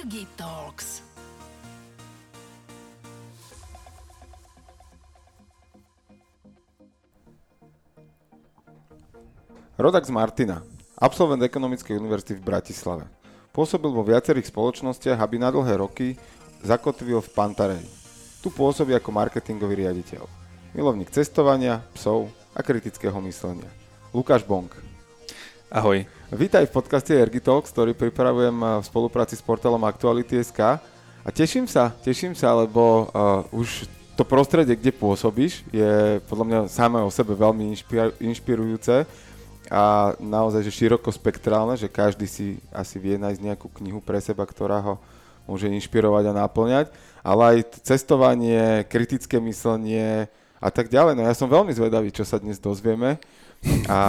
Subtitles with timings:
[0.00, 1.04] Jirgi Talks.
[9.76, 10.64] Rodak z Martina,
[10.96, 13.04] absolvent Ekonomickej univerzity v Bratislave.
[13.52, 16.16] Pôsobil vo viacerých spoločnostiach, aby na dlhé roky
[16.64, 17.84] zakotvil v Pantarej.
[18.40, 20.24] Tu pôsobí ako marketingový riaditeľ.
[20.80, 23.68] Milovník cestovania, psov a kritického myslenia.
[24.16, 24.72] Lukáš Bonk.
[25.70, 26.02] Ahoj.
[26.34, 30.82] Vítaj v podcaste Ergitalks, ktorý pripravujem v spolupráci s portálom Aktuality.sk
[31.22, 33.86] a teším sa, teším sa, lebo uh, už
[34.18, 39.06] to prostredie, kde pôsobíš, je podľa mňa samé o sebe veľmi inšpir- inšpirujúce
[39.70, 44.82] a naozaj, že širokospektrálne, že každý si asi vie nájsť nejakú knihu pre seba, ktorá
[44.82, 44.98] ho
[45.46, 46.86] môže inšpirovať a náplňať,
[47.22, 50.26] ale aj cestovanie, kritické myslenie
[50.58, 51.14] a tak ďalej.
[51.14, 53.22] No ja som veľmi zvedavý, čo sa dnes dozvieme
[53.88, 54.02] a,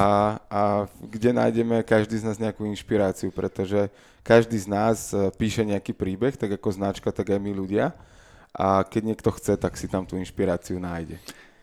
[0.47, 0.61] a
[1.03, 3.91] kde nájdeme každý z nás nejakú inšpiráciu, pretože
[4.23, 7.91] každý z nás e, píše nejaký príbeh, tak ako značka, tak aj my ľudia
[8.51, 11.19] a keď niekto chce, tak si tam tú inšpiráciu nájde.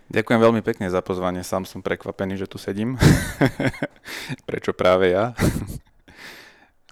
[0.08, 2.96] Ďakujem veľmi pekne za pozvanie, sám som prekvapený, že tu sedím.
[4.48, 5.32] Prečo práve ja?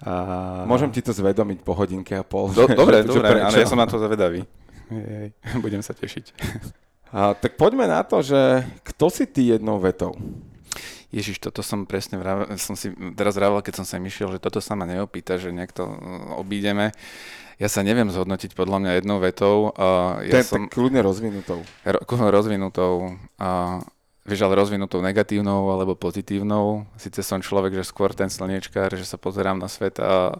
[0.04, 0.68] A...
[0.68, 2.52] Môžem ti to zvedomiť po hodinke a pol.
[2.52, 4.44] Do, dobre, že, dobre, ale ja som na to zavedavý.
[4.92, 5.32] Jej,
[5.64, 6.36] budem sa tešiť.
[7.16, 8.60] A, tak poďme na to, že
[8.92, 10.12] kto si ty jednou vetou?
[11.14, 14.58] Ježiš, toto som presne vravel, som si teraz vravel, keď som sa myšiel, že toto
[14.58, 15.86] sa ma neopýta, že nejak to
[16.34, 16.90] obídeme.
[17.56, 19.72] Ja sa neviem zhodnotiť podľa mňa jednou vetou.
[19.72, 21.64] Uh, ja som, tak kľudne rozvinutou.
[21.88, 23.16] Ro, rozvinutou.
[23.40, 23.80] Uh,
[24.28, 26.84] vieš, ale rozvinutou negatívnou alebo pozitívnou.
[27.00, 30.36] Sice som človek, že skôr ten slniečkár, že sa pozerám na svet a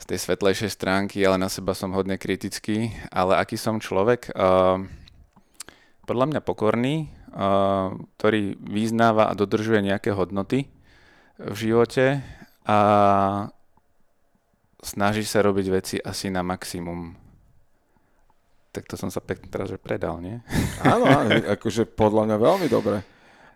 [0.00, 2.96] z tej svetlejšej stránky, ale na seba som hodne kritický.
[3.12, 4.32] Ale aký som človek?
[4.32, 4.88] Uh,
[6.08, 10.70] podľa mňa pokorný, ktorý vyznáva a dodržuje nejaké hodnoty
[11.34, 12.22] v živote
[12.62, 12.78] a
[14.78, 17.18] snaží sa robiť veci asi na maximum.
[18.70, 20.38] Tak to som sa pekne teraz že predal, nie?
[20.82, 23.02] Áno, áno, akože podľa mňa veľmi dobre.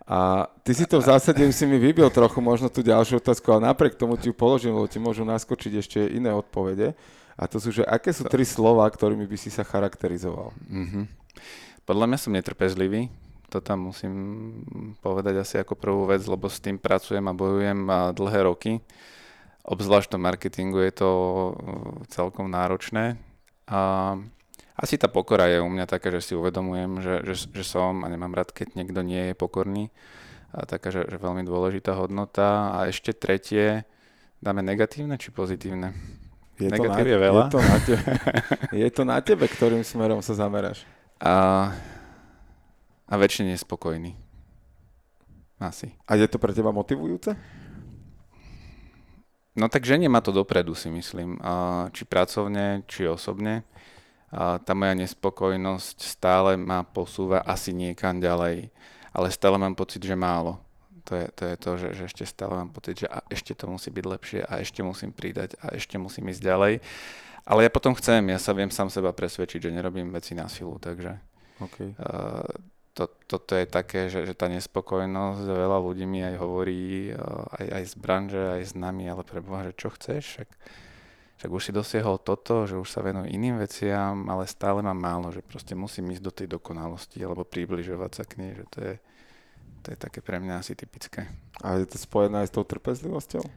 [0.09, 3.69] A ty si to v zásade si mi vybil trochu možno tú ďalšiu otázku, ale
[3.69, 6.97] napriek tomu ti ju položím, lebo ti môžu naskočiť ešte iné odpovede.
[7.39, 10.51] A to sú, že aké sú tri slova, ktorými by si sa charakterizoval?
[10.67, 11.03] Mm-hmm.
[11.85, 13.07] Podľa mňa som netrpezlivý,
[13.49, 14.13] to tam musím
[15.01, 18.79] povedať asi ako prvú vec, lebo s tým pracujem a bojujem dlhé roky
[19.69, 21.53] obzvlášť v marketingu je to uh,
[22.09, 23.21] celkom náročné.
[23.69, 24.15] A
[24.73, 28.09] asi tá pokora je u mňa taká, že si uvedomujem, že, že, že som a
[28.09, 29.93] nemám rád, keď niekto nie je pokorný.
[30.49, 32.73] A taká, že, že veľmi dôležitá hodnota.
[32.73, 33.85] A ešte tretie,
[34.41, 35.93] dáme negatívne či pozitívne?
[36.57, 37.45] Je Negatív to na, je veľa.
[37.45, 38.03] Je to, na tebe,
[38.73, 40.81] je to na tebe, ktorým smerom sa zameráš.
[41.21, 41.69] A,
[43.09, 44.13] a väčšine nespokojný.
[45.59, 45.91] Asi.
[46.07, 47.35] A je to pre teba motivujúce?
[49.59, 51.35] No tak ženie ma to dopredu, si myslím.
[51.91, 53.67] či pracovne, či osobne.
[54.31, 58.71] tá moja nespokojnosť stále ma posúva asi niekam ďalej.
[59.11, 60.61] Ale stále mám pocit, že málo.
[61.09, 63.65] To je to, je to že, že ešte stále mám pocit, že a ešte to
[63.65, 66.73] musí byť lepšie a ešte musím pridať a ešte musím ísť ďalej.
[67.49, 70.77] Ale ja potom chcem, ja sa viem sám seba presvedčiť, že nerobím veci na silu,
[70.77, 71.17] takže
[71.57, 71.97] okay.
[71.97, 72.45] uh,
[72.99, 77.65] to, toto je také, že, že tá nespokojnosť, veľa ľudí mi aj hovorí, eh, aj,
[77.79, 80.49] aj z branže, aj s nami, ale preboha, že čo chceš, však,
[81.39, 85.31] však už si dosiahol toto, že už sa venujú iným veciam, ale stále mám málo,
[85.31, 88.93] že proste musím ísť do tej dokonalosti alebo približovať sa k nej, že to je,
[89.79, 91.31] to je také pre mňa asi typické.
[91.63, 93.47] A je to spojené aj s tou trpezlivosťou?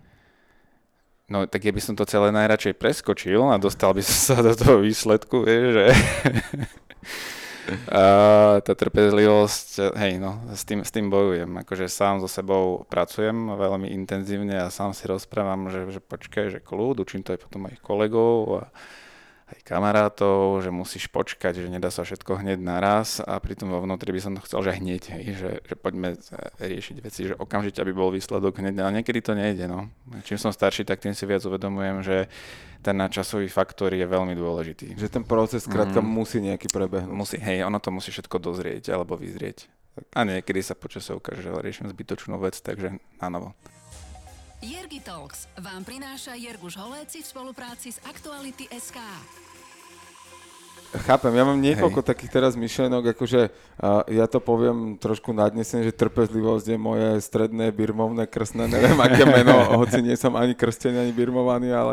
[1.34, 4.54] No tak ja by som to celé najradšej preskočil a dostal by som sa do
[4.54, 5.86] toho výsledku, vieš, že
[8.62, 11.50] tá trpezlivosť, hej, no, s tým, s tým bojujem.
[11.62, 16.58] Akože sám so sebou pracujem veľmi intenzívne a sám si rozprávam, že, že počkaj, že
[16.58, 18.74] kľud, učím to aj potom aj kolegov a
[19.52, 24.08] aj kamarátov, že musíš počkať, že nedá sa všetko hneď naraz a pritom vo vnútri
[24.08, 26.16] by som to chcel, že hneď, hej, že, že poďme
[26.56, 29.92] riešiť veci, že okamžite by bol výsledok hneď, ale niekedy to nejde, no.
[30.24, 32.32] Čím som starší, tak tým si viac uvedomujem, že
[32.82, 34.98] ten časový faktor je veľmi dôležitý.
[34.98, 36.08] Že ten proces skrátka mm.
[36.10, 37.14] musí nejaký prebehnúť.
[37.14, 39.70] Musí, hej, ono to musí všetko dozrieť alebo vyzrieť.
[40.18, 43.54] A niekedy sa počasie ukáže, že riešim zbytočnú vec, takže na novo.
[44.62, 48.98] Jergi Talks vám prináša Jerguš Holéci v spolupráci s Aktuality SK.
[50.92, 52.08] Chápem, ja mám niekoľko Hej.
[52.12, 57.72] takých teraz myšlenok, akože uh, ja to poviem trošku nadnesene, že trpezlivosť je moje stredné
[57.72, 61.92] birmovné krstné, neviem aké meno, hoci nie som ani krstený, ani birmovaný, ale,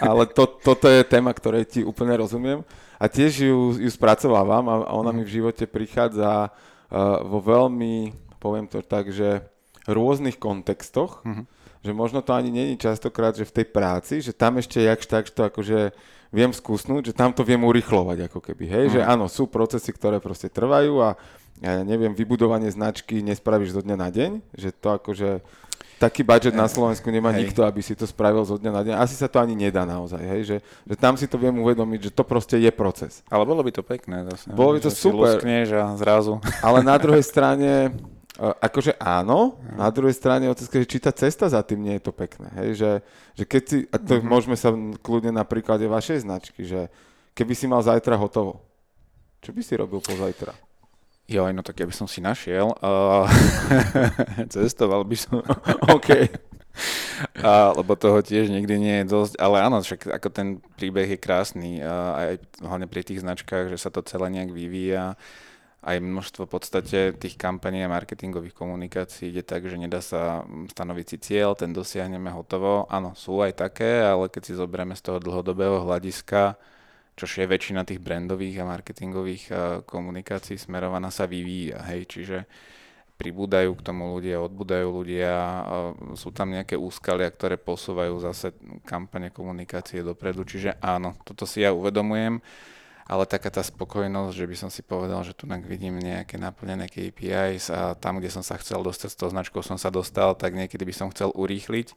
[0.00, 2.64] ale to, toto je téma, ktorej ti úplne rozumiem.
[2.96, 8.64] A tiež ju, ju spracovávam a ona mi v živote prichádza uh, vo veľmi, poviem
[8.64, 9.44] to tak, že
[9.84, 11.44] rôznych kontextoch, uh-huh
[11.78, 15.30] že možno to ani není častokrát, že v tej práci, že tam ešte jakž tak,
[15.30, 15.94] to akože
[16.28, 18.92] viem skúsnuť, že tam to viem urychlovať ako keby, hej, mm.
[18.96, 21.16] že áno, sú procesy, ktoré proste trvajú a
[21.58, 25.42] ja neviem, vybudovanie značky nespravíš zo dňa na deň, že to akože
[25.98, 27.50] taký budget na Slovensku nemá hej.
[27.50, 28.94] nikto, aby si to spravil zo dňa na deň.
[29.02, 32.14] Asi sa to ani nedá naozaj, hej, že, že tam si to viem uvedomiť, že
[32.14, 33.26] to proste je proces.
[33.26, 34.54] Ale bolo by to pekné zase.
[34.54, 35.42] Bolo by to super.
[35.42, 36.38] a zrazu.
[36.62, 37.90] Ale na druhej strane,
[38.38, 42.12] akože áno, na druhej strane otázka, že či tá cesta za tým nie je to
[42.14, 42.90] pekné, hej, že,
[43.34, 44.30] že keď si, a to mm-hmm.
[44.30, 44.70] môžeme sa
[45.02, 46.86] kľudne na príklade vašej značky, že
[47.34, 48.62] keby si mal zajtra hotovo,
[49.42, 50.54] čo by si robil po zajtra?
[51.28, 52.72] Jo, no tak ja by som si našiel.
[52.80, 53.28] Uh,
[54.54, 55.44] cestoval by som.
[55.96, 56.08] OK.
[57.44, 60.48] A, lebo toho tiež nikdy nie je dosť, ale áno, však ako ten
[60.78, 62.32] príbeh je krásny, a aj
[62.62, 65.18] hlavne pri tých značkách, že sa to celé nejak vyvíja.
[65.78, 71.06] Aj množstvo v podstate tých kampaní a marketingových komunikácií ide tak, že nedá sa stanoviť
[71.06, 72.90] si cieľ, ten dosiahneme hotovo.
[72.90, 76.58] Áno, sú aj také, ale keď si zoberieme z toho dlhodobého hľadiska,
[77.18, 82.46] čo je väčšina tých brandových a marketingových uh, komunikácií smerovaná sa vyvíja, hej, čiže
[83.18, 88.54] pribúdajú k tomu ľudia, odbudajú ľudia, uh, sú tam nejaké úskalia, ktoré posúvajú zase
[88.86, 92.38] kampane komunikácie dopredu, čiže áno, toto si ja uvedomujem,
[93.08, 97.72] ale taká tá spokojnosť, že by som si povedal, že tu vidím nejaké naplnené KPIs
[97.72, 100.84] a tam, kde som sa chcel dostať s tou značkou, som sa dostal, tak niekedy
[100.84, 101.96] by som chcel urýchliť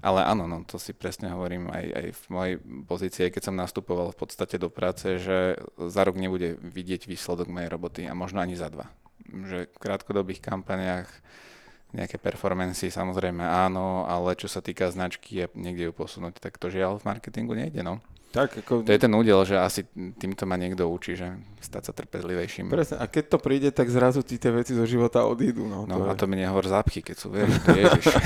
[0.00, 2.54] ale áno, no, to si presne hovorím aj, aj v mojej
[2.88, 7.68] pozícii, keď som nastupoval v podstate do práce, že za rok nebude vidieť výsledok mojej
[7.68, 8.88] roboty a možno ani za dva.
[9.28, 11.08] Že v krátkodobých kampaniách
[11.92, 16.72] nejaké performancy samozrejme áno, ale čo sa týka značky a niekde ju posunúť, tak to
[16.72, 18.00] žiaľ v marketingu nejde, no.
[18.30, 18.86] Tak, ako...
[18.86, 22.70] To je ten údel, že asi týmto ma niekto učí, že stať sa trpezlivejším.
[22.70, 25.66] Presne, a keď to príde, tak zrazu ti tie veci zo života odídu.
[25.66, 26.18] No, no to a je...
[26.22, 28.06] to mi nehovor zápchy, keď sú, vieš, to ježiš.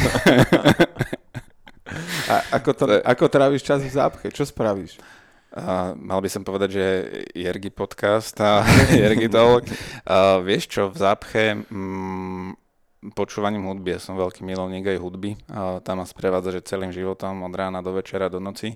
[2.25, 4.33] A ako, to, ako tráviš čas v zápche?
[4.33, 4.99] Čo spravíš?
[5.55, 6.87] Uh, mal by som povedať, že
[7.37, 9.69] Jergy podcast a Jergy Talk.
[10.03, 12.57] Uh, vieš čo, v zápche um,
[13.15, 15.39] počúvaním hudby, ja som veľký milovník aj hudby.
[15.47, 18.75] Uh, tam ma sprevádza, že celým životom od rána do večera, do noci.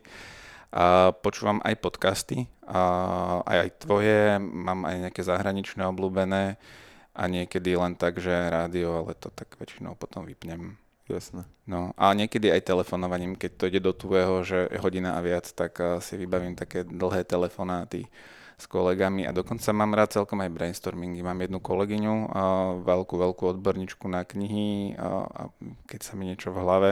[0.69, 2.81] A počúvam aj podcasty, a
[3.49, 6.61] aj, aj tvoje, mám aj nejaké zahraničné obľúbené
[7.17, 10.77] a niekedy len tak, že rádio, ale to tak väčšinou potom vypnem.
[11.09, 11.49] Jasné.
[11.65, 15.81] No a niekedy aj telefonovaním, keď to ide do tvojho, že hodina a viac, tak
[16.05, 18.05] si vybavím také dlhé telefonáty
[18.61, 21.25] s kolegami a dokonca mám rád celkom aj brainstormingy.
[21.25, 22.15] Mám jednu kolegyňu,
[22.85, 25.49] veľkú, veľkú odborníčku na knihy a
[25.89, 26.91] keď sa mi niečo v hlave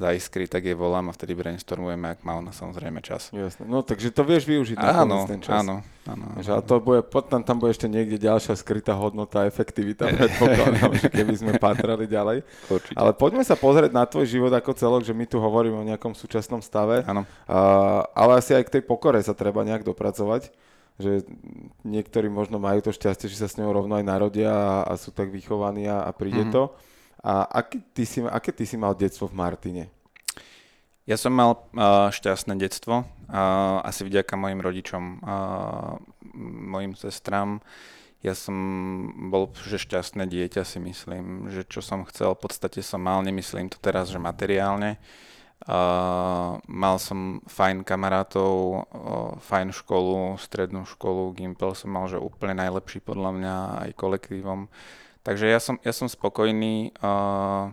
[0.00, 3.28] iskry, tak je volám a vtedy brainstormujeme, ak má ona samozrejme čas.
[3.30, 3.68] Jasne.
[3.68, 5.62] No takže to vieš využiť áno, ten čas.
[5.62, 6.24] Áno, áno.
[6.32, 6.42] áno.
[6.42, 11.08] Ale to bude, potom tam bude ešte niekde ďalšia skrytá hodnota a efektivita, predpokladám, že
[11.12, 12.42] keby sme patrali ďalej.
[12.72, 12.96] Určite.
[12.96, 16.16] Ale poďme sa pozrieť na tvoj život ako celok, že my tu hovoríme o nejakom
[16.16, 17.04] súčasnom stave.
[17.04, 17.28] Áno.
[17.44, 20.50] Uh, ale asi aj k tej pokore sa treba nejak dopracovať
[21.00, 21.24] že
[21.82, 25.08] niektorí možno majú to šťastie, že sa s ňou rovno aj narodia a, a sú
[25.10, 26.54] tak vychovaní a, a príde mm-hmm.
[26.54, 26.62] to.
[27.22, 29.84] A aké ty si, aké ty si mal detstvo v Martine?
[31.06, 35.98] Ja som mal uh, šťastné detstvo, uh, asi vďaka mojim rodičom, uh,
[36.46, 37.58] mojim sestram.
[38.22, 38.54] Ja som
[39.34, 43.66] bol že šťastné dieťa, si myslím, že čo som chcel, v podstate som mal, nemyslím
[43.66, 45.02] to teraz, že materiálne.
[45.62, 52.58] Uh, mal som fajn kamarátov, uh, fajn školu, strednú školu, Gimpel som mal, že úplne
[52.58, 53.54] najlepší podľa mňa
[53.86, 54.70] aj kolektívom.
[55.22, 57.70] Takže ja som, ja som spokojný uh,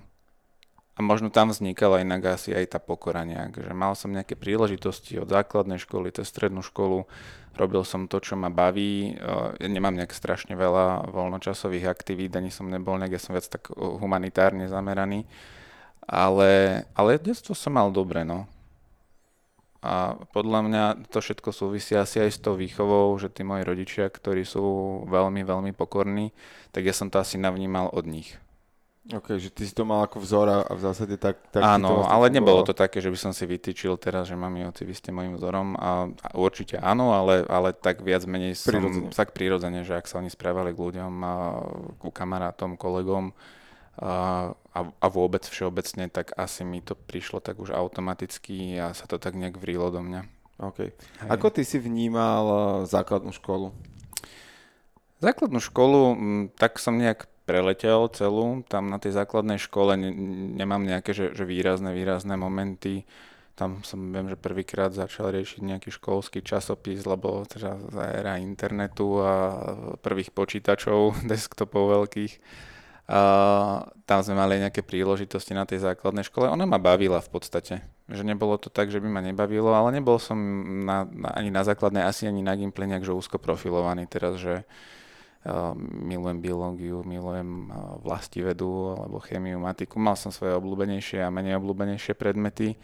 [0.93, 5.17] a možno tam vznikala inak asi aj tá pokora nejak, že mal som nejaké príležitosti
[5.17, 7.09] od základnej školy cez strednú školu,
[7.57, 12.53] robil som to, čo ma baví, uh, ja nemám nejak strašne veľa voľnočasových aktivít, ani
[12.53, 15.25] som nebol nejak, ja som viac tak humanitárne zameraný,
[16.05, 18.45] ale, ale detstvo som mal dobre, no.
[19.79, 24.11] A podľa mňa to všetko súvisí asi aj s tou výchovou, že tí moji rodičia,
[24.11, 24.63] ktorí sú
[25.07, 26.35] veľmi, veľmi pokorní,
[26.75, 28.35] tak ja som to asi navnímal od nich.
[29.09, 31.41] Ok, že ty si to mal ako vzor a v zásade tak...
[31.49, 32.35] tak áno, vlastne ale fungovalo.
[32.35, 35.33] nebolo to také, že by som si vytýčil teraz, že mami, oci, vy ste môjim
[35.33, 35.73] vzorom.
[35.81, 39.09] A, a určite áno, ale, ale tak viac menej som prirodzene.
[39.09, 41.33] tak prirodzene, že ak sa oni správali k ľuďom, a,
[41.97, 43.33] ku kamarátom, kolegom,
[43.99, 49.19] a, a vôbec všeobecne, tak asi mi to prišlo tak už automaticky a sa to
[49.19, 50.21] tak nejak vrilo do mňa.
[50.59, 50.91] OK.
[51.27, 53.71] Ako ty si vnímal uh, základnú školu?
[55.19, 56.15] Základnú školu,
[56.55, 58.63] tak som nejak preletel celú.
[58.71, 60.15] Tam na tej základnej škole ne,
[60.55, 63.03] nemám nejaké že, že výrazné, výrazné momenty.
[63.59, 69.19] Tam som viem, že prvýkrát začal riešiť nejaký školský časopis, lebo teda za éra internetu
[69.19, 69.33] a
[69.99, 72.33] prvých počítačov, desktopov veľkých
[74.05, 76.45] tam sme mali nejaké príležitosti na tej základnej škole.
[76.45, 77.81] Ona ma bavila v podstate.
[78.05, 80.37] Že nebolo to tak, že by ma nebavilo, ale nebol som
[80.85, 84.61] na, na, ani na základnej, asi ani na Gimply nejak že úzko profilovaný teraz, že
[84.61, 89.97] uh, milujem biológiu, milujem uh, vlastivedu alebo chemiu, matiku.
[89.97, 92.77] Mal som svoje obľúbenejšie a menej obľúbenejšie predmety.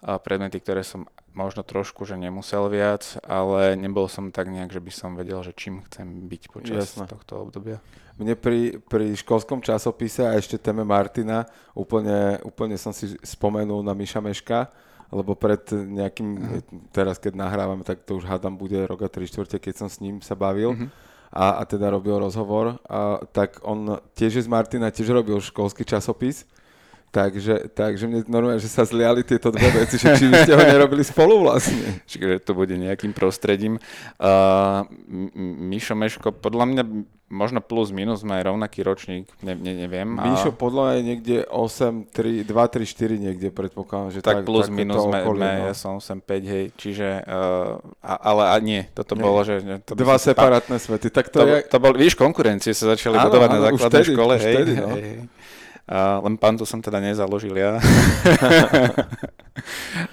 [0.00, 1.04] Uh, predmety, ktoré som
[1.36, 5.52] možno trošku, že nemusel viac, ale nebol som tak nejak, že by som vedel, že
[5.52, 7.06] čím chcem byť počas Jasne.
[7.06, 7.78] tohto obdobia.
[8.20, 13.96] Mne pri, pri školskom časopise a ešte téme Martina úplne, úplne som si spomenul na
[13.96, 14.68] Miša Meška,
[15.08, 16.60] lebo pred nejakým, uh-huh.
[16.92, 20.04] teraz keď nahrávame, tak to už hádam bude rok a tri štvrte, keď som s
[20.04, 20.76] ním sa bavil.
[20.76, 20.92] Uh-huh.
[21.32, 26.44] A, a teda robil rozhovor, a, tak on tiež z Martina tiež robil školský časopis
[27.10, 30.62] Takže, takže mne normálne, že sa zliali tieto dve veci, že či by ste ho
[30.62, 31.98] nerobili spolu vlastne.
[32.10, 33.82] Čiže to bude nejakým prostredím.
[34.14, 34.86] Uh,
[35.42, 36.82] Mišo Meško, podľa mňa
[37.30, 40.18] možno plus minus aj rovnaký ročník, ne, ne, neviem.
[40.18, 44.50] Mišo podľa mňa je niekde 8, 3, 2, 3, 4 niekde predpokladám, že tak, tak
[44.50, 45.64] plus tak minus me, okolie, me, no.
[45.70, 49.22] ja som 8, 5, hej, čiže, uh, a, ale a nie, toto nie.
[49.22, 49.62] bolo, že...
[49.86, 51.56] To Dva separátne tá, svety, tak to, to je...
[51.70, 54.72] To bol, víš, konkurencie sa začali áno, budovať áno, na základnej vtedy, škole, hej, vtedy,
[54.74, 54.88] no.
[54.90, 55.18] hej, hej.
[55.90, 57.74] A len pantu som teda nezaložil ja.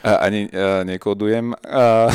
[0.05, 1.53] a ani a, nekodujem.
[1.53, 2.09] A,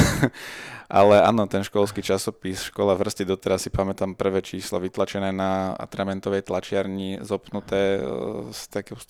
[0.92, 6.44] ale áno, ten školský časopis Škola vrsti doteraz si pamätám prvé číslo vytlačené na atramentovej
[6.44, 8.00] tlačiarni, zopnuté e,
[8.52, 9.00] s takou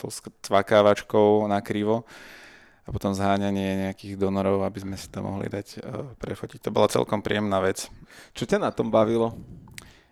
[0.46, 2.06] cvakávačkou na krivo
[2.86, 6.66] a potom zháňanie nejakých donorov, aby sme si to mohli dať uh, prefotiť.
[6.66, 7.86] To bola celkom príjemná vec.
[8.34, 9.38] Čo ťa na tom bavilo?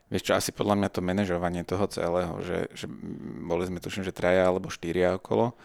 [0.06, 2.86] Vieš čo, asi podľa mňa to manažovanie toho celého, že, že
[3.42, 5.58] boli sme tuším, že traja alebo štyria okolo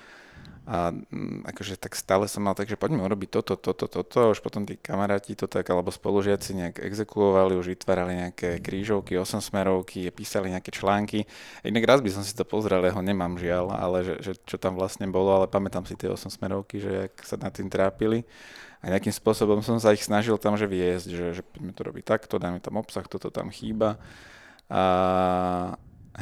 [0.66, 4.42] a mm, akože tak stále som mal tak, že poďme urobiť toto, toto, toto, už
[4.42, 10.50] potom tí kamaráti to tak, alebo spolužiaci nejak exekuovali, už vytvárali nejaké krížovky, osmsmerovky, písali
[10.50, 11.30] nejaké články.
[11.62, 14.58] Inak raz by som si to pozrel, ja ho nemám žiaľ, ale že, že čo
[14.58, 18.26] tam vlastne bolo, ale pamätám si tie osmsmerovky, že jak sa nad tým trápili.
[18.82, 22.04] A nejakým spôsobom som sa ich snažil tam, že viesť, že, že poďme to robiť
[22.10, 24.02] takto, dáme tam obsah, toto tam chýba.
[24.66, 24.82] A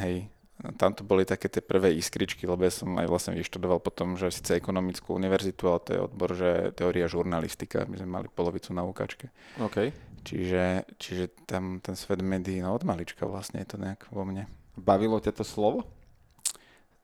[0.03, 0.32] hej,
[0.79, 4.32] tam to boli také tie prvé iskričky, lebo ja som aj vlastne vyštudoval potom, že
[4.32, 8.88] síce ekonomickú univerzitu, ale to je odbor, že teória žurnalistika, my sme mali polovicu na
[8.88, 9.27] ukáčke.
[9.60, 9.91] OK.
[10.24, 14.48] Čiže, čiže tam ten svet médií, no od malička vlastne je to nejak vo mne.
[14.79, 15.84] Bavilo ťa to slovo?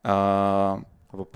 [0.00, 0.80] Uh,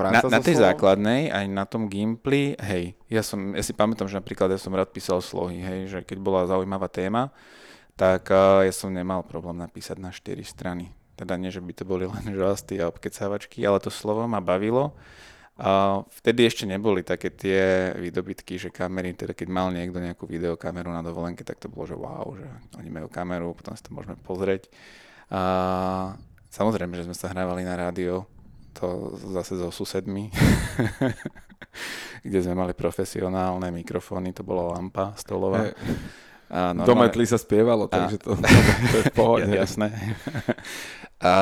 [0.00, 0.64] na, na tej slovom?
[0.73, 4.73] základnej, aj na tom Gimply, hej, ja, som, ja si pamätám, že napríklad ja som
[4.73, 7.28] rád písal slohy, hej, že keď bola zaujímavá téma,
[8.00, 10.88] tak uh, ja som nemal problém napísať na 4 strany.
[11.14, 14.99] Teda nie, že by to boli len žasty a obkecávačky, ale to slovo ma bavilo.
[15.54, 20.90] A vtedy ešte neboli také tie výdobytky, že kamery, teda keď mal niekto nejakú videokameru
[20.90, 24.18] na dovolenke, tak to bolo, že wow, že oni majú kameru, potom si to môžeme
[24.18, 24.66] pozrieť.
[25.30, 26.18] A
[26.50, 28.26] samozrejme, že sme sa hrávali na rádio,
[28.75, 30.35] to zase so susedmi,
[32.26, 35.71] kde sme mali profesionálne mikrofóny, to bola lampa stolová.
[35.71, 36.24] Hey.
[36.52, 36.88] A normálne...
[36.88, 38.36] Dometli sa spievalo, takže to,
[38.92, 39.48] to je v pohode.
[39.48, 39.92] Jasné.
[41.24, 41.32] A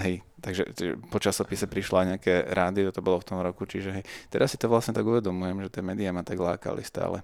[0.00, 0.72] hej, takže
[1.12, 4.58] po časopise prišlo aj nejaké rádio, to bolo v tom roku, čiže hej, teraz si
[4.58, 7.20] to vlastne tak uvedomujem, že tie médiá ma tak lákali stále.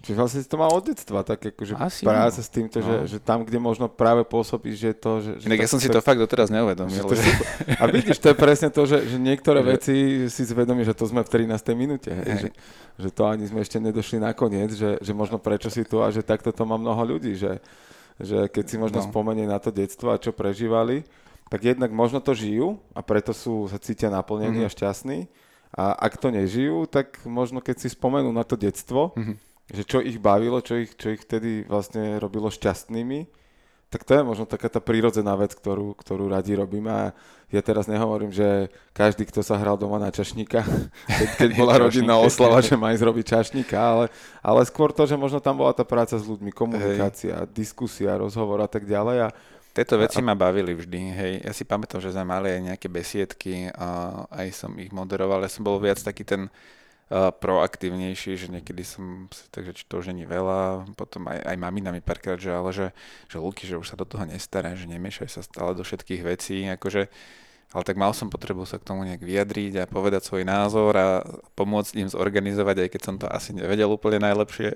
[0.00, 2.44] Čiže vlastne si to mal od detstva, tak akože Asi práca no.
[2.44, 2.86] s týmto, no.
[2.88, 5.20] že, že tam, kde možno práve pôsobíš, že to...
[5.20, 7.04] Že, že ja som si to fakt doteraz neuvedomil.
[7.04, 7.32] Že že...
[7.76, 11.20] A vidíš, to je presne to, že, že niektoré veci si zvedomí, že to sme
[11.20, 11.52] v 13.
[11.76, 12.08] minúte.
[12.16, 12.50] Hej, že,
[12.96, 16.08] že to ani sme ešte nedošli na koniec, že, že možno prečo si tu a
[16.08, 17.60] že takto to má mnoho ľudí, že,
[18.16, 19.06] že keď si možno no.
[19.06, 21.04] spomenie na to detstvo a čo prežívali,
[21.52, 24.72] tak jednak možno to žijú a preto sú, sa cítia naplnení mm-hmm.
[24.72, 25.18] a šťastní.
[25.76, 30.02] A ak to nežijú, tak možno keď si spomenú na to detstvo, mm-hmm že čo
[30.02, 33.40] ich bavilo, čo ich, čo ich vtedy vlastne robilo šťastnými,
[33.90, 37.04] tak to je možno taká tá prírodzená vec, ktorú, ktorú radi robíme a
[37.50, 40.62] ja teraz nehovorím, že každý, kto sa hral doma na čašníka,
[41.18, 44.06] keď, keď bola rodinná oslava, že má ísť robiť čašníka, ale,
[44.38, 47.50] ale skôr to, že možno tam bola tá práca s ľuďmi, komunikácia, hej.
[47.50, 49.28] diskusia, rozhovor a tak ďalej a
[49.70, 51.32] tieto veci ma bavili vždy, hej.
[51.46, 55.46] Ja si pamätám, že sme mali aj nejaké besiedky a aj som ich moderoval.
[55.46, 56.50] Ja som bol viac taký ten
[57.10, 61.90] proaktívnejší, že niekedy som si takže či to už není veľa, potom aj, aj mamina
[61.90, 62.94] mi párkrát, že ale že,
[63.26, 66.70] že Luky, že už sa do toho nestará, že nemiešaj sa stále do všetkých vecí,
[66.70, 67.10] akože
[67.70, 71.22] ale tak mal som potrebu sa k tomu nejak vyjadriť a povedať svoj názor a
[71.54, 74.74] pomôcť im zorganizovať, aj keď som to asi nevedel úplne najlepšie.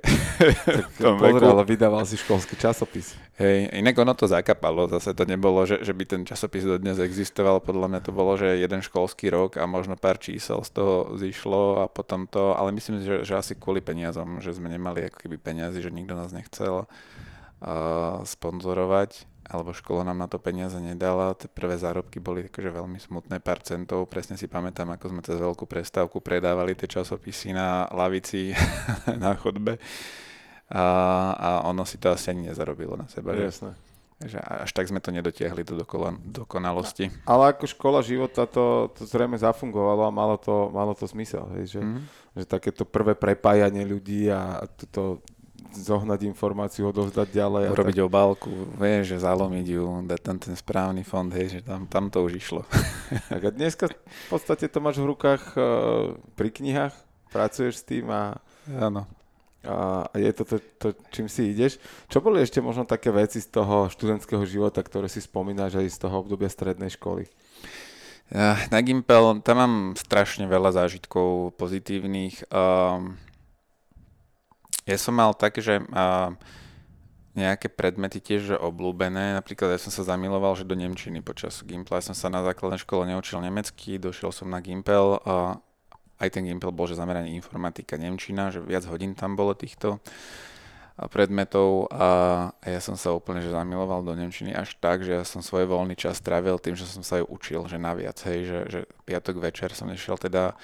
[1.03, 3.19] Tak pozor, ale vydával si školský časopis.
[3.35, 7.59] Hej, inak ono to zakapalo, zase to nebolo, že, že by ten časopis dodnes existoval,
[7.59, 11.83] podľa mňa to bolo, že jeden školský rok a možno pár čísel z toho zišlo
[11.83, 15.43] a potom to, ale myslím, že, že asi kvôli peniazom, že sme nemali ako keby
[15.43, 21.37] peniazy, že nikto nás nechcel uh, sponzorovať alebo škola nám na to peniaze nedala.
[21.37, 24.09] Tie prvé zárobky boli akože veľmi smutné, pár centov.
[24.09, 28.57] Presne si pamätám, ako sme cez veľkú prestávku predávali tie časopisy na lavici
[29.25, 29.77] na chodbe.
[30.73, 30.85] A,
[31.37, 33.37] a ono si to asi ani nezarobilo na seba.
[33.37, 33.77] Jasné.
[34.25, 37.13] Že, že až tak sme to nedotiahli do dokola, dokonalosti.
[37.29, 41.53] Ale ako škola života to, to zrejme zafungovalo a malo to, malo to zmysel.
[41.61, 42.05] Hej, že, mm-hmm.
[42.41, 45.21] že takéto prvé prepájanie ľudí a to
[45.79, 47.65] zohnať informáciu, odovzdať ďalej.
[47.75, 48.07] Urobiť tak...
[48.07, 52.23] obálku, vieš, že zalomiť ju, dať tam ten správny fond, hej, že tam, tam to
[52.23, 52.63] už išlo.
[53.31, 56.95] Tak a dneska v podstate to máš v rukách uh, pri knihách,
[57.31, 58.39] pracuješ s tým a...
[58.71, 59.07] Áno.
[59.65, 61.81] A je to, to to, čím si ideš.
[62.13, 65.99] Čo boli ešte možno také veci z toho študentského života, ktoré si spomínaš aj z
[66.05, 67.25] toho obdobia strednej školy?
[68.73, 72.49] Na Gimpel, tam mám strašne veľa zážitkov pozitívnych.
[72.49, 73.21] Um,
[74.85, 76.37] ja som mal tak, že uh,
[77.35, 79.35] nejaké predmety tiež obľúbené.
[79.35, 81.99] Napríklad ja som sa zamiloval, že do Nemčiny počas Gimpla.
[81.99, 85.59] Ja som sa na základnej škole neučil nemecky, došiel som na Gimpel a
[86.23, 89.99] aj ten Gimpel bol, že zameraný informatika, Nemčina, že viac hodín tam bolo týchto
[90.95, 92.07] predmetov a
[92.63, 95.99] ja som sa úplne že zamiloval do Nemčiny až tak, že ja som svoj voľný
[95.99, 99.75] čas trávil tým, že som sa ju učil, že naviac, hej, že, že piatok večer
[99.75, 100.55] som nešiel teda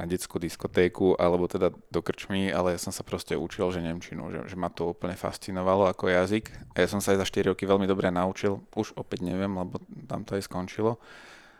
[0.00, 4.32] na detskú diskotéku alebo teda do krčmy, ale ja som sa proste učil, že Nemčinu,
[4.32, 6.48] že, že ma to úplne fascinovalo ako jazyk.
[6.72, 9.76] Ja som sa aj za 4 roky veľmi dobre naučil, už opäť neviem, lebo
[10.08, 10.96] tam to aj skončilo,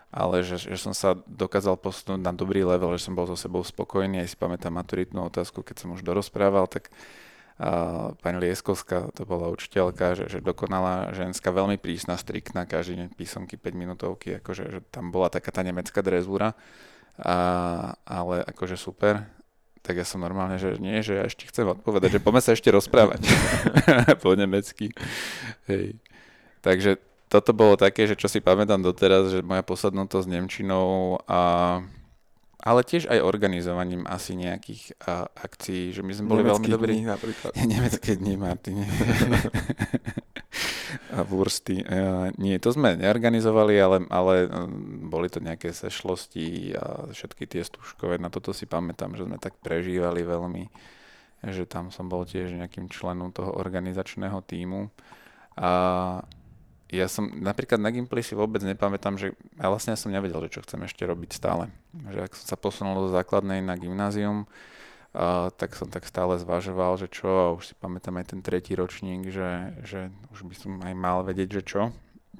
[0.08, 3.60] ale že, že som sa dokázal posunúť na dobrý level, že som bol so sebou
[3.60, 6.88] spokojný, aj si pamätám maturitnú otázku, keď som už dorozprával, tak
[7.60, 13.08] a pani Lieskovská, to bola učiteľka, že, že dokonalá ženská, veľmi prísna, striktná, každý deň
[13.12, 16.56] písomky 5 minútovky, akože že tam bola taká tá nemecká drezúra
[17.20, 17.36] a,
[18.08, 19.28] ale akože super,
[19.80, 22.68] tak ja som normálne, že nie, že ja ešte chcem odpovedať, že poďme sa ešte
[22.68, 23.24] rozprávať
[24.22, 24.92] po nemecky.
[25.68, 25.96] Hej.
[26.60, 27.00] Takže
[27.32, 31.40] toto bolo také, že čo si pamätám doteraz, že moja posadnutosť s Nemčinou a
[32.60, 36.92] ale tiež aj organizovaním asi nejakých a, akcií, že my sme boli Nemecký veľmi dobrí.
[36.96, 37.50] Dní napríklad.
[37.72, 38.84] Nemecké dni, Martin.
[41.16, 41.82] a Wursty.
[41.82, 44.46] Uh, nie, to sme neorganizovali, ale, ale
[45.08, 48.20] boli to nejaké sešlosti a všetky tie stúškové.
[48.20, 50.68] Na toto si pamätám, že sme tak prežívali veľmi,
[51.50, 54.92] že tam som bol tiež nejakým členom toho organizačného týmu.
[55.58, 55.72] A
[56.90, 60.66] ja som napríklad na Gimply si vôbec nepamätám, že ja vlastne som nevedel, že čo
[60.66, 61.70] chcem ešte robiť stále.
[61.94, 64.50] Že ak som sa posunul do základnej na gymnázium,
[65.14, 68.74] a, tak som tak stále zvažoval, že čo, a už si pamätám aj ten tretí
[68.74, 71.82] ročník, že, že už by som aj mal vedieť, že čo.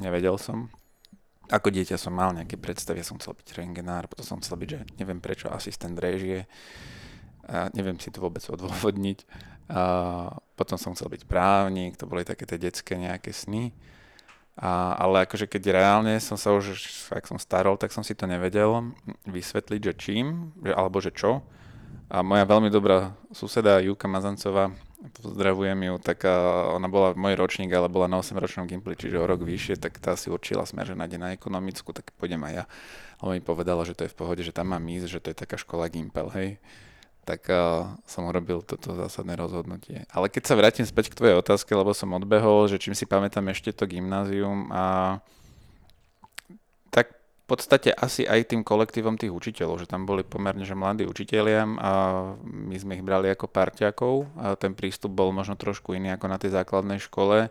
[0.03, 0.71] Nevedel som.
[1.51, 4.69] Ako dieťa som mal nejaké predstavy, ja som chcel byť rengenár, potom som chcel byť,
[4.71, 6.47] že neviem prečo, asistent režie.
[7.51, 9.27] A neviem si to vôbec odôvodniť.
[9.71, 9.83] A
[10.55, 13.75] potom som chcel byť právnik, to boli také tie detské nejaké sny.
[14.59, 16.75] A, ale akože keď reálne som sa už,
[17.15, 18.93] ak som starol, tak som si to nevedel
[19.25, 21.41] vysvetliť, že čím, že, alebo že čo.
[22.11, 24.75] A moja veľmi dobrá suseda Juka Mazancová,
[25.23, 26.27] pozdravujem ju, tak
[26.75, 29.97] ona bola môj ročník, ale bola na 8 ročnom Gimply, čiže o rok vyššie, tak
[30.03, 32.65] tá si určila smer, že nájde na ekonomickú, tak pôjdem aj ja.
[33.23, 35.41] Ale mi povedala, že to je v pohode, že tam mám ísť, že to je
[35.41, 36.49] taká škola Gimpel, hej.
[37.31, 40.03] Tak uh, som urobil toto zásadné rozhodnutie.
[40.11, 43.47] Ale keď sa vrátim späť k tvojej otázke, lebo som odbehol, že čím si pamätám
[43.55, 45.19] ešte to gymnázium a
[47.51, 51.93] podstate asi aj tým kolektívom tých učiteľov, že tam boli pomerne že mladí učitelia a
[52.47, 56.39] my sme ich brali ako parťakov a ten prístup bol možno trošku iný ako na
[56.39, 57.51] tej základnej škole.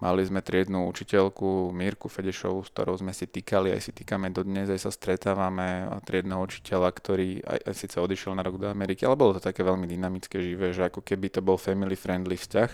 [0.00, 4.72] Mali sme triednú učiteľku Mírku Fedešovú, s ktorou sme si týkali, aj si týkame dodnes,
[4.72, 9.04] aj sa stretávame a triedného učiteľa, ktorý aj, aj síce odišiel na rok do Ameriky,
[9.04, 12.70] ale bolo to také veľmi dynamické, živé, že ako keby to bol family friendly vzťah.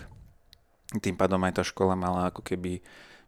[1.02, 2.78] Tým pádom aj tá škola mala ako keby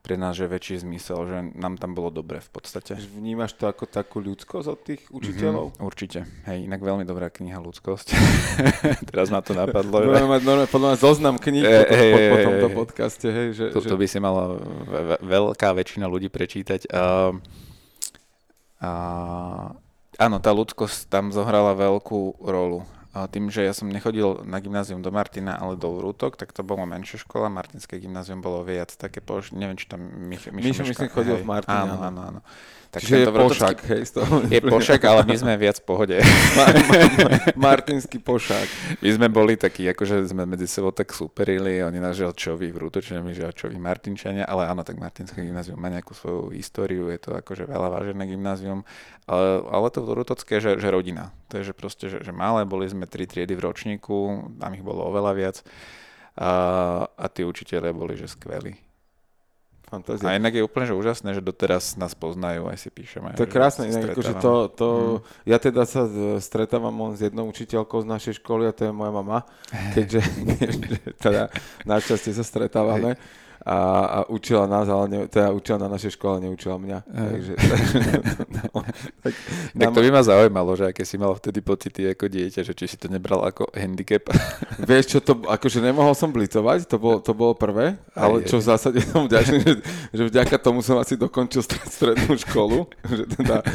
[0.09, 2.97] pre nás je väčší zmysel, že nám tam bolo dobre v podstate.
[2.97, 5.67] Vnímaš to ako takú ľudskosť od tých mhm, učiteľov?
[5.69, 6.19] Mm-hmm, určite.
[6.49, 8.17] Hej, inak veľmi dobrá kniha Ľudskosť.
[9.13, 10.01] Teraz ma to napadlo.
[10.01, 13.29] Budeme mať normálne podľa mňa zoznam kníh e, po, po, po tomto podcaste.
[13.29, 13.89] Hej, že, to, že...
[13.93, 14.57] to by si mala
[15.21, 16.89] veľká väčšina ľudí prečítať.
[16.89, 17.37] A,
[18.81, 18.91] a,
[20.17, 22.89] áno, tá ľudskosť tam zohrala veľkú rolu
[23.27, 26.87] tým, že ja som nechodil na gymnázium do Martina, ale do Vrútok, tak to bolo
[26.87, 31.41] menšia škola, Martinské gymnázium bolo viac také, poš- neviem, či tam Mišo, Mišo myslím, chodil
[31.41, 31.43] hej.
[31.43, 31.83] v Martina.
[31.89, 32.41] Áno, áno, áno.
[32.89, 34.35] Tak Čiže je pošak, hej, z toho.
[34.49, 36.17] Je pošak, ale my sme viac v pohode.
[37.69, 38.65] Martinský pošak.
[39.05, 43.37] My sme boli takí, akože sme medzi sebou tak superili, oni nás Želčovi, Vrútočne, my
[43.37, 47.93] Želčovi, Martinčania, ale áno, tak Martinské gymnázium má nejakú svoju históriu, je to akože veľa
[47.93, 48.81] vážené gymnázium,
[49.29, 51.29] ale, ale to Vrútocké, že, že rodina.
[51.53, 54.81] To je, že proste, že, že malé, boli sme tri triedy v ročníku, tam ich
[54.81, 55.57] bolo oveľa viac
[56.41, 56.51] a,
[57.05, 58.88] a tí učiteľe boli, že skvelí.
[59.89, 60.29] Fantázia.
[60.29, 63.33] A inak je úplne že úžasné, že doteraz nás poznajú, aj si píšeme.
[63.35, 65.17] To je krásne, inak akože to, to mm.
[65.49, 66.05] ja teda sa
[66.39, 69.49] stretávam len s jednou učiteľkou z našej školy a to je moja mama,
[69.97, 70.21] keďže,
[70.61, 71.43] keďže teda
[71.89, 73.17] našťastie sa stretávame.
[73.17, 76.99] Hej a, a učila nás, ale ne, teda učila na našej škole, neučila mňa.
[77.05, 77.99] Takže, takže,
[78.57, 78.81] no,
[79.23, 79.35] tak,
[79.75, 82.87] tak to by ma zaujímalo, že aké si mal vtedy pocity ako dieťa, že či
[82.87, 84.31] si to nebral ako handicap.
[84.89, 88.67] Vieš čo, to, akože nemohol som blicovať, to bolo, to bolo prvé, ale čo v
[88.71, 89.75] zásade som vďačný, že,
[90.15, 92.87] že vďaka tomu som asi dokončil strednú školu,
[93.19, 93.67] že teda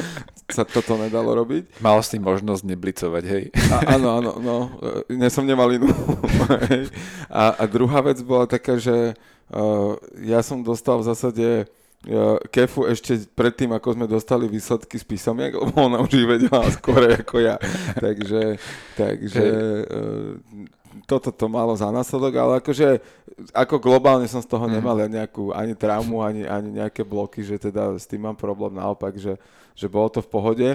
[0.47, 1.83] sa toto nedalo robiť.
[1.83, 3.43] Mal si možnosť neblicovať, hej.
[3.73, 4.57] A, áno, áno, no,
[5.11, 5.91] ne som nemal inú.
[7.27, 9.15] a, a druhá vec bola taká, že
[10.23, 11.47] ja som dostal v zásade
[12.09, 16.65] uh, kefu ešte predtým, ako sme dostali výsledky z písomiek, lebo ona už ich vedela
[16.71, 17.59] skôr ako ja.
[17.99, 18.57] takže
[18.95, 19.45] takže
[19.87, 20.71] uh,
[21.09, 23.01] toto to malo za následok, ale akože
[23.51, 24.73] ako globálne som z toho mhm.
[24.77, 29.17] nemal nejakú ani traumu, ani, ani nejaké bloky, že teda s tým mám problém naopak,
[29.17, 29.35] že,
[29.73, 30.69] že bolo to v pohode.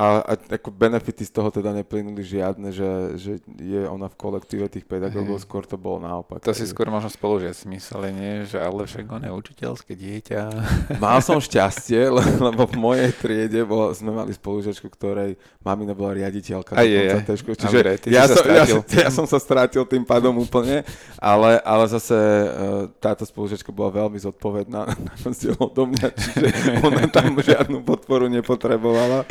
[0.00, 4.64] A, a ako benefity z toho teda neplynuli žiadne, že, že je ona v kolektíve
[4.72, 6.40] tých pedagógov, skôr to bolo naopak.
[6.40, 8.32] To si skôr možno spolužiaci mysleli, nie?
[8.48, 10.40] Že ale však on je učiteľské dieťa.
[11.04, 12.08] Mal som šťastie,
[12.40, 16.80] lebo v mojej triede bolo, sme mali spolužiačku, ktorej mamina bola riaditeľka.
[16.80, 17.36] A je, je.
[17.60, 18.64] Čiže ja, som, ja,
[19.04, 20.80] ja som sa strátil tým pádom úplne,
[21.20, 26.48] ale, ale zase uh, táto spolužiačka bola veľmi zodpovedná na rozdiel odo mňa, čiže
[26.88, 29.28] ona tam žiadnu podporu nepotrebovala.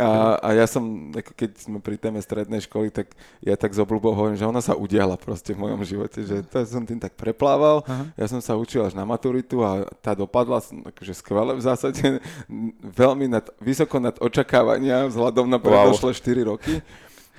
[0.00, 3.12] A, a ja som, ako keď sme pri téme strednej školy, tak
[3.44, 6.64] ja tak z obľubou hovorím, že ona sa udiala proste v mojom živote, že to
[6.64, 7.84] som tým tak preplával.
[7.84, 8.08] Aha.
[8.16, 12.02] Ja som sa učil až na maturitu a tá dopadla akože skvele v zásade,
[13.04, 16.18] veľmi nad, vysoko nad očakávania vzhľadom na predošlé wow.
[16.18, 16.74] 4 roky.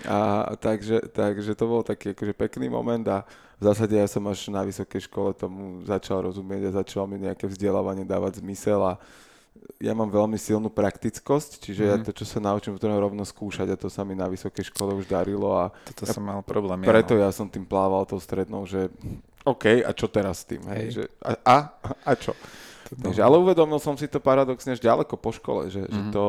[0.06, 3.21] A takže, takže to bol taký akože pekný moment a
[3.62, 7.45] v zásade ja som až na vysokej škole tomu začal rozumieť a začal mi nejaké
[7.45, 8.97] vzdelávanie dávať zmysel a
[9.82, 11.89] ja mám veľmi silnú praktickosť, čiže mm.
[11.89, 12.04] ja mhm.
[12.06, 15.10] to, čo sa naučím, to rovno skúšať a to sa mi na vysokej škole už
[15.10, 16.86] darilo a Toto ja, som mal problém.
[16.86, 17.26] Preto ja, no.
[17.26, 18.89] ja som tým plával tou strednou, že
[19.41, 20.62] OK, a čo teraz s tým?
[20.69, 20.78] Hej?
[20.78, 20.89] Hej.
[20.93, 21.58] Že, a, a,
[22.06, 22.38] a čo?
[22.91, 25.91] Takže, ale uvedomil som si to paradoxne až ďaleko po škole, že, mm.
[25.91, 26.12] že mhm.
[26.13, 26.26] to,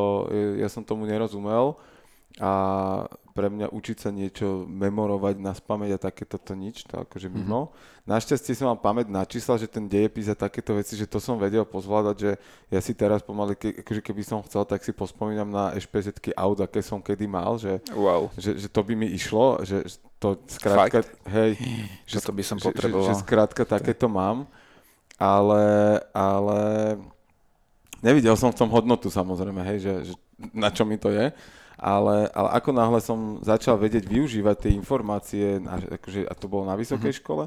[0.63, 1.77] ja som tomu nerozumel
[2.43, 2.51] a
[3.33, 7.35] pre mňa učiť sa niečo memorovať na spameť a takéto to nič, to akože mhm.
[7.39, 7.71] mimo.
[7.71, 8.03] Mm-hmm.
[8.03, 11.39] Našťastie som mal pamäť na čísla, že ten dejepis a takéto veci, že to som
[11.39, 12.31] vedel pozvládať, že
[12.67, 16.59] ja si teraz pomaly, ke, akože keby som chcel, tak si pospomínam na ešpz aut,
[16.59, 18.27] aké som kedy mal, že, wow.
[18.35, 19.87] že, že to by mi išlo, že
[20.19, 21.15] to skrátka, Fakt?
[21.31, 21.55] hej,
[22.11, 23.07] že to by som potreboval.
[23.07, 24.51] Že, že skrátka takéto mám,
[25.15, 25.63] ale,
[26.11, 26.59] ale
[28.03, 30.15] nevidel som v tom hodnotu samozrejme, hej, že, že
[30.51, 31.31] na čo mi to je
[31.83, 35.59] ale, ale ako náhle som začal vedieť využívať tie informácie,
[35.99, 37.27] akože, a to bolo na vysokej mm-hmm.
[37.27, 37.45] škole,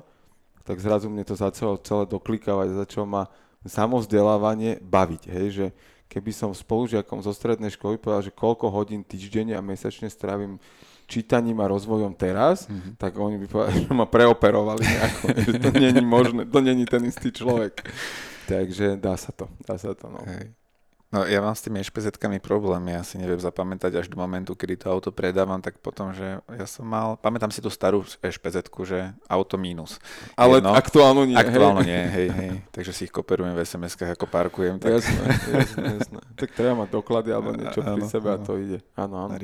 [0.68, 3.24] tak zrazu mne to začalo celé doklikávať, začalo ma
[3.64, 5.66] samozdelávanie baviť, hej, že
[6.12, 10.60] keby som spolužiakom zo strednej školy povedal, že koľko hodín týždenne a mesačne strávim
[11.08, 13.00] čítaním a rozvojom teraz, mm-hmm.
[13.00, 17.08] tak oni by povedali, že ma preoperovali nejako, že to není možné, to není ten
[17.08, 17.88] istý človek.
[18.52, 20.22] Takže dá sa to, dá sa to, no.
[20.28, 20.65] Hej.
[21.14, 24.84] No ja mám s tými ešpezetkami problém, ja si neviem zapamätať až do momentu, kedy
[24.84, 29.14] to auto predávam, tak potom, že ja som mal, pamätám si tú starú ešpezetku, že
[29.30, 30.02] auto mínus.
[30.34, 31.38] Ale Jedno, aktuálno nie.
[31.38, 31.88] Aktuálno hej.
[31.88, 32.52] nie, hej, hej.
[32.74, 34.82] Takže si ich koperujem v SMS-kách, ako parkujem.
[34.82, 34.98] Tak...
[34.98, 36.20] Jasné, jasné, jasné.
[36.36, 38.82] Tak treba mať doklady alebo niečo pri sebe a to ide.
[38.98, 39.38] Áno, áno.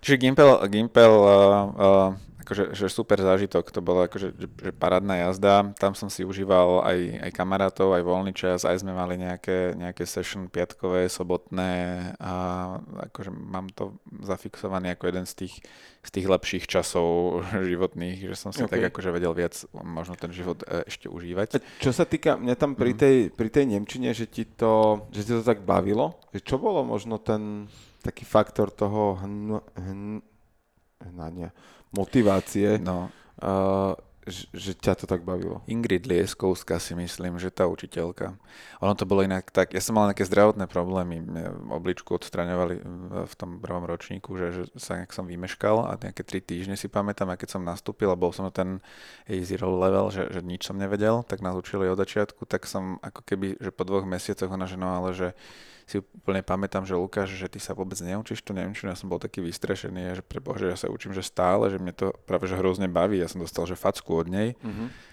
[0.00, 1.28] Čiže Gimpel, Gimpel uh,
[1.76, 6.26] uh, akože že super zážitok, to bolo akože že, že parádna jazda, tam som si
[6.26, 11.70] užíval aj, aj kamarátov, aj voľný čas, aj sme mali nejaké, nejaké session piatkové, sobotné
[12.18, 12.32] a
[13.06, 13.94] akože mám to
[14.26, 15.54] zafixované ako jeden z tých,
[16.02, 17.38] z tých lepších časov
[17.70, 18.82] životných, že som si okay.
[18.82, 21.46] tak akože vedel viac možno ten život e, ešte užívať.
[21.54, 22.98] A čo sa týka, mňa tam pri mhm.
[22.98, 26.82] tej, pri tej Nemčine, že ti to, že ti to tak bavilo, že čo bolo
[26.82, 27.70] možno ten
[28.02, 30.24] taký faktor toho hn, hn,
[31.00, 31.52] hnania,
[31.92, 33.10] motivácie, no.
[33.42, 33.94] uh,
[34.30, 35.64] že, že ťa to tak bavilo?
[35.66, 38.36] Ingrid Lieskovská si myslím, že tá učiteľka.
[38.84, 41.24] Ono to bolo inak tak, ja som mal nejaké zdravotné problémy,
[41.72, 42.74] obličku odstraňovali
[43.26, 46.86] v tom prvom ročníku, že, že sa nejak som vymeškal a nejaké tri týždne si
[46.86, 48.84] pamätám a keď som nastúpil a bol som na ten
[49.42, 53.24] zero level, že, že nič som nevedel, tak nás učili od začiatku, tak som ako
[53.26, 55.28] keby, že po dvoch mesiacoch ona že no ale že
[55.90, 59.18] si úplne pamätám, že Lukáš, že ty sa vôbec neučíš tu Nemčinu, ja som bol
[59.18, 62.86] taký vystrešený, že prebože, ja sa učím, že stále, že mne to práve že hrozne
[62.86, 64.54] baví, ja som dostal, že facku od nej.
[64.62, 65.09] Mm-hmm.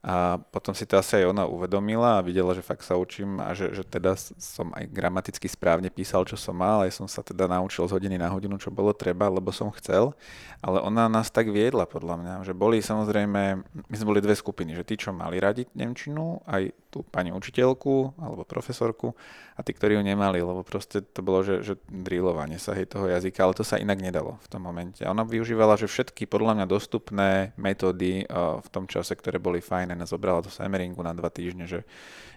[0.00, 3.52] A potom si to asi aj ona uvedomila a videla, že fakt sa učím a
[3.52, 7.44] že, že teda som aj gramaticky správne písal, čo som mal, aj som sa teda
[7.44, 10.16] naučil z hodiny na hodinu, čo bolo treba, lebo som chcel.
[10.64, 14.72] Ale ona nás tak viedla podľa mňa, že boli samozrejme, my sme boli dve skupiny,
[14.72, 19.14] že tí, čo mali radi Nemčinu, aj tú pani učiteľku alebo profesorku
[19.54, 23.06] a tí, ktorí ju nemali, lebo proste to bolo, že, že drillovanie sa hej toho
[23.06, 25.06] jazyka, ale to sa inak nedalo v tom momente.
[25.06, 29.89] Ona využívala, že všetky podľa mňa dostupné metódy uh, v tom čase, ktoré boli fajné,
[29.96, 31.86] nás zobrala do Semeringu na dva týždne, že,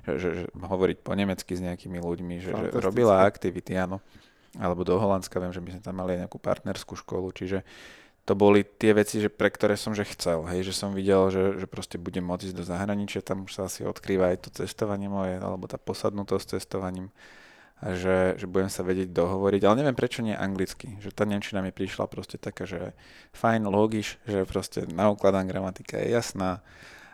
[0.07, 4.01] že, že, že hovoriť po nemecky s nejakými ľuďmi, že, že robila aktivity, áno.
[4.53, 7.65] Alebo do Holandska, viem, že my sme tam mali nejakú partnerskú školu, čiže
[8.23, 11.59] to boli tie veci, že pre ktoré som že chcel, hej, že som videl, že,
[11.59, 15.11] že proste budem môcť ísť do zahraničia, tam už sa asi odkrýva aj to cestovanie
[15.11, 17.11] moje, alebo tá posadnutosť cestovaním,
[17.83, 21.59] a že, že budem sa vedieť dohovoriť, ale neviem prečo nie anglicky, že tá nemčina
[21.59, 22.95] mi prišla proste taká, že
[23.35, 26.63] fajn, logiš, že proste naukladám gramatika je jasná,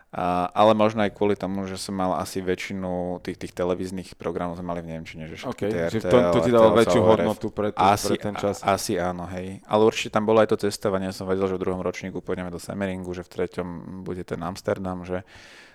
[0.10, 4.58] a, ale možno aj kvôli tomu, že som mal asi väčšinu tých, tých televíznych programov
[4.58, 7.69] sme mali v Nemčine, že všetky okay, že to, to ti dalo väčšiu hodnotu pre,
[7.69, 8.65] tú, asi, pre ten čas.
[8.65, 9.62] A, asi áno, hej.
[9.69, 12.50] Ale určite tam bolo aj to cestovanie, ja som vedel, že v druhom ročníku pôjdeme
[12.50, 15.22] do Semeringu, že v treťom bude ten Amsterdam, že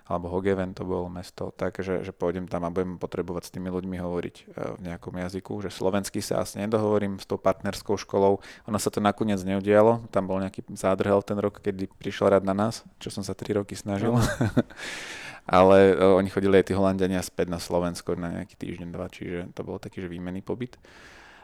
[0.05, 3.97] alebo Hogeven to bolo mesto, takže že pôjdem tam a budem potrebovať s tými ľuďmi
[3.97, 4.45] hovoriť e,
[4.77, 8.45] v nejakom jazyku, že slovensky sa asi nedohovorím s tou partnerskou školou.
[8.69, 12.53] Ono sa to nakoniec neudialo, tam bol nejaký zádrhel ten rok, kedy prišiel rad na
[12.53, 14.13] nás, čo som sa tri roky snažil.
[14.13, 14.21] No.
[15.45, 19.53] Ale uh, oni chodili aj tí Holandiania späť na Slovensko na nejaký týždeň, dva, čiže
[19.53, 20.81] to bol taký, že výmenný pobyt.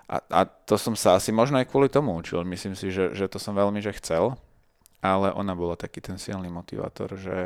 [0.09, 2.41] A, a to som sa asi možno aj kvôli tomu učil.
[2.49, 4.41] Myslím si, že, že to som veľmi že chcel
[5.01, 7.37] ale ona bola taký ten silný motivátor, že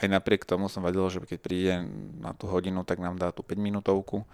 [0.00, 1.74] aj napriek tomu som vedel, že keď príde
[2.16, 4.24] na tú hodinu, tak nám dá tú 5 minútovku.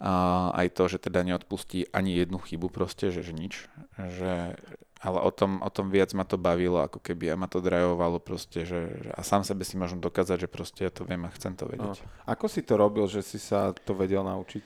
[0.00, 3.68] A aj to, že teda neodpustí ani jednu chybu proste, že, že nič.
[4.00, 4.56] Že,
[5.02, 8.16] ale o tom, o tom viac ma to bavilo, ako keby a ma to drajovalo
[8.16, 11.52] proste, že, a sám sebe si môžem dokázať, že proste ja to viem a chcem
[11.52, 12.00] to vedieť.
[12.00, 12.08] No.
[12.24, 14.64] Ako si to robil, že si sa to vedel naučiť?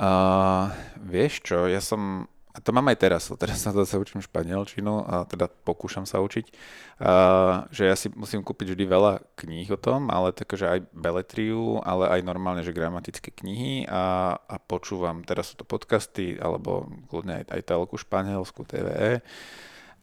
[0.00, 5.06] Uh, vieš čo, ja som a to mám aj teraz, teraz sa zase učím španielčinu
[5.06, 6.50] a teda pokúšam sa učiť,
[6.98, 11.78] a, že ja si musím kúpiť vždy veľa kníh o tom, ale takže aj beletriu,
[11.86, 17.42] ale aj normálne, že gramatické knihy a, a počúvam, teraz sú to podcasty, alebo kľudne
[17.42, 19.22] aj, aj telku španielsku, TVE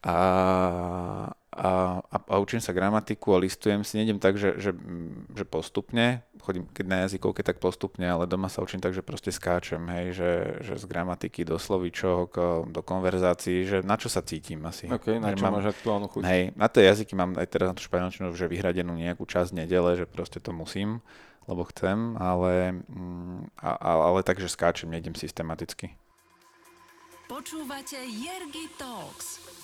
[0.08, 0.18] a,
[1.58, 4.78] a, a, a učím sa gramatiku a listujem si, nejdem tak, že, že,
[5.34, 9.34] že postupne, chodím keď na jazykovke, tak postupne, ale doma sa učím tak, že proste
[9.34, 12.30] skáčem, hej, že, že z gramatiky do slovíčok,
[12.70, 14.86] do konverzácií, že na čo sa cítim asi.
[14.86, 16.22] Ok, na čo mám, máš aktuálnu chuť.
[16.30, 19.98] Hej, na tie jazyky mám aj teraz na tú španielčinu, že vyhradenú nejakú časť nedele,
[19.98, 21.02] že proste to musím,
[21.50, 25.98] lebo chcem, ale, mm, a, a, ale takže skáčem, nejdem systematicky.
[27.26, 29.57] Počúvate Jergy Talks.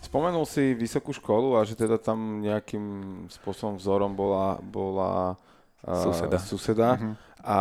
[0.00, 2.84] Spomenul si vysokú školu a že teda tam nejakým
[3.28, 5.36] spôsobom vzorom bola, bola
[5.84, 6.38] uh, suseda.
[6.40, 6.88] suseda.
[6.96, 7.14] Uh-huh.
[7.44, 7.58] A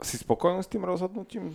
[0.00, 1.52] si spokojný s tým rozhodnutím?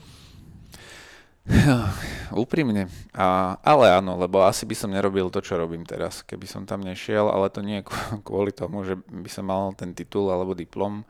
[2.46, 2.90] Úprimne.
[3.14, 6.86] A, ale áno, lebo asi by som nerobil to, čo robím teraz, keby som tam
[6.86, 7.88] nešiel, ale to nie je
[8.28, 11.02] kvôli tomu, že by som mal ten titul alebo diplom,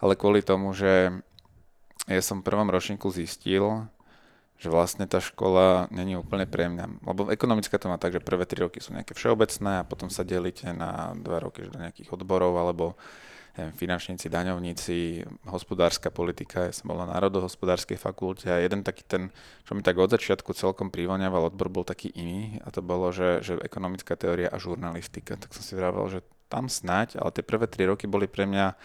[0.00, 1.12] ale kvôli tomu, že
[2.08, 3.86] ja som v prvom ročníku zistil,
[4.60, 7.00] že vlastne tá škola není úplne pre mňa.
[7.00, 10.20] Lebo ekonomická to má tak, že prvé tri roky sú nejaké všeobecné a potom sa
[10.20, 12.92] delíte na dva roky do nejakých odborov alebo
[13.56, 16.68] neviem, finančníci, daňovníci, hospodárska politika.
[16.68, 19.32] Ja som bol na národohospodárskej fakulte a jeden taký ten,
[19.64, 23.40] čo mi tak od začiatku celkom privoňaval odbor, bol taký iný a to bolo, že,
[23.40, 25.40] že ekonomická teória a žurnalistika.
[25.40, 26.20] Tak som si vravel, že
[26.52, 28.76] tam snať, ale tie prvé tri roky boli pre mňa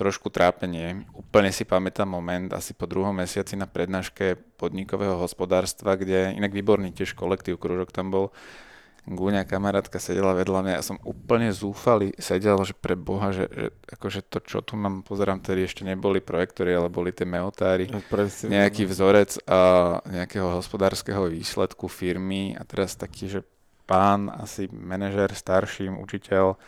[0.00, 1.04] trošku trápenie.
[1.12, 6.96] Úplne si pamätám moment asi po druhom mesiaci na prednáške podnikového hospodárstva, kde inak výborný
[6.96, 8.32] tiež kolektív, kružok tam bol.
[9.04, 13.48] Gúňa kamarátka sedela vedľa mňa a ja som úplne zúfalý sedel, že pre Boha, že,
[13.48, 17.88] že akože to, čo tu mám, pozerám, tedy ešte neboli projektory, ale boli tie meotári,
[17.88, 19.60] no, Presne, nejaký vzorec a
[20.04, 23.40] nejakého hospodárskeho výsledku firmy a teraz taký, že
[23.88, 26.60] pán, asi manažer, starší učiteľ,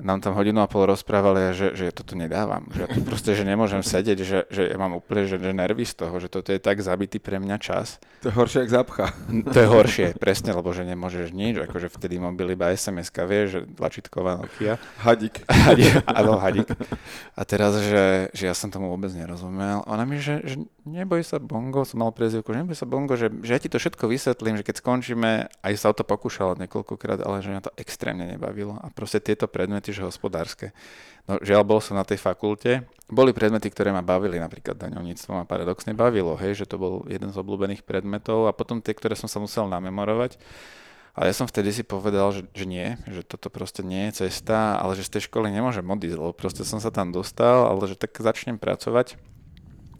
[0.00, 2.66] nám tam hodinu a pol rozprávali, že, že ja toto nedávam.
[2.72, 5.84] Že ja to proste, že nemôžem sedieť, že, že ja mám úplne že, že nervy
[5.84, 8.00] z toho, že toto je tak zabitý pre mňa čas.
[8.24, 9.06] To je horšie, ako zapcha.
[9.50, 13.60] To je horšie, presne, lebo že nemôžeš nič, akože vtedy mobil iba SMS, vieš, že
[13.76, 14.80] tlačítková Nokia.
[15.00, 15.44] Hadík.
[15.46, 16.68] Hadík, áno, hadík.
[17.36, 19.84] A teraz, že, že ja som tomu vôbec nerozumel.
[19.86, 20.56] Ona mi, že, že
[20.88, 23.78] neboj sa bongo, som mal prezivku, že neboj sa bongo, že, že ja ti to
[23.78, 25.30] všetko vysvetlím, že keď skončíme,
[25.62, 28.76] aj sa o to pokúšala niekoľkokrát, ale že mňa to extrémne nebavilo.
[28.80, 30.72] A proste tieto predmety, že hospodárske.
[31.28, 32.82] No žiaľ, bol som na tej fakulte.
[33.06, 37.30] Boli predmety, ktoré ma bavili, napríklad daňovníctvo ma paradoxne bavilo, hej, že to bol jeden
[37.30, 40.38] z obľúbených predmetov a potom tie, ktoré som sa musel namemorovať.
[41.10, 44.78] Ale ja som vtedy si povedal, že, že nie, že toto proste nie je cesta,
[44.78, 47.98] ale že z tej školy nemôžem odísť, lebo proste som sa tam dostal, ale že
[47.98, 49.18] tak začnem pracovať.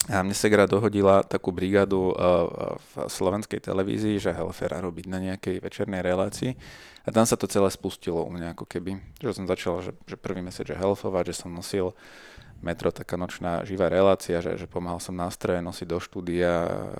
[0.08, 6.00] A mne Segra dohodila takú brigádu v slovenskej televízii, že Helfera robiť na nejakej večernej
[6.00, 6.56] relácii.
[7.04, 9.00] A tam sa to celé spustilo u mňa ako keby.
[9.24, 11.96] Že som začal, že, že prvý mesiac, že helfovať, že som nosil
[12.60, 16.52] metro, taká nočná živá relácia, že, že pomáhal som nástroje nosiť do štúdia,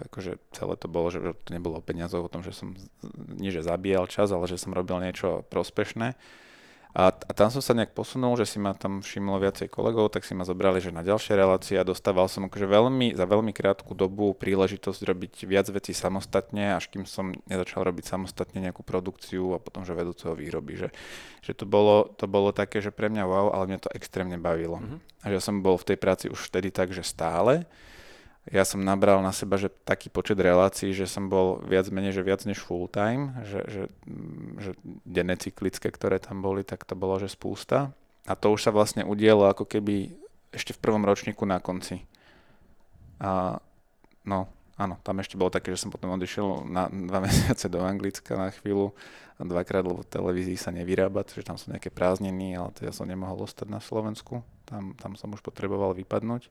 [0.08, 2.72] akože celé to bolo, že, že to nebolo o peniazoch, o tom, že som
[3.36, 6.16] nie že zabíjal čas, ale že som robil niečo prospešné.
[6.90, 10.26] A, a tam som sa nejak posunul, že si ma tam všimlo viacej kolegov, tak
[10.26, 13.94] si ma zobrali, že na ďalšie relácie a dostával som akože veľmi, za veľmi krátku
[13.94, 19.62] dobu príležitosť robiť viac vecí samostatne, až kým som nezačal robiť samostatne nejakú produkciu a
[19.62, 20.82] potom, že vedúceho výroby.
[20.82, 20.88] Že,
[21.46, 24.82] že to, bolo, to bolo také, že pre mňa wow, ale mňa to extrémne bavilo.
[24.82, 24.98] Mm-hmm.
[25.22, 27.70] A že som bol v tej práci už vtedy tak, že stále
[28.48, 32.24] ja som nabral na seba, že taký počet relácií, že som bol viac menej, že
[32.24, 33.82] viac než full time, že, že,
[34.56, 34.70] že
[35.04, 37.92] denné cyklické, ktoré tam boli, tak to bolo, že spústa.
[38.24, 40.16] A to už sa vlastne udielo ako keby
[40.56, 42.08] ešte v prvom ročníku na konci.
[43.20, 43.60] A
[44.24, 44.48] no,
[44.80, 48.48] áno, tam ešte bolo také, že som potom odišiel na dva mesiace do Anglicka na
[48.48, 48.96] chvíľu
[49.36, 53.44] dvakrát, lebo televízii sa nevyrába, že tam sú nejaké prázdniny, ale to ja som nemohol
[53.44, 56.46] ostať na Slovensku tam, tam som už potreboval vypadnúť.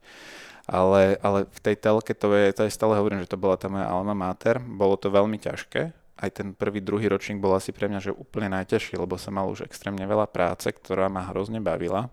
[0.68, 3.72] Ale, ale v tej telke to je, to je stále hovorím, že to bola tá
[3.72, 7.88] moja alma mater, bolo to veľmi ťažké, aj ten prvý, druhý ročník bol asi pre
[7.88, 12.12] mňa že úplne najťažší, lebo som mal už extrémne veľa práce, ktorá ma hrozne bavila.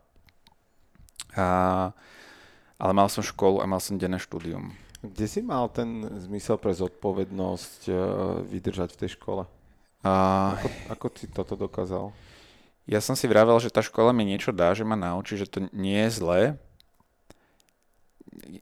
[1.34, 1.90] A,
[2.78, 4.70] ale mal som školu a mal som denné štúdium.
[5.12, 7.96] Kde si mal ten zmysel pre zodpovednosť uh,
[8.46, 9.42] vydržať v tej škole?
[10.06, 10.12] A...
[10.58, 12.14] Ako, ako si toto dokázal?
[12.86, 15.66] ja som si vravel, že tá škola mi niečo dá, že ma naučí, že to
[15.74, 16.40] nie je zlé.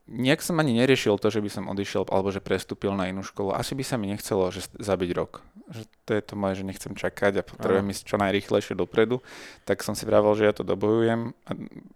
[0.09, 3.55] Nejak som ani neriešil to, že by som odišiel alebo že prestúpil na inú školu.
[3.55, 5.45] Asi by sa mi nechcelo že zabiť rok.
[5.71, 9.25] Že to je to moje, že nechcem čakať a potrebujem ísť čo najrychlejšie dopredu.
[9.65, 11.51] Tak som si vravel, že ja to dobojujem a,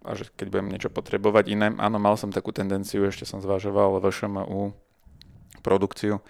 [0.05, 1.67] a že keď budem niečo potrebovať iné.
[1.77, 4.73] Áno, mal som takú tendenciu, ešte som zvažoval VŠMU
[5.59, 6.23] produkciu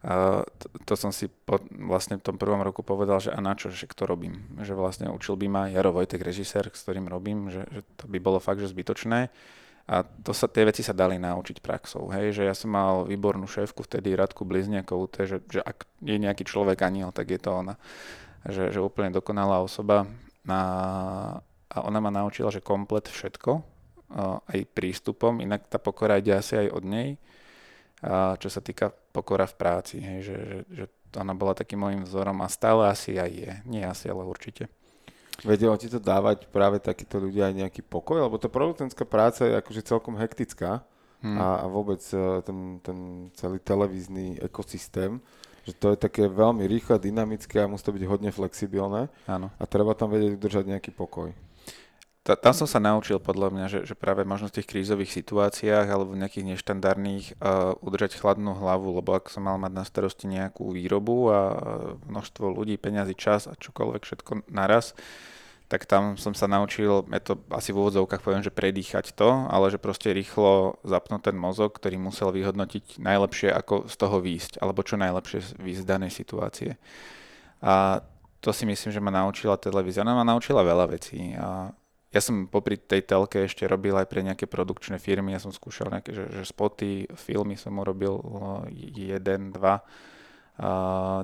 [0.00, 3.68] to, to som si po, vlastne v tom prvom roku povedal, že a na čo,
[3.68, 4.40] že to robím.
[4.56, 8.16] Že vlastne učil by ma Jaro Vojtek, režisér, s ktorým robím, že, že to by
[8.16, 9.28] bolo fakt, že zbytočné.
[9.90, 12.14] A to sa, tie veci sa dali naučiť praxou.
[12.14, 16.46] Hej, že ja som mal výbornú šéfku vtedy, Radku Blizniakovú, že, že ak je nejaký
[16.46, 17.74] človek aniel, tak je to ona.
[18.46, 20.06] Že, že úplne dokonalá osoba.
[20.46, 20.60] A,
[21.42, 23.66] a ona ma naučila, že komplet všetko,
[24.46, 27.08] aj prístupom, inak tá pokora ide asi aj od nej
[28.00, 30.84] a čo sa týka pokora v práci, hej, že, že, že
[31.20, 33.52] ona bola takým môjim vzorom a stále asi aj je.
[33.68, 34.72] Nie asi, ale určite.
[35.40, 38.20] Vedelo ti to dávať práve takíto ľudia aj nejaký pokoj?
[38.20, 40.84] Lebo to producentská práca je akože celkom hektická
[41.24, 41.38] hmm.
[41.40, 42.98] a, a vôbec e, ten, ten
[43.32, 45.22] celý televízny ekosystém,
[45.64, 49.08] že to je také veľmi rýchle, dynamické a musí to byť hodne flexibilné.
[49.24, 49.48] Áno.
[49.56, 51.32] A treba tam vedieť udržať nejaký pokoj
[52.20, 55.88] ta, tam som sa naučil podľa mňa, že, že práve možno v tých krízových situáciách
[55.88, 60.28] alebo v nejakých neštandardných uh, udržať chladnú hlavu, lebo ak som mal mať na starosti
[60.28, 61.40] nejakú výrobu a
[62.06, 64.92] množstvo ľudí, peňazí, čas a čokoľvek všetko naraz,
[65.70, 69.70] tak tam som sa naučil, ja to asi v úvodzovkách poviem, že predýchať to, ale
[69.70, 74.82] že proste rýchlo zapnúť ten mozog, ktorý musel vyhodnotiť najlepšie, ako z toho výjsť, alebo
[74.82, 76.70] čo najlepšie výjsť z danej situácie.
[77.62, 78.02] A
[78.42, 80.02] to si myslím, že ma naučila televízia.
[80.02, 81.38] Ona ma naučila veľa vecí.
[81.38, 81.70] A
[82.10, 85.94] ja som popri tej telke ešte robil aj pre nejaké produkčné firmy, ja som skúšal
[85.94, 88.18] nejaké že, že spoty, filmy som urobil
[88.74, 89.86] jeden, dva,
[90.60, 90.72] a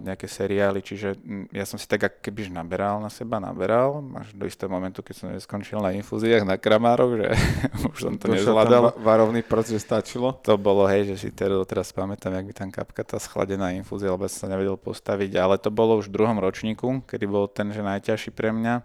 [0.01, 1.13] nejaké seriály, čiže
[1.53, 5.15] ja som si tak ako keby naberal na seba, naberal, až do istého momentu, keď
[5.15, 7.29] som skončil na infúziách na kramároch, že
[7.93, 8.97] už som to nezvládal.
[8.97, 10.33] Tam varovný že stačilo?
[10.41, 14.09] To bolo, hej, že si teda teraz pamätám, jak by tam kapka tá schladená infúzia,
[14.09, 17.69] lebo som sa nevedel postaviť, ale to bolo už v druhom ročníku, kedy bol ten,
[17.77, 18.81] že najťažší pre mňa.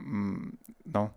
[0.00, 0.56] Mm,
[0.88, 1.12] no,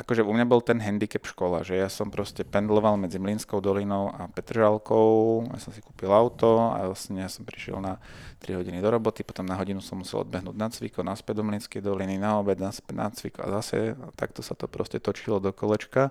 [0.00, 4.08] akože u mňa bol ten handicap škola, že ja som proste pendloval medzi Mlinskou dolinou
[4.08, 8.00] a Petržalkou, ja som si kúpil auto a vlastne ja som prišiel na
[8.40, 11.84] 3 hodiny do roboty, potom na hodinu som musel odbehnúť na cviko, naspäť do Mlinskej
[11.84, 16.08] doliny, na obed, naspäť na cviko a zase takto sa to proste točilo do kolečka.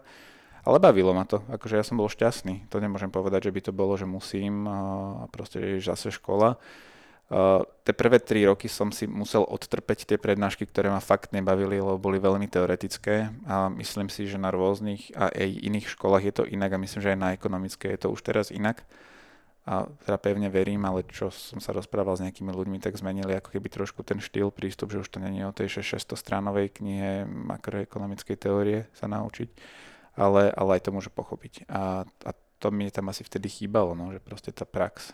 [0.68, 3.72] Ale bavilo ma to, akože ja som bol šťastný, to nemôžem povedať, že by to
[3.74, 6.60] bolo, že musím a proste že zase škola
[7.30, 11.78] Uh, tie prvé tri roky som si musel odtrpeť tie prednášky, ktoré ma fakt nebavili,
[11.78, 16.34] lebo boli veľmi teoretické a myslím si, že na rôznych a aj iných školách je
[16.34, 18.82] to inak a myslím, že aj na ekonomické je to už teraz inak.
[19.70, 23.54] A teda pevne verím, ale čo som sa rozprával s nejakými ľuďmi, tak zmenili ako
[23.54, 28.38] keby trošku ten štýl, prístup, že už to je o tej 600 stránovej knihe makroekonomickej
[28.42, 29.54] teórie sa naučiť,
[30.18, 31.70] ale, ale aj to môže pochopiť.
[31.70, 35.14] A, a to mi tam asi vtedy chýbalo, no, že proste tá prax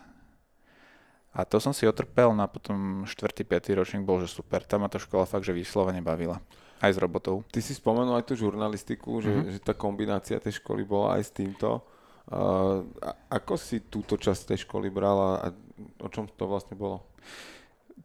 [1.36, 3.44] A to som si otrpel, no a potom 4.
[3.44, 3.76] 5.
[3.76, 4.64] ročník bol, že super.
[4.64, 6.40] Tam ma to škola fakt, že vyslovene bavila.
[6.80, 7.44] Aj s robotou.
[7.52, 9.52] Ty si spomenul aj tú žurnalistiku, že, mm-hmm.
[9.52, 11.84] že tá kombinácia tej školy bola aj s týmto.
[12.26, 12.88] Uh,
[13.28, 15.46] ako si túto časť tej školy brala a
[16.00, 17.04] o čom to vlastne bolo?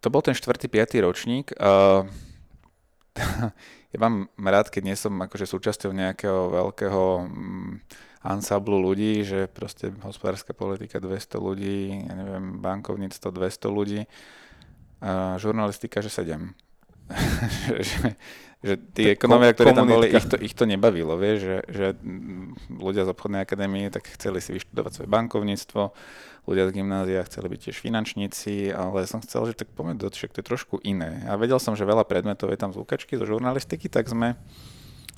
[0.03, 0.67] To bol ten 4.
[0.67, 1.07] 5.
[1.07, 1.55] ročník.
[1.55, 2.03] Uh,
[3.95, 7.73] ja mám rád, keď nie som akože súčasťou nejakého veľkého mm,
[8.21, 14.01] ansamblu ľudí, že proste hospodárska politika 200 ľudí, ja neviem, bankovníctvo 200 ľudí,
[15.01, 16.53] a žurnalistika, že 7.
[17.81, 18.13] že,
[18.61, 21.85] že tí ekonomia, ktorí tam boli, ich to, ich to nebavilo, vieš, že, že
[22.69, 25.81] ľudia z obchodnej akadémie tak chceli si vyštudovať svoje bankovníctvo,
[26.45, 30.21] ľudia z gymnázia chceli byť tiež finančníci, ale som chcel, že tak poďme do to
[30.21, 31.25] je trošku iné.
[31.25, 34.37] A vedel som, že veľa predmetov je tam z lukačky, zo žurnalistiky, tak sme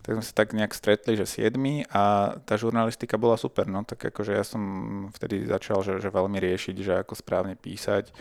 [0.04, 3.88] tak sme sa tak nejak stretli, že siedmi a tá žurnalistika bola super, no.
[3.88, 4.62] Tak akože ja som
[5.16, 8.12] vtedy začal, že, že veľmi riešiť, že ako správne písať.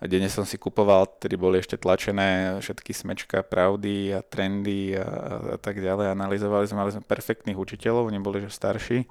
[0.00, 5.04] A denne som si kupoval, tedy boli ešte tlačené všetky smečka pravdy a trendy a,
[5.04, 6.16] a, a tak ďalej.
[6.16, 9.04] Analizovali sme, mali sme perfektných učiteľov, neboli že starší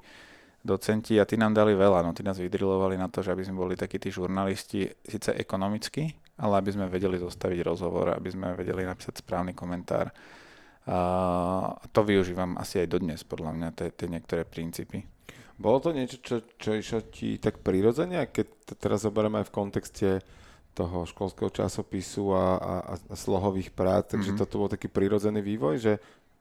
[0.66, 2.10] docenti a tí nám dali veľa, no.
[2.10, 6.10] Tí nás vydrilovali na to, že aby sme boli takí tí žurnalisti, síce ekonomicky,
[6.42, 10.10] ale aby sme vedeli zostaviť rozhovor, aby sme vedeli napísať správny komentár
[10.88, 15.04] a to využívam asi aj dodnes, podľa mňa, tie niektoré princípy.
[15.60, 19.56] Bolo to niečo, čo, čo išlo ti tak prirodzene, keď to teraz zoberieme aj v
[19.60, 20.08] kontexte
[20.72, 24.40] toho školského časopisu a, a, a slohových prác, takže mm-hmm.
[24.40, 25.92] toto bol taký prirodzený vývoj, že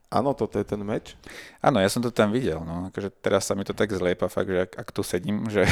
[0.08, 1.20] áno, toto je ten meč?
[1.60, 4.48] Áno, ja som to tam videl, no, akože teraz sa mi to tak zliepa fakt,
[4.48, 5.68] že ak, ak tu sedím, že,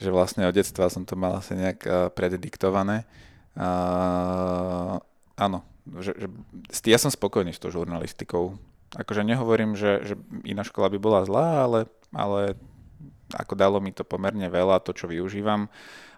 [0.00, 3.04] že vlastne od detstva som to mal asi nejak uh, prediktované.
[3.52, 4.96] Uh,
[5.36, 5.60] áno,
[6.00, 6.26] že, že
[6.86, 8.58] ja som spokojný s tou žurnalistikou.
[8.92, 10.14] Akože nehovorím, že, že
[10.44, 11.80] iná škola by bola zlá, ale,
[12.12, 12.60] ale
[13.32, 15.72] ako dalo mi to pomerne veľa, to čo využívam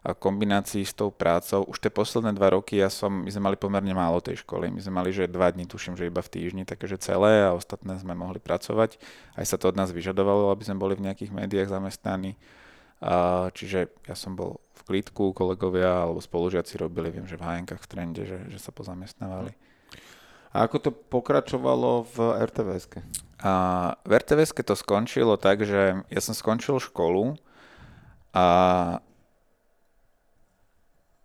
[0.04, 1.64] a kombinácii s tou prácou.
[1.64, 4.68] Už tie posledné dva roky ja som, my sme mali pomerne málo tej školy.
[4.68, 7.96] My sme mali, že dva dní, tuším, že iba v týždni, takže celé a ostatné
[7.96, 9.00] sme mohli pracovať.
[9.32, 12.36] Aj sa to od nás vyžadovalo, aby sme boli v nejakých médiách zamestnaní.
[13.04, 17.76] A, čiže ja som bol v klídku, kolegovia alebo spolužiaci robili, viem, že v HNK
[17.76, 19.52] v trende, že, že sa pozamestnávali.
[20.56, 22.16] A ako to pokračovalo v
[22.48, 22.84] RTVS?
[23.44, 23.52] A
[24.08, 27.36] v RTVS to skončilo tak, že ja som skončil školu
[28.32, 28.46] a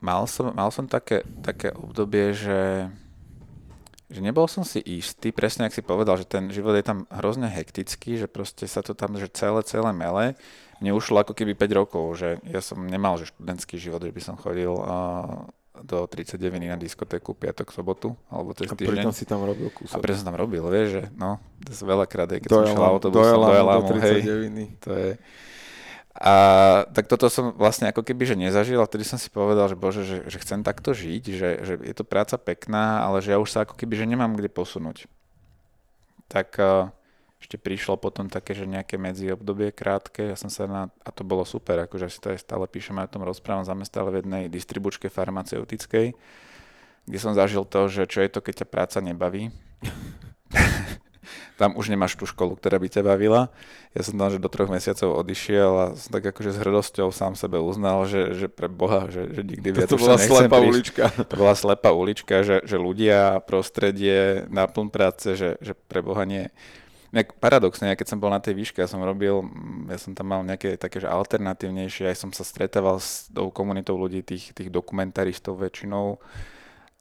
[0.04, 2.92] mal som, mal som také, také obdobie, že
[4.10, 7.46] že nebol som si istý, presne ak si povedal, že ten život je tam hrozne
[7.46, 10.34] hektický, že proste sa to tam, že celé, celé mele.
[10.80, 14.22] Mne ušlo ako keby 5 rokov, že ja som nemal, že študentský život, že by
[14.24, 15.44] som chodil uh,
[15.84, 19.04] do 39 na diskotéku piatok, sobotu, alebo cez týždeň.
[19.08, 19.96] A si tam robil kúsok.
[19.96, 23.40] A preto som tam robil, vieš, že no, to je veľakrát, keď som šiel autobusom
[23.44, 24.20] do Elamu, hej,
[24.84, 25.12] to je,
[26.20, 26.34] a
[26.92, 30.04] tak toto som vlastne ako keby, že nezažil a vtedy som si povedal, že bože,
[30.04, 33.48] že, že chcem takto žiť, že, že je to práca pekná, ale že ja už
[33.48, 35.08] sa ako keby, že nemám kde posunúť.
[36.28, 36.92] Tak uh,
[37.40, 41.24] ešte prišlo potom také, že nejaké medzi obdobie krátke, ja som sa na, a to
[41.24, 44.44] bolo super, akože si to aj stále píšem, aj o tom rozprávam, zamestnal v jednej
[44.52, 46.12] distribučke farmaceutickej,
[47.08, 49.56] kde som zažil to, že čo je to, keď ťa práca nebaví.
[51.60, 53.52] tam už nemáš tú školu, ktorá by ťa bavila.
[53.92, 57.36] Ja som tam, že do troch mesiacov odišiel a som tak akože s hrdosťou sám
[57.36, 60.72] sebe uznal, že, že pre Boha, že, že nikdy viac to bola slepá prísť.
[60.72, 61.04] ulička.
[61.28, 66.48] To bola slepá ulička, že, že ľudia, prostredie, náplň práce, že, že pre Boha nie.
[67.10, 69.42] Nejak paradoxne, ja keď som bol na tej výške, ja som robil,
[69.90, 73.98] ja som tam mal nejaké také, že alternatívnejšie, aj som sa stretával s tou komunitou
[73.98, 76.22] ľudí, tých, tých dokumentaristov väčšinou.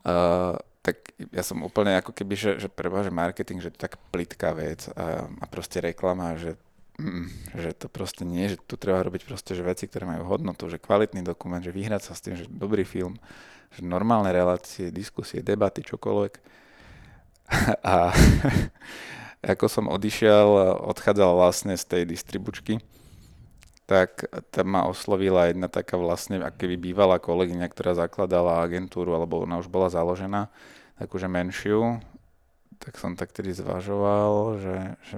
[0.09, 3.84] Uh, tak ja som úplne ako keby, že, že preba, že marketing, že to je
[3.84, 6.56] tak plitká vec a, a proste reklama, že,
[6.96, 10.72] mm, že to proste nie, že tu treba robiť proste, že veci, ktoré majú hodnotu,
[10.72, 13.20] že kvalitný dokument, že vyhrať sa s tým, že dobrý film,
[13.76, 16.32] že normálne relácie, diskusie, debaty, čokoľvek.
[17.84, 18.09] A
[19.43, 22.82] ako som odišiel, odchádzal vlastne z tej distribučky,
[23.89, 29.57] tak tam ma oslovila jedna taká vlastne, akoby bývalá kolegyňa, ktorá zakladala agentúru, alebo ona
[29.57, 30.53] už bola založená,
[31.01, 32.03] takúže menšiu,
[32.76, 34.76] tak som tak tedy zvažoval, že,
[35.09, 35.16] že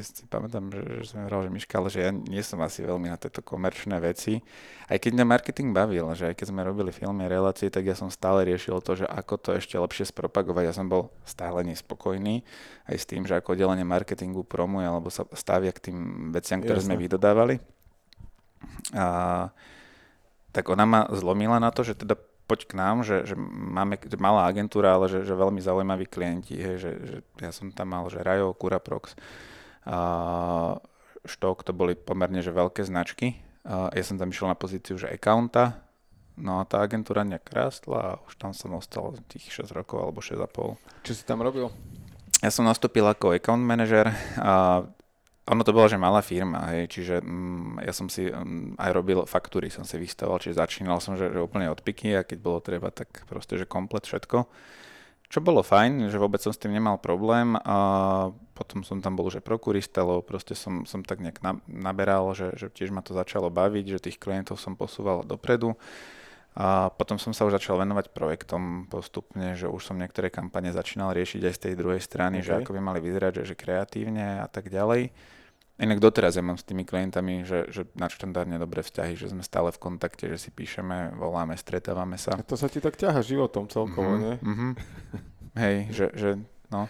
[0.00, 3.12] si pamätám, že, že som hovoril, že Miška, ale že ja nie som asi veľmi
[3.12, 4.40] na tieto komerčné veci.
[4.88, 8.08] Aj keď mňa marketing bavil, že aj keď sme robili filmy, relácie, tak ja som
[8.08, 10.72] stále riešil to, že ako to ešte lepšie spropagovať.
[10.72, 12.44] Ja som bol stále nespokojný
[12.88, 15.98] aj s tým, že ako oddelenie marketingu promuje alebo sa stavia k tým
[16.32, 16.96] veciam, ktoré Jasne.
[16.96, 17.54] sme vydodávali.
[18.96, 19.48] A,
[20.54, 24.20] tak ona ma zlomila na to, že teda poď k nám, že, že máme že
[24.20, 28.04] malá agentúra, ale že, že veľmi zaujímaví klienti, hej, že, že ja som tam mal,
[28.12, 29.16] že Rajo, Curaprox,
[31.24, 33.40] Štok, to boli pomerne že veľké značky.
[33.68, 35.84] Ja som tam išiel na pozíciu, že accounta
[36.34, 40.18] No a tá agentúra nejak rástla a už tam som ostal tých 6 rokov alebo
[40.18, 41.06] 6,5.
[41.06, 41.70] Čo si tam robil?
[42.42, 44.10] Ja som nastúpil ako account manager
[44.42, 44.82] a
[45.44, 49.22] ono to bola, že malá firma, hej, čiže mm, ja som si mm, aj robil
[49.28, 52.58] faktúry, som si vystával, čiže začínal som, že, že úplne od piky a keď bolo
[52.64, 54.48] treba, tak proste, že komplet všetko.
[55.34, 57.78] Čo bolo fajn, že vôbec som s tým nemal problém a
[58.54, 62.70] potom som tam bol, že prokurista, lebo proste som, som tak nejak naberal, že, že
[62.70, 65.74] tiež ma to začalo baviť, že tých klientov som posúval dopredu.
[66.54, 71.10] A potom som sa už začal venovať projektom postupne, že už som niektoré kampane začínal
[71.10, 72.46] riešiť aj z tej druhej strany, okay.
[72.46, 75.10] že ako by mali vyzerať, že, že kreatívne a tak ďalej.
[75.74, 79.42] Inak doteraz ja mám s tými klientami, že, že na štandardne dobré vzťahy, že sme
[79.42, 82.38] stále v kontakte, že si píšeme, voláme, stretávame sa.
[82.38, 84.34] A to sa ti tak ťaha životom celkovo, mm-hmm, nie?
[84.38, 84.70] Mm-hmm.
[85.58, 86.30] Hej, že, že
[86.70, 86.86] no.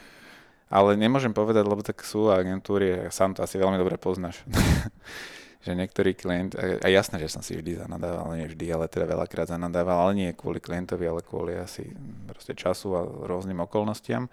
[0.68, 4.45] Ale nemôžem povedať, lebo tak sú agentúry, sám to asi veľmi dobre poznáš.
[5.64, 9.49] že niektorý klient, a jasné, že som si vždy zanadával, nie vždy, ale teda veľakrát
[9.49, 11.89] zanadával, ale nie kvôli klientovi, ale kvôli asi
[12.28, 14.28] proste času a rôznym okolnostiam.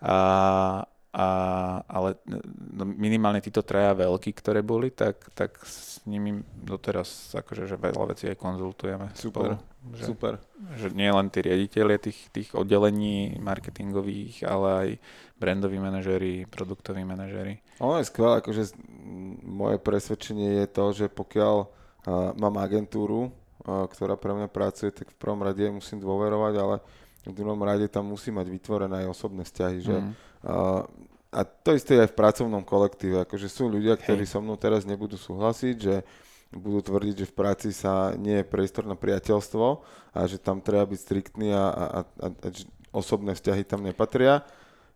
[0.00, 0.16] A,
[1.14, 1.28] a,
[1.86, 2.18] ale
[2.74, 8.10] no, minimálne títo traja veľkí, ktoré boli, tak, tak s nimi doteraz akože, že veľa
[8.10, 9.14] vecí aj konzultujeme.
[9.14, 10.32] Super, spolu, že, super.
[10.74, 14.88] Že nie len tí riaditeľe tých, tých oddelení marketingových, ale aj
[15.38, 17.62] brandoví manažéri, produktoví manažéri.
[17.78, 18.74] Ono je skvelé, akože
[19.46, 21.68] moje presvedčenie je to, že pokiaľ uh,
[22.34, 26.76] mám agentúru, uh, ktorá pre mňa pracuje, tak v prvom rade musím dôverovať, ale
[27.24, 30.10] v druhom rade tam musí mať vytvorené aj osobné vzťahy, že mm.
[30.44, 30.84] uh,
[31.34, 34.38] a to isté aj v pracovnom kolektíve, akože sú ľudia, ktorí Hej.
[34.38, 36.06] so mnou teraz nebudú súhlasiť, že
[36.54, 39.82] budú tvrdiť, že v práci sa nie je priestor na priateľstvo
[40.14, 42.48] a že tam treba byť striktný a, a, a, a
[42.94, 44.46] osobné vzťahy tam nepatria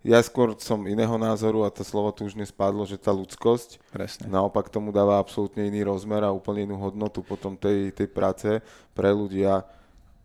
[0.06, 4.30] ja skôr som iného názoru a to slovo tu už nespadlo, že tá ľudskosť Presne.
[4.30, 8.62] naopak tomu dáva absolútne iný rozmer a úplne inú hodnotu potom tej, tej práce
[8.94, 9.66] pre ľudia.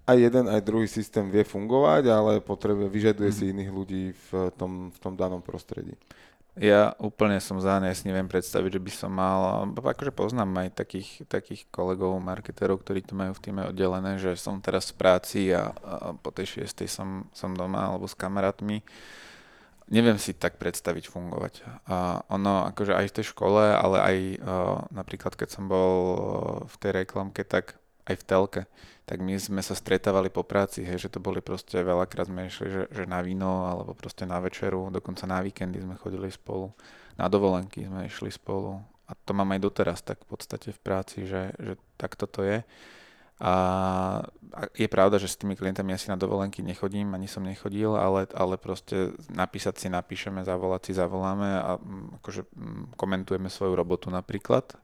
[0.03, 4.91] Aj jeden, aj druhý systém vie fungovať, ale potrebuje, vyžaduje si iných ľudí v tom,
[4.91, 5.95] v tom danom prostredí.
[6.53, 10.85] Ja úplne som za ne, si neviem predstaviť, že by som mal, akože poznám aj
[10.85, 15.41] takých, takých kolegov, marketerov, ktorí to majú v týme oddelené, že som teraz v práci
[15.49, 18.85] a, a po tej šiestej som, som doma alebo s kamarátmi
[19.89, 21.53] neviem si tak predstaviť fungovať.
[21.89, 25.97] A ono akože aj v tej škole, ale aj uh, napríklad keď som bol
[26.69, 28.61] v tej reklamke, tak aj v telke,
[29.03, 32.67] tak my sme sa stretávali po práci, hej, že to boli proste veľakrát sme išli,
[32.71, 36.71] že, že na víno alebo proste na večeru, dokonca na víkendy sme chodili spolu,
[37.19, 41.27] na dovolenky sme išli spolu a to mám aj doteraz tak v podstate v práci,
[41.27, 42.63] že, že takto to je.
[43.43, 43.53] A
[44.77, 48.55] je pravda, že s tými klientami asi na dovolenky nechodím, ani som nechodil, ale, ale
[48.55, 54.77] proste napísať si napíšeme, zavolať si zavoláme a mm, akože mm, komentujeme svoju robotu napríklad.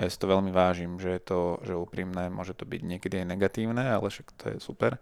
[0.00, 3.26] Ja si to veľmi vážim, že je to že úprimné, môže to byť niekedy aj
[3.28, 4.96] negatívne, ale však to je super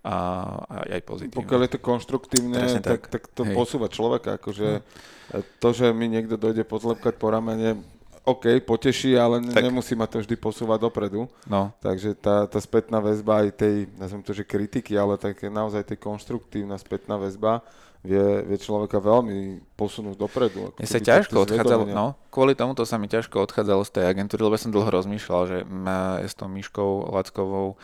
[0.00, 0.16] a,
[0.64, 1.38] a aj pozitívne.
[1.44, 3.52] Pokiaľ je to konštruktívne, tak, tak, tak to Hej.
[3.52, 4.40] posúva človeka.
[4.40, 5.42] Akože no.
[5.60, 7.84] to, že mi niekto dojde pozlepkať po ramene,
[8.20, 9.64] OK, poteší, ale tak.
[9.64, 11.24] nemusí ma to vždy posúvať dopredu.
[11.48, 11.72] No.
[11.80, 15.98] Takže tá, tá spätná väzba aj tej, nazvem to, že kritiky, ale tak naozaj tej
[15.98, 17.64] konštruktívna spätná väzba
[18.00, 20.72] vie, vie človeka veľmi posunúť dopredu.
[20.76, 24.56] Mne sa ťažko odchádzalo, no, kvôli tomuto sa mi ťažko odchádzalo z tej agentúry, lebo
[24.56, 27.76] som dlho rozmýšľal, že ja s tou Myškou Lackovou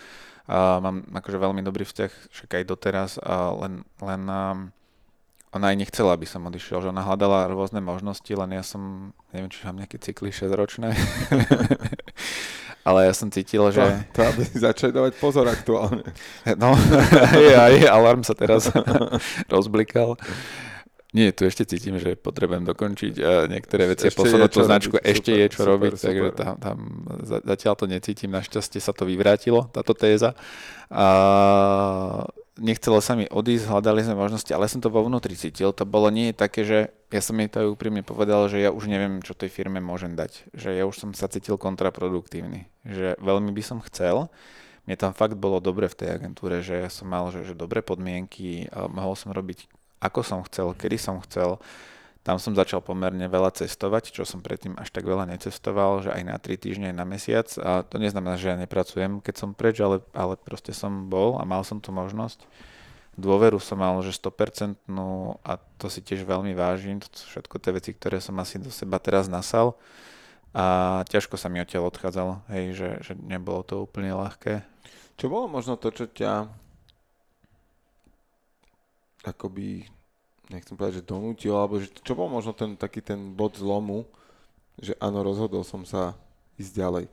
[0.46, 4.70] a mám akože veľmi dobrý vzťah, však aj doteraz, a len, len um,
[5.50, 9.50] ona aj nechcela, aby som odišiel, že ona hľadala rôzne možnosti, len ja som, neviem,
[9.50, 10.94] či mám nejaké cykly 6-ročné,
[12.86, 13.82] ale ja som cítil, že...
[14.14, 16.06] To aby začali dávať pozor aktuálne.
[16.54, 16.70] No,
[17.34, 18.70] aj, aj alarm sa teraz
[19.52, 20.14] rozblikal.
[21.10, 25.10] Nie, tu ešte cítim, že potrebujem dokončiť a niektoré veci a posunúť tú značku, robiť,
[25.10, 26.04] ešte super, je čo super, robiť, super.
[26.06, 26.76] takže tam, tam
[27.42, 30.36] zatiaľ to necítim, našťastie sa to vyvrátilo, táto téza.
[30.92, 31.06] A
[32.56, 35.72] nechcelo sa mi odísť, hľadali sme možnosti, ale som to vo vnútri cítil.
[35.76, 36.78] To bolo nie také, že
[37.12, 40.48] ja som jej to úprimne povedal, že ja už neviem, čo tej firme môžem dať.
[40.56, 42.68] Že ja už som sa cítil kontraproduktívny.
[42.82, 44.32] Že veľmi by som chcel.
[44.88, 47.82] Mne tam fakt bolo dobre v tej agentúre, že ja som mal že, že dobré
[47.82, 49.66] podmienky, mohol som robiť
[49.98, 51.58] ako som chcel, kedy som chcel
[52.26, 56.22] tam som začal pomerne veľa cestovať, čo som predtým až tak veľa necestoval, že aj
[56.26, 57.46] na 3 týždne, aj na mesiac.
[57.62, 61.46] A to neznamená, že ja nepracujem, keď som preč, ale, ale proste som bol a
[61.46, 62.42] mal som tú možnosť.
[63.14, 64.74] Dôveru som mal, že 100%
[65.46, 66.98] a to si tiež veľmi vážim.
[66.98, 69.78] To sú všetko tie veci, ktoré som asi do seba teraz nasal.
[70.50, 74.66] A ťažko sa mi odtiaľ odchádzalo, hej, že, že nebolo to úplne ľahké.
[75.14, 76.50] Čo bolo možno to, čo ťa
[79.22, 79.86] akoby
[80.50, 84.06] nechcem povedať, že donútil, alebo že čo bol možno ten taký ten bod zlomu,
[84.78, 86.14] že áno, rozhodol som sa
[86.60, 87.04] ísť ďalej?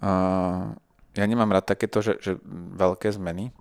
[0.00, 0.74] Uh,
[1.14, 2.36] ja nemám rád takéto, že, že
[2.74, 3.54] veľké zmeny.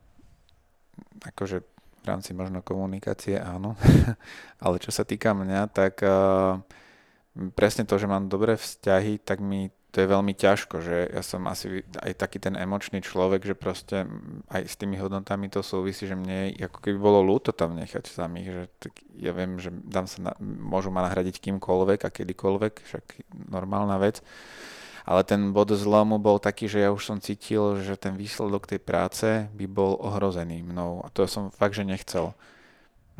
[1.24, 1.62] Akože
[2.04, 3.78] v rámci možno komunikácie áno.
[4.64, 6.58] Ale čo sa týka mňa, tak uh,
[7.54, 11.46] presne to, že mám dobré vzťahy, tak mi to je veľmi ťažko, že ja som
[11.46, 14.10] asi aj taký ten emočný človek, že proste
[14.50, 18.50] aj s tými hodnotami to súvisí, že mne ako keby bolo ľúto tam nechať samých,
[18.50, 23.06] že tak ja viem, že dám sa na, môžu ma nahradiť kýmkoľvek a kedykoľvek, však
[23.54, 24.26] normálna vec.
[25.06, 28.82] Ale ten bod zlomu bol taký, že ja už som cítil, že ten výsledok tej
[28.82, 31.06] práce by bol ohrozený mnou.
[31.06, 32.34] A to som fakt, že nechcel.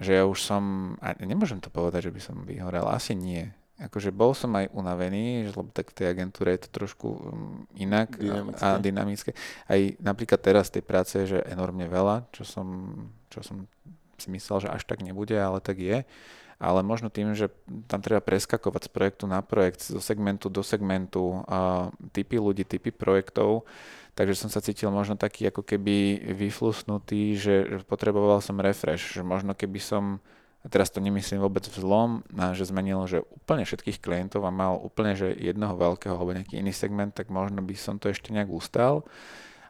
[0.02, 0.64] Že ja už som,
[1.06, 3.52] a nemôžem to povedať, že by som vyhorel, asi nie
[3.82, 8.10] akože bol som aj unavený, lebo tak v tej agentúre je to trošku mm, inak
[8.16, 8.62] dynamické.
[8.62, 9.32] a dynamické.
[9.66, 12.94] Aj napríklad teraz tej práce je že enormne veľa, čo som,
[13.34, 13.66] čo som
[14.22, 16.06] si myslel, že až tak nebude, ale tak je.
[16.62, 17.52] Ale možno tým, že
[17.92, 22.94] tam treba preskakovať z projektu na projekt, zo segmentu do segmentu, a typy ľudí, typy
[22.94, 23.68] projektov,
[24.16, 29.58] takže som sa cítil možno taký ako keby vyflusnutý, že potreboval som refresh, že možno
[29.58, 30.24] keby som
[30.64, 32.24] a teraz to nemyslím vôbec vzlom,
[32.56, 36.72] že zmenil, že úplne všetkých klientov a mal úplne, že jednoho veľkého alebo nejaký iný
[36.72, 39.04] segment, tak možno by som to ešte nejak ustal.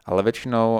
[0.06, 0.78] Ale väčšinou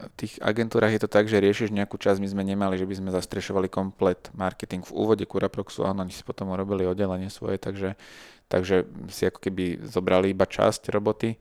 [0.00, 2.94] v tých agentúrach je to tak, že riešiš nejakú časť, my sme nemali, že by
[2.96, 8.00] sme zastrešovali komplet marketing v úvode Curaproxu, áno, oni si potom urobili oddelenie svoje, takže,
[8.48, 11.36] takže si ako keby zobrali iba časť roboty,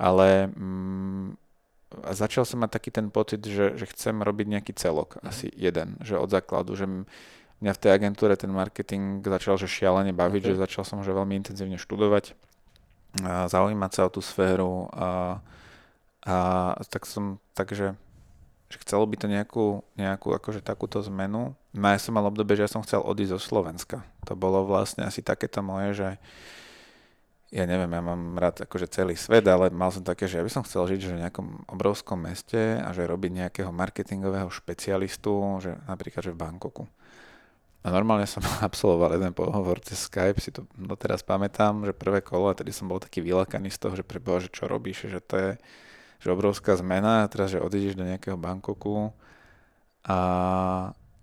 [0.00, 1.47] ale mm,
[2.04, 5.24] a začal som mať taký ten pocit, že, že chcem robiť nejaký celok, mm.
[5.24, 6.84] asi jeden, že od základu, že
[7.58, 10.50] mňa v tej agentúre ten marketing začal že šialene baviť, okay.
[10.54, 12.36] že začal som že veľmi intenzívne študovať,
[13.24, 15.40] a zaujímať sa o tú sféru a,
[16.28, 16.36] a
[16.92, 17.96] tak som, takže
[18.68, 21.56] že chcelo by to nejakú, nejakú akože takúto zmenu.
[21.72, 24.04] No ja som mal obdobie, že ja som chcel odísť zo Slovenska.
[24.28, 26.08] To bolo vlastne asi takéto moje, že
[27.48, 30.52] ja neviem, ja mám rád akože celý svet, ale mal som také, že ja by
[30.52, 35.32] som chcel žiť že v nejakom obrovskom meste a že robiť nejakého marketingového špecialistu,
[35.64, 36.84] že napríklad že v Bangkoku.
[37.84, 42.52] A normálne som absolvoval jeden pohovor cez Skype, si to doteraz pamätám, že prvé kolo,
[42.52, 45.34] a tedy som bol taký vylakaný z toho, že preboha, že čo robíš, že to
[45.36, 45.50] je
[46.18, 49.14] že obrovská zmena a teraz, že odídeš do nejakého Bangkoku
[50.02, 50.18] a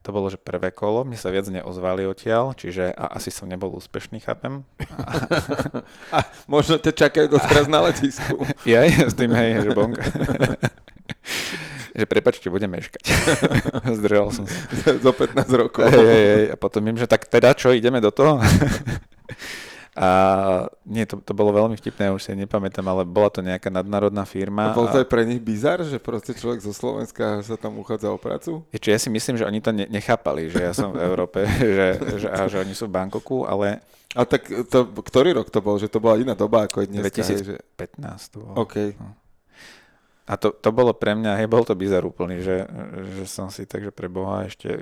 [0.05, 3.73] to bolo, že prvé kolo, mne sa viac neozvali odtiaľ, čiže a asi som nebol
[3.73, 4.61] úspešný, chápem.
[4.93, 5.09] A,
[6.13, 8.45] a možno ťa čakajú doteraz na letisku.
[8.69, 10.05] Ja, ja s tým, hej, že bonka.
[11.97, 13.01] že prepačte, budem meškať.
[13.97, 14.57] Zdržal som sa.
[15.01, 15.89] Zo 15 rokov.
[15.89, 16.45] Hej, hej, hej.
[16.53, 18.37] A potom viem, že tak teda čo, ideme do toho?
[19.95, 20.07] A
[20.83, 24.69] nie, to, to bolo veľmi vtipné, už si nepamätám, ale bola to nejaká nadnárodná firma.
[24.71, 28.11] A bol to aj pre nich bizar, že proste človek zo Slovenska sa tam uchádza
[28.11, 28.67] o prácu?
[28.75, 31.47] Či ja si myslím, že oni to ne, nechápali, že ja som v Európe
[31.79, 33.79] že, že, a že oni sú v Bangkoku, ale...
[34.19, 35.79] A tak to, ktorý rok to bol?
[35.79, 37.03] Že to bola iná doba ako je dnes?
[37.07, 38.67] 2015 to bolo.
[38.67, 38.99] OK.
[38.99, 39.15] No.
[40.27, 42.67] A to, to bolo pre mňa, hej, bol to bizar úplný, že,
[43.15, 44.73] že som si takže pre Boha ešte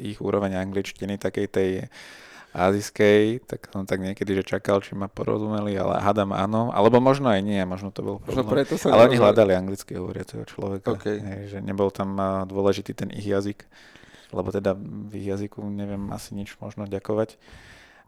[0.00, 1.70] ich úroveň angličtiny, takej tej
[2.52, 7.32] azijskej, tak som tak niekedy, že čakal, či ma porozumeli, ale hádam áno, alebo možno
[7.32, 8.60] aj nie, možno to bol problém.
[8.60, 11.16] Preto sa ale oni hľadali anglicky hovoriaceho človeka, okay.
[11.16, 12.12] hej, že nebol tam
[12.44, 13.64] dôležitý ten ich jazyk,
[14.36, 17.40] lebo teda v ich jazyku neviem asi nič možno ďakovať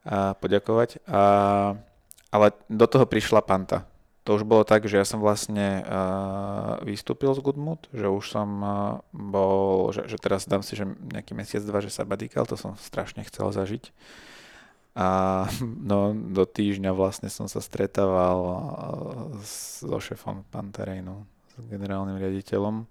[0.04, 1.00] a poďakovať.
[1.08, 1.22] A,
[2.28, 3.88] ale do toho prišla Panta.
[4.24, 8.48] To už bolo tak, že ja som vlastne uh, vystúpil z Goodmood, že už som
[8.60, 8.72] uh,
[9.12, 13.20] bol, že, že teraz dám si že nejaký mesiac, dva, že sabatikal, to som strašne
[13.28, 13.92] chcel zažiť
[14.94, 15.06] a
[15.90, 18.38] no, do týždňa vlastne som sa stretával
[19.42, 22.86] so šefom Panterejnu, s generálnym riaditeľom.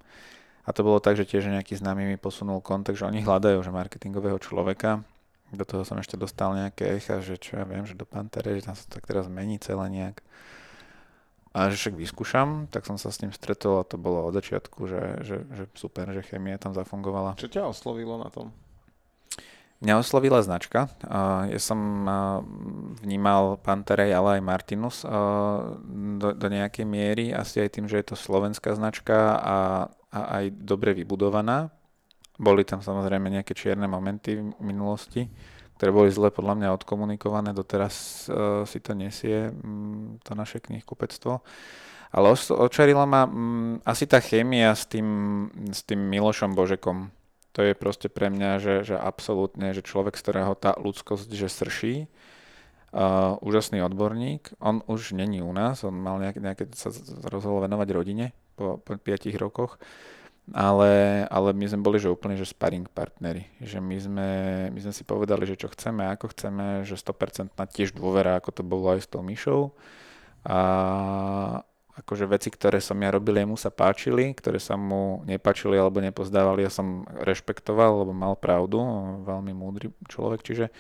[0.64, 3.72] A to bolo tak, že tiež nejaký známy mi posunul kontakt, že oni hľadajú že
[3.72, 5.04] marketingového človeka.
[5.52, 8.68] Do toho som ešte dostal nejaké echa, že čo ja viem, že do Pantere, že
[8.68, 10.24] tam sa to tak teraz mení celé nejak.
[11.54, 14.90] A že však vyskúšam, tak som sa s ním stretol a to bolo od začiatku,
[14.90, 17.38] že, že, že super, že chemia tam zafungovala.
[17.38, 18.50] Čo ťa oslovilo na tom?
[19.84, 20.88] Mňa oslovila značka.
[21.52, 22.08] Ja som
[23.04, 28.16] vnímal Panterej, ale aj Martinus do, do nejakej miery, asi aj tým, že je to
[28.16, 29.58] slovenská značka a,
[30.08, 31.68] a aj dobre vybudovaná.
[32.40, 35.28] Boli tam samozrejme nejaké čierne momenty v minulosti,
[35.76, 37.52] ktoré boli zle podľa mňa odkomunikované.
[37.52, 38.26] Doteraz
[38.64, 39.52] si to nesie
[40.24, 41.44] to naše knihkupectvo.
[42.14, 43.28] Ale očarila ma
[43.84, 45.06] asi tá chémia s tým,
[45.76, 47.12] s tým Milošom Božekom
[47.54, 51.48] to je proste pre mňa, že, že absolútne, že človek, z ktorého tá ľudskosť, že
[51.48, 51.96] srší,
[52.94, 54.58] uh, úžasný odborník.
[54.58, 56.90] On už není u nás, on mal nejak, nejaké, sa
[57.30, 58.26] rozhodol venovať rodine
[58.58, 59.78] po, po 5 rokoch,
[60.52, 64.30] ale, ale my sme boli že úplne že sparring partnery, že my sme,
[64.76, 68.64] my sme si povedali, že čo chceme, ako chceme, že 100% tiež dôvera, ako to
[68.66, 69.72] bolo aj s tou Myšou
[70.44, 70.60] a,
[71.94, 76.66] akože veci, ktoré som ja robil, jemu sa páčili, ktoré sa mu nepáčili alebo nepozdávali,
[76.66, 78.82] ja som rešpektoval, lebo mal pravdu,
[79.22, 80.74] veľmi múdry človek, čiže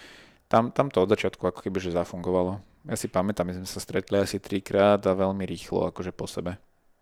[0.49, 2.61] tam, tam to od začiatku ako keby, že zafungovalo.
[2.89, 6.57] Ja si pamätám, my sme sa stretli asi trikrát a veľmi rýchlo, akože po sebe.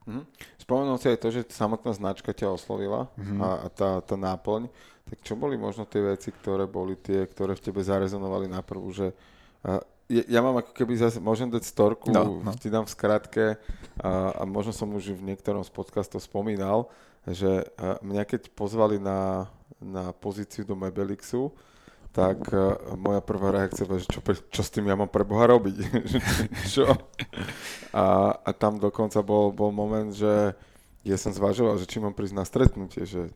[0.05, 0.24] Mm-hmm.
[0.62, 3.39] Spomenul si aj to, že samotná značka ťa oslovila mm-hmm.
[3.41, 4.70] a, a tá, tá náplň.
[5.09, 8.93] Tak čo boli možno tie veci, ktoré boli tie, ktoré v tebe zarezonovali na prvú,
[8.93, 9.14] že
[10.12, 12.51] ja, mám ako keby zase, môžem dať storku, no, no.
[12.59, 13.45] ti dám v skratke
[14.03, 16.91] a, a možno som už v niektorom z podcastov spomínal,
[17.24, 17.70] že
[18.03, 19.47] mňa keď pozvali na,
[19.80, 21.55] na pozíciu do Mebelixu,
[22.12, 22.43] tak
[22.99, 24.20] moja prvá reakcia bola, že čo,
[24.51, 25.76] čo s tým ja mám pre Boha robiť?
[26.76, 26.91] čo?
[27.95, 30.51] A, a tam dokonca bol, bol moment, že
[31.07, 33.32] ja som zvažoval, že či mám prísť na stretnutie, že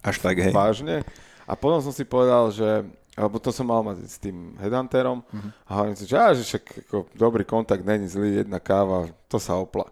[0.00, 0.52] až tak, hej.
[0.56, 1.04] Vážne.
[1.44, 2.88] A potom som si povedal, že
[3.18, 5.50] alebo to som mal mať s tým headhunterom uh-huh.
[5.66, 9.42] a hovorím si, že, á, že však ako, dobrý kontakt, není zlý, jedna káva, to
[9.42, 9.90] sa opla.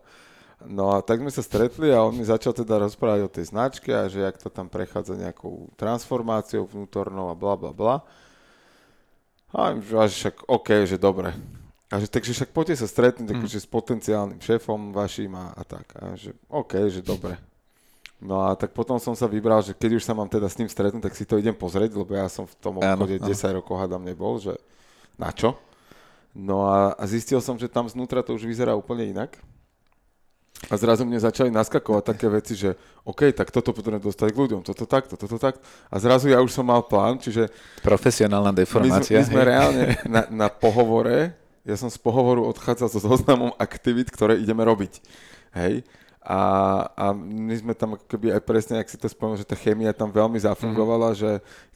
[0.67, 3.95] No a tak sme sa stretli a on mi začal teda rozprávať o tej značke
[3.95, 7.97] a že jak to tam prechádza nejakou transformáciou vnútornou a bla bla bla.
[9.55, 9.95] A že
[10.27, 11.31] však OK, že dobre.
[11.89, 13.49] A že takže však poďte sa stretnúť mm.
[13.49, 15.95] s potenciálnym šéfom vašim a, a tak.
[15.97, 17.39] A že OK, že dobre.
[18.19, 20.67] No a tak potom som sa vybral, že keď už sa mám teda s ním
[20.67, 23.63] stretnúť, tak si to idem pozrieť, lebo ja som v tom obchode áno, 10 áno.
[23.63, 24.59] rokov hádam nebol, že
[25.15, 25.55] na čo?
[26.35, 29.39] No a, a zistil som, že tam znútra to už vyzerá úplne inak.
[30.67, 32.75] A zrazu mne začali naskakovať také veci, že
[33.07, 35.63] OK, tak toto potrebujem dostať k ľuďom, toto takto, toto takto.
[35.87, 37.47] A zrazu ja už som mal plán, čiže...
[37.87, 39.23] Profesionálna deformácia.
[39.23, 39.85] My, my sme reálne
[40.19, 44.99] na, na pohovore, ja som z pohovoru odchádzal so zoznamom aktivít, ktoré ideme robiť.
[45.55, 45.87] Hej?
[46.29, 46.41] A,
[46.93, 49.97] a my sme tam ako keby aj presne, ak si to spomenul, že tá chémia
[49.97, 51.23] tam veľmi zafungovala, mm-hmm.
[51.25, 51.31] že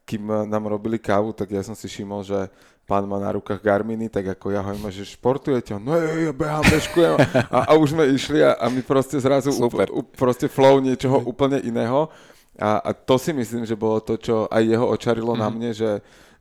[0.04, 2.52] kým nám robili kávu, tak ja som si všimol, že
[2.84, 5.72] pán má na rukách Garminy, tak ako ja hovorím, že športujete?
[5.80, 7.16] No ja, ja behám, bežkujem.
[7.48, 9.88] A, a už sme išli a, a my proste zrazu Super.
[9.88, 11.26] Up, up, proste flow niečoho mm.
[11.32, 12.12] úplne iného.
[12.60, 15.40] A, a to si myslím, že bolo to, čo aj jeho očarilo mm-hmm.
[15.40, 15.54] na mhm.
[15.56, 15.90] mne, že,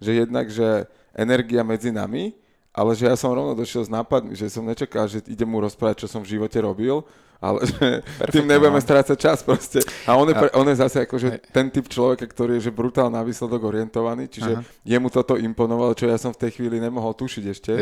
[0.03, 0.83] že jednak, že
[1.15, 2.35] energia medzi nami,
[2.75, 6.03] ale že ja som rovno došiel s nápadmi, že som nečakal, že idem mu rozprávať,
[6.03, 7.03] čo som v živote robil,
[7.41, 8.85] ale že tým nebudeme no.
[8.85, 9.81] strácať čas proste.
[10.05, 13.09] A on je, pre, on je zase akože ten typ človeka, ktorý je že brutál
[13.09, 14.63] na výsledok orientovaný, čiže Aha.
[14.85, 17.73] jemu toto imponovalo, čo ja som v tej chvíli nemohol tušiť ešte,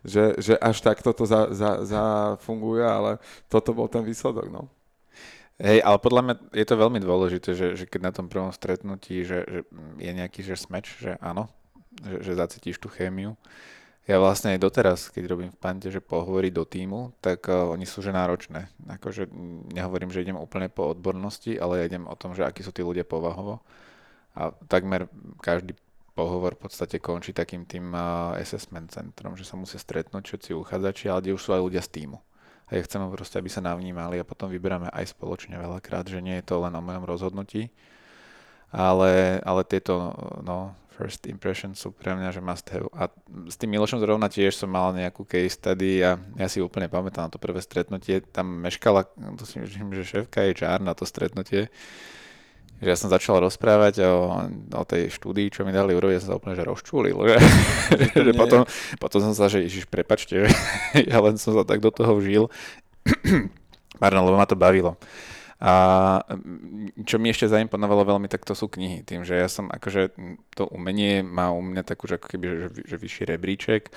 [0.00, 3.20] že, že až takto to za, za, zafunguje, ale
[3.52, 4.72] toto bol ten výsledok, no.
[5.60, 9.22] Hej, ale podľa mňa je to veľmi dôležité, že, že keď na tom prvom stretnutí,
[9.22, 9.60] že, že
[10.00, 11.46] je nejaký že smeč, že áno,
[12.00, 13.36] že, že zacítiš tú chémiu,
[14.02, 17.86] ja vlastne aj doteraz, keď robím v Pante, že pohovorí do týmu, tak uh, oni
[17.86, 18.66] sú že náročné.
[18.98, 19.30] Akože
[19.70, 22.82] nehovorím, že idem úplne po odbornosti, ale ja idem o tom, že akí sú tí
[22.82, 23.62] ľudia povahovo.
[24.34, 25.06] A takmer
[25.38, 25.78] každý
[26.18, 31.06] pohovor v podstate končí takým tým uh, assessment centrom, že sa musia stretnúť všetci uchádzači,
[31.06, 32.18] ale kde už sú aj ľudia z týmu.
[32.72, 36.42] A ja chcem proste, aby sa navnímali a potom vyberáme aj spoločne veľakrát, že nie
[36.42, 37.70] je to len o mojom rozhodnutí,
[38.72, 40.72] ale, ale tieto no,
[41.02, 42.86] first impressions sú pre mňa, že must have.
[42.94, 43.10] A
[43.50, 47.26] s tým Milošom zrovna tiež som mal nejakú case study a ja si úplne pamätám
[47.26, 48.22] na to prvé stretnutie.
[48.22, 51.66] Tam meškala, to si myslím, že šéfka HR na to stretnutie.
[52.78, 56.30] Že ja som začal rozprávať o, o tej štúdii, čo mi dali urobiť, ja som
[56.34, 57.18] sa úplne že rozčúlil.
[57.18, 57.36] Že,
[58.30, 58.62] že potom,
[59.02, 60.48] potom som sa, že Ježiš, prepačte, že
[61.10, 62.46] ja len som sa tak do toho vžil.
[64.02, 64.94] Pardon, lebo ma to bavilo.
[65.62, 65.72] A
[66.26, 69.06] mm, čo mi ešte zaimponovalo veľmi, tak to sú knihy.
[69.06, 70.10] Tým, že ja som akože
[70.58, 73.94] to umenie má u mňa takú, že ako keby, že, že vyšší rebríček,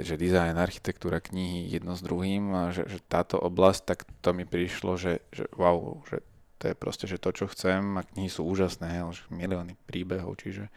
[0.00, 4.48] že dizajn, architektúra, knihy jedno s druhým a že, že táto oblasť, tak to mi
[4.48, 6.24] prišlo, že, že wow, že
[6.56, 10.72] to je proste, že to, čo chcem a knihy sú úžasné, že milióny príbehov, čiže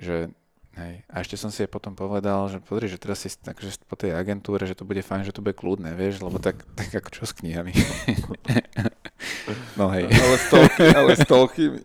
[0.00, 0.32] že
[0.70, 1.02] Hej.
[1.10, 4.62] A ešte som si potom povedal, že pozri, že teraz si takže po tej agentúre,
[4.70, 7.34] že to bude fajn, že to bude kľudné, vieš, lebo tak, tak ako čo s
[7.34, 7.74] knihami.
[9.76, 10.06] no hej.
[10.08, 11.80] Ale s, toľky, ale s toľkými.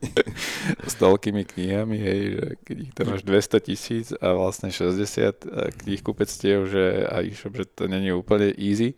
[0.86, 6.02] s toľkými knihami, hej, že keď ich tam máš 200 tisíc a vlastne 60 kníh
[6.02, 8.94] kupectiev, že a e-shop, že to není úplne easy.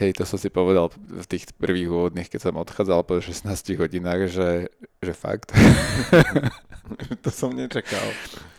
[0.00, 3.44] Hej, to som si povedal v tých prvých úvodných, keď som odchádzal po 16
[3.76, 4.72] hodinách, že,
[5.04, 5.52] že fakt.
[7.24, 8.08] to som nečakal.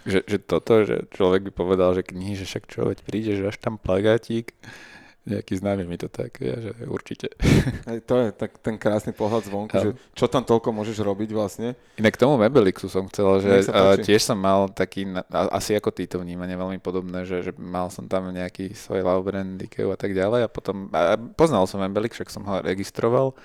[0.06, 3.49] Že, že toto, že človek by povedal, že knihy, že však čo, veď príde, že
[3.49, 4.54] až tam plagátik,
[5.22, 7.30] nejaký známy mi to tak, ja, že určite.
[8.09, 11.78] To je tak ten krásny pohľad zvonku, že čo tam toľko môžeš robiť vlastne.
[12.01, 13.51] Inak k tomu Mebelixu som chcel, že
[14.01, 18.09] tiež som mal taký, asi ako ty to vnímanie veľmi podobné, že, že mal som
[18.09, 22.17] tam nejaký svoj love brand, Ikeu a tak ďalej a potom, a poznal som Mebelix,
[22.17, 23.38] však som ho registroval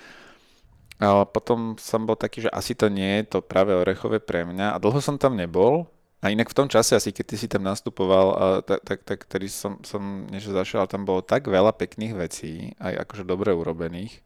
[0.97, 4.73] ale potom som bol taký, že asi to nie je to práve orechové pre mňa
[4.73, 5.85] a dlho som tam nebol
[6.17, 9.17] A inak v tom čase, asi keď ty si tam nastupoval, a tak, tak, tak
[9.21, 14.25] ktorý som, som niečo začal, tam bolo tak veľa pekných vecí, aj akože dobre urobených,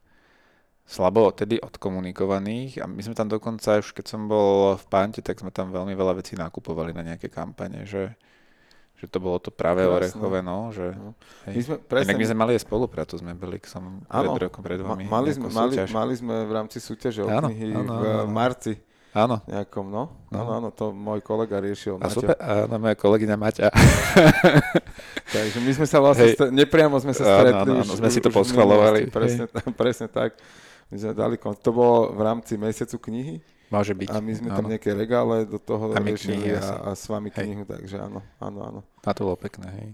[0.88, 5.36] slabo tedy odkomunikovaných a my sme tam dokonca, už keď som bol v Pante, tak
[5.36, 8.16] sme tam veľmi veľa vecí nakupovali na nejaké kampane, že,
[8.96, 9.92] že to bolo to práve Krásne.
[9.92, 10.96] orechové, no, že...
[10.96, 11.12] No.
[11.44, 11.54] Hej.
[11.54, 15.04] My sme, presne, Inak my sme mali aj spoluprácu s Mebelixom pred rokom, pred vami.
[15.04, 18.32] Ma, mali, sme, mali, mali sme v rámci súťaže o knihy áno, v áno.
[18.32, 18.80] marci
[19.12, 19.44] Áno.
[19.44, 20.08] Nejakom, no.
[20.32, 22.00] Áno, áno, to môj kolega riešil.
[22.00, 22.16] A Maťa.
[22.16, 23.68] super, áno, moja kolegyňa Maťa.
[25.36, 27.76] Takže my sme sa vlastne, st- nepriamo sme sa stretli.
[27.76, 29.12] Áno, áno, áno, sme si to poschvalovali.
[29.12, 30.40] Presne, presne tak.
[30.88, 33.44] My sme dali, to bolo v rámci Mesiacu knihy.
[33.68, 34.08] Môže byť.
[34.12, 34.56] A my sme áno.
[34.60, 37.40] tam nejaké regále do toho a riešili knihy, a, a s vami hej.
[37.40, 38.80] knihu, takže áno, áno, áno.
[39.04, 39.88] A to bolo pekné, hej.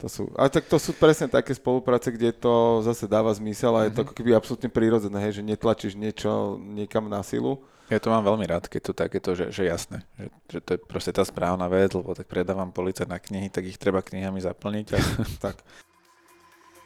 [0.00, 3.84] To sú, ale tak to sú presne také spolupráce, kde to zase dáva zmysel a
[3.84, 3.88] mm-hmm.
[3.88, 4.06] je to mhm.
[4.08, 7.60] ako keby absolútne prírodzené, hej, že netlačíš niečo niekam na silu,
[7.90, 10.78] ja to mám veľmi rád, keď to takéto, že, že jasné, že, že to je
[10.78, 14.86] proste tá správna vec, lebo tak predávam police na knihy, tak ich treba knihami zaplniť.
[14.94, 14.98] A,
[15.50, 15.58] tak.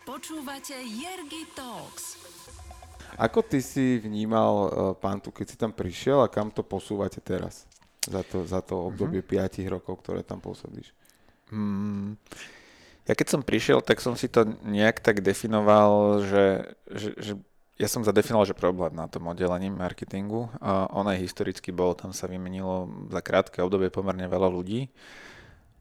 [0.08, 2.24] Počúvate Jergy Talks.
[3.14, 7.68] Ako ty si vnímal uh, Pantu, keď si tam prišiel a kam to posúvate teraz?
[8.04, 9.64] Za to, za to obdobie mm-hmm.
[9.64, 10.92] 5 rokov, ktoré tam pôsobíš.
[11.52, 12.18] Mm,
[13.04, 17.32] ja keď som prišiel, tak som si to nejak tak definoval, že, že, že
[17.74, 20.46] ja som zadefinoval, že problém na tom oddelení marketingu.
[20.62, 24.86] A on aj historicky bol, tam sa vymenilo za krátke obdobie pomerne veľa ľudí,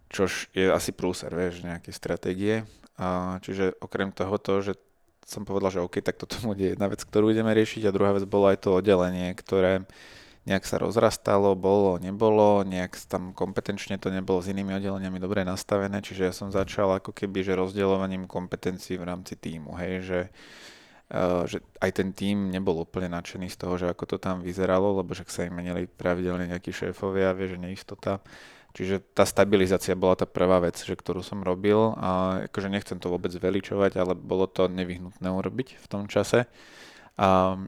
[0.09, 2.65] čož je asi prúser, vieš, nejaké stratégie.
[2.97, 4.73] A čiže okrem toho, to, že
[5.25, 8.25] som povedal, že OK, tak toto bude jedna vec, ktorú ideme riešiť a druhá vec
[8.25, 9.85] bolo aj to oddelenie, ktoré
[10.43, 16.03] nejak sa rozrastalo, bolo, nebolo, nejak tam kompetenčne to nebolo s inými oddeleniami dobre nastavené,
[16.03, 20.19] čiže ja som začal ako keby, že rozdeľovaním kompetencií v rámci týmu, hej, že
[21.45, 25.13] že aj ten tým nebol úplne nadšený z toho, že ako to tam vyzeralo, lebo
[25.13, 28.23] však sa im menili pravidelne nejakí šéfovia, vie, že neistota.
[28.73, 33.13] Čiže tá stabilizácia bola tá prvá vec, že ktorú som robil a akože nechcem to
[33.13, 36.49] vôbec veličovať, ale bolo to nevyhnutné urobiť v tom čase.
[37.21, 37.61] A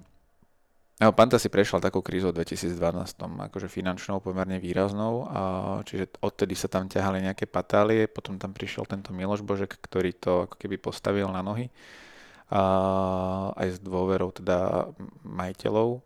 [0.95, 2.71] No, Panta si prešiel takou krízou v 2012,
[3.19, 5.39] akože finančnou pomerne výraznou, a
[5.83, 10.47] čiže odtedy sa tam ťahali nejaké patálie, potom tam prišiel tento Miloš Božek, ktorý to
[10.47, 11.71] ako keby postavil na nohy a
[12.51, 14.89] aj s dôverou teda
[15.25, 16.05] majiteľov.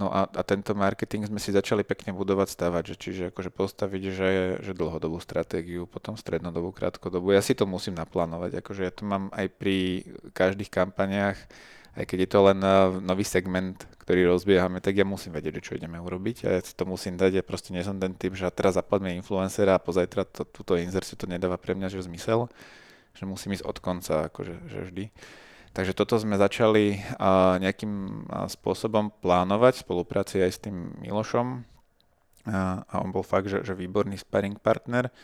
[0.00, 4.02] No a, a tento marketing sme si začali pekne budovať, stavať, že čiže akože postaviť,
[4.08, 4.30] že,
[4.64, 7.36] že dlhodobú stratégiu, potom strednodobú, krátkodobú.
[7.36, 11.36] Ja si to musím naplánovať, akože ja to mám aj pri každých kampaniách,
[12.00, 12.58] aj keď je to len
[13.04, 16.88] nový segment, ktorý rozbiehame, tak ja musím vedieť, čo ideme urobiť a ja si to
[16.88, 17.36] musím dať.
[17.36, 21.20] Ja proste nie som ten typ, že teraz zapadme influencera a pozajtra to, túto inzerciu
[21.20, 22.48] to nedáva pre mňa že zmysel,
[23.12, 25.04] že musím ísť od konca, akože že vždy.
[25.70, 26.98] Takže toto sme začali
[27.62, 31.62] nejakým spôsobom plánovať v spolupráci aj s tým Milošom
[32.50, 35.14] a on bol fakt, že, že výborný sparring partner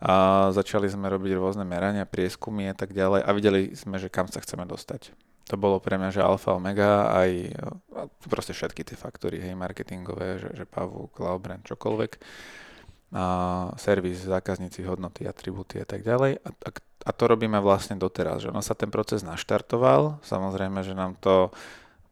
[0.00, 4.32] a začali sme robiť rôzne merania, prieskumy a tak ďalej a videli sme, že kam
[4.32, 5.12] sa chceme dostať.
[5.52, 7.52] To bolo pre mňa, že alfa, omega, aj
[8.30, 12.12] proste všetky tie faktory, hej, marketingové, že, že Pavu, Cloud Brand, čokoľvek,
[13.10, 13.24] a
[13.74, 16.38] servis, zákazníci, hodnoty, atribúty a tak ďalej.
[16.38, 16.70] A, a
[17.00, 21.48] a to robíme vlastne doteraz, že ono sa ten proces naštartoval, samozrejme, že nám to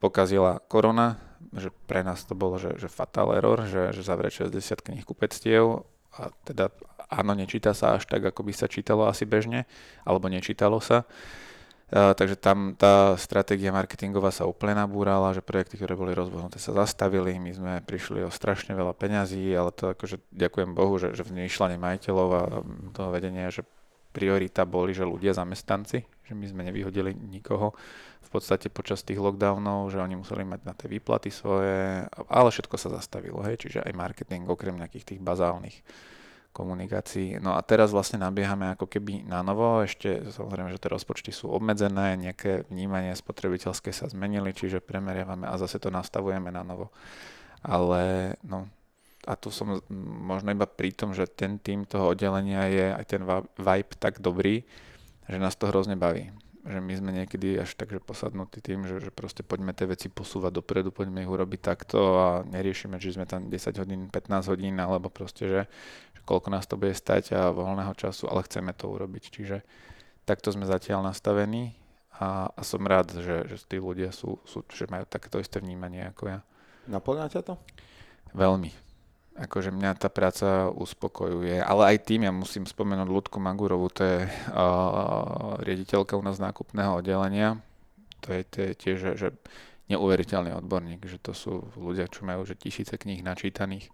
[0.00, 1.20] pokazila korona,
[1.52, 5.84] že pre nás to bolo, že, že fatal error, že, že zavrieť 60 kníh kupectiev
[6.16, 6.72] a teda
[7.08, 9.64] áno, nečíta sa až tak, ako by sa čítalo asi bežne,
[10.04, 11.08] alebo nečítalo sa.
[11.88, 16.76] Uh, takže tam tá stratégia marketingová sa úplne nabúrala, že projekty, ktoré boli rozbehnuté, sa
[16.76, 21.24] zastavili, my sme prišli o strašne veľa peňazí, ale to akože ďakujem Bohu, že, že
[21.24, 22.42] v myšľaní majiteľov a
[22.92, 23.64] toho vedenia, že
[24.12, 27.76] priorita boli, že ľudia, zamestnanci, že my sme nevyhodili nikoho
[28.28, 32.76] v podstate počas tých lockdownov, že oni museli mať na tie výplaty svoje, ale všetko
[32.76, 35.80] sa zastavilo, hej, čiže aj marketing okrem nejakých tých bazálnych
[36.52, 37.38] komunikácií.
[37.40, 41.48] No a teraz vlastne nabiehame ako keby na novo, ešte samozrejme, že tie rozpočty sú
[41.54, 46.92] obmedzené, nejaké vnímanie spotrebiteľské sa zmenili, čiže premeriavame a zase to nastavujeme na novo.
[47.64, 48.68] Ale no,
[49.28, 49.84] a tu som
[50.24, 53.22] možno iba pri tom, že ten tým toho oddelenia je aj ten
[53.60, 54.64] vibe tak dobrý,
[55.28, 56.32] že nás to hrozne baví.
[56.64, 60.08] Že my sme niekedy až tak, že posadnutí tým, že, že proste poďme tie veci
[60.08, 64.76] posúvať dopredu, poďme ich urobiť takto a neriešime, či sme tam 10 hodín, 15 hodín,
[64.80, 65.60] alebo proste, že,
[66.16, 69.24] že koľko nás to bude stať a voľného času, ale chceme to urobiť.
[69.28, 69.56] Čiže
[70.24, 71.76] takto sme zatiaľ nastavení
[72.16, 76.08] a, a som rád, že, že tí ľudia sú, sú, že majú takéto isté vnímanie
[76.08, 76.40] ako ja.
[76.88, 77.54] Naplňa ťa to?
[78.36, 78.87] Veľmi
[79.38, 81.62] akože mňa tá práca uspokojuje.
[81.62, 86.98] Ale aj tým ja musím spomenúť Ľudku Magurovu, to je uh, riaditeľka u nás nákupného
[86.98, 87.62] oddelenia.
[88.26, 89.30] To je, to je tiež, že,
[89.88, 93.88] neuveriteľný odborník, že to sú ľudia, čo majú že tisíce kníh načítaných.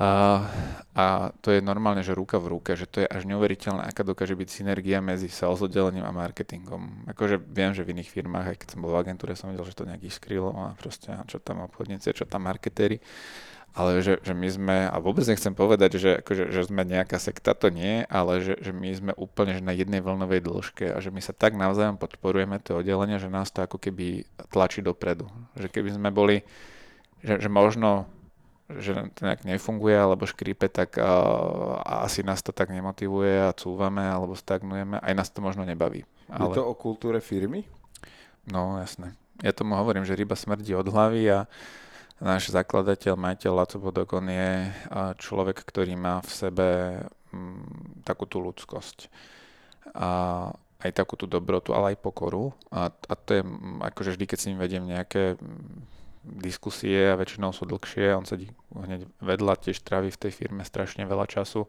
[0.00, 0.48] A,
[0.96, 1.04] a
[1.44, 4.48] to je normálne, že ruka v ruke, že to je až neuveriteľné, aká dokáže byť
[4.48, 7.04] synergia medzi sales oddelením a marketingom.
[7.10, 9.76] Akože viem, že v iných firmách, aj keď som bol v agentúre, som videl, že
[9.76, 13.02] to nejak iskrilo a proste čo tam obchodníci, čo tam marketéri.
[13.70, 17.54] Ale že, že my sme, a vôbec nechcem povedať, že, akože, že sme nejaká sekta,
[17.54, 21.14] to nie, ale že, že my sme úplne že na jednej vlnovej dĺžke a že
[21.14, 25.30] my sa tak navzájom podporujeme to oddelenie, že nás to ako keby tlačí dopredu.
[25.54, 26.42] Že keby sme boli,
[27.22, 28.10] že, že možno
[28.70, 34.06] že to nejak nefunguje alebo škrípe, tak uh, asi nás to tak nemotivuje a cúvame
[34.06, 35.02] alebo stagnujeme.
[35.02, 36.06] Aj nás to možno nebaví.
[36.30, 36.54] Ale...
[36.54, 37.66] Je to o kultúre firmy?
[38.46, 39.18] No, jasné.
[39.42, 41.38] Ja tomu hovorím, že ryba smrdí od hlavy a
[42.20, 44.68] náš zakladateľ, majiteľ Laco Bodok, on je
[45.16, 46.68] človek, ktorý má v sebe
[47.32, 49.08] mm, takú tú ľudskosť.
[49.96, 50.08] A
[50.80, 52.56] aj takú tú dobrotu, ale aj pokoru.
[52.72, 55.40] A, a to je, mm, akože vždy, keď s ním vediem nejaké
[56.20, 61.08] diskusie a väčšinou sú dlhšie, on sedí hneď vedľa, tiež trávi v tej firme strašne
[61.08, 61.64] veľa času,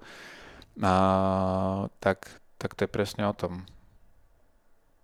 [0.83, 0.93] a,
[2.03, 2.27] tak,
[2.59, 3.63] tak to je presne o tom.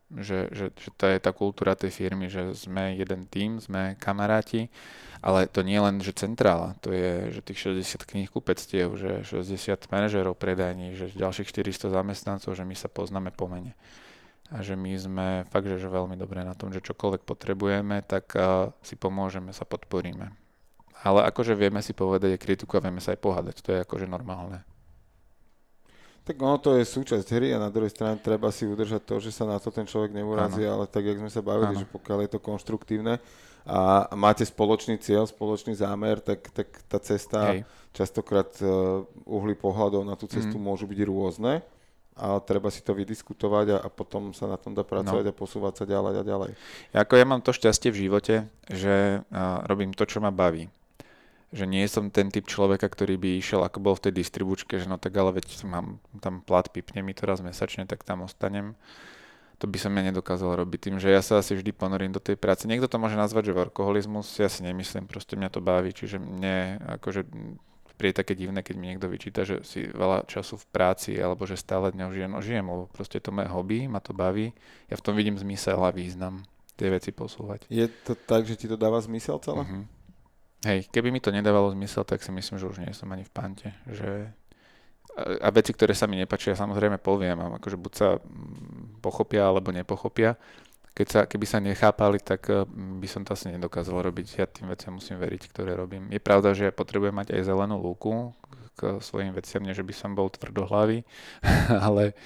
[0.08, 4.72] Že, že, že to je tá kultúra tej firmy, že sme jeden tým, sme kamaráti,
[5.20, 9.76] ale to nie len, že centrála, to je, že tých 60 kníh kupectiev, že 60
[9.92, 13.76] manažerov predajní, že ďalších 400 zamestnancov, že my sa poznáme po mene
[14.48, 18.32] a že my sme fakt, že, že veľmi dobré na tom, že čokoľvek potrebujeme, tak
[18.40, 20.32] uh, si pomôžeme, sa podporíme.
[21.04, 24.64] Ale akože vieme si povedať kritiku a vieme sa aj pohádať, to je akože normálne.
[26.28, 29.32] Tak ono to je súčasť hry a na druhej strane treba si udržať to, že
[29.32, 30.84] sa na to ten človek neurazí, ano.
[30.84, 31.80] ale tak, jak sme sa bavili, ano.
[31.80, 33.16] že pokiaľ je to konštruktívne
[33.68, 37.68] a máte spoločný cieľ, spoločný zámer, tak, tak tá cesta, Hej.
[37.92, 40.64] častokrát uh, uhly pohľadov na tú cestu mm.
[40.64, 41.64] môžu byť rôzne
[42.18, 45.32] a treba si to vydiskutovať a, a potom sa na tom dá pracovať no.
[45.32, 46.52] a posúvať sa ďalej a ďalej.
[46.96, 48.36] Ja, ako ja mám to šťastie v živote,
[48.72, 50.72] že uh, robím to, čo ma baví.
[51.56, 54.92] Že nie som ten typ človeka, ktorý by išiel, ako bol v tej distribúčke, že
[54.92, 58.76] no tak ale veď mám tam plat, pipne mi to raz mesačne, tak tam ostanem.
[59.58, 62.38] To by som ja nedokázal robiť tým, že ja sa asi vždy ponorím do tej
[62.38, 62.70] práce.
[62.70, 66.78] Niekto to môže nazvať, že workoholizmus, ja si nemyslím, proste mňa to baví, čiže mne
[67.00, 67.26] akože
[67.98, 71.58] príde také divné, keď mi niekto vyčíta, že si veľa času v práci alebo že
[71.58, 72.32] stále dňou žijem.
[72.32, 74.54] No žijem, lebo proste to moje hobby, ma to baví.
[74.88, 76.46] Ja v tom vidím zmysel a význam
[76.78, 77.66] tie veci posúvať.
[77.74, 79.66] Je to tak, že ti to dáva zmysel celé?
[79.66, 79.90] Uh-huh.
[80.66, 83.32] Hej, keby mi to nedávalo zmysel, tak si myslím, že už nie som ani v
[83.34, 83.70] pante.
[83.86, 84.34] Že...
[85.18, 87.38] A veci, ktoré sa mi nepačia, samozrejme poviem.
[87.62, 90.38] Akože buď sa mm, pochopia, alebo nepochopia
[90.98, 94.28] keď sa, keby sa nechápali, tak eh, by som to asi nedokázal robiť.
[94.42, 96.10] Ja tým veciam musím veriť, ktoré robím.
[96.10, 98.34] Je pravda, že potrebujem mať aj zelenú lúku
[98.74, 101.06] k svojim veciam, nie že by som bol tvrdohlavý,
[101.86, 102.18] ale,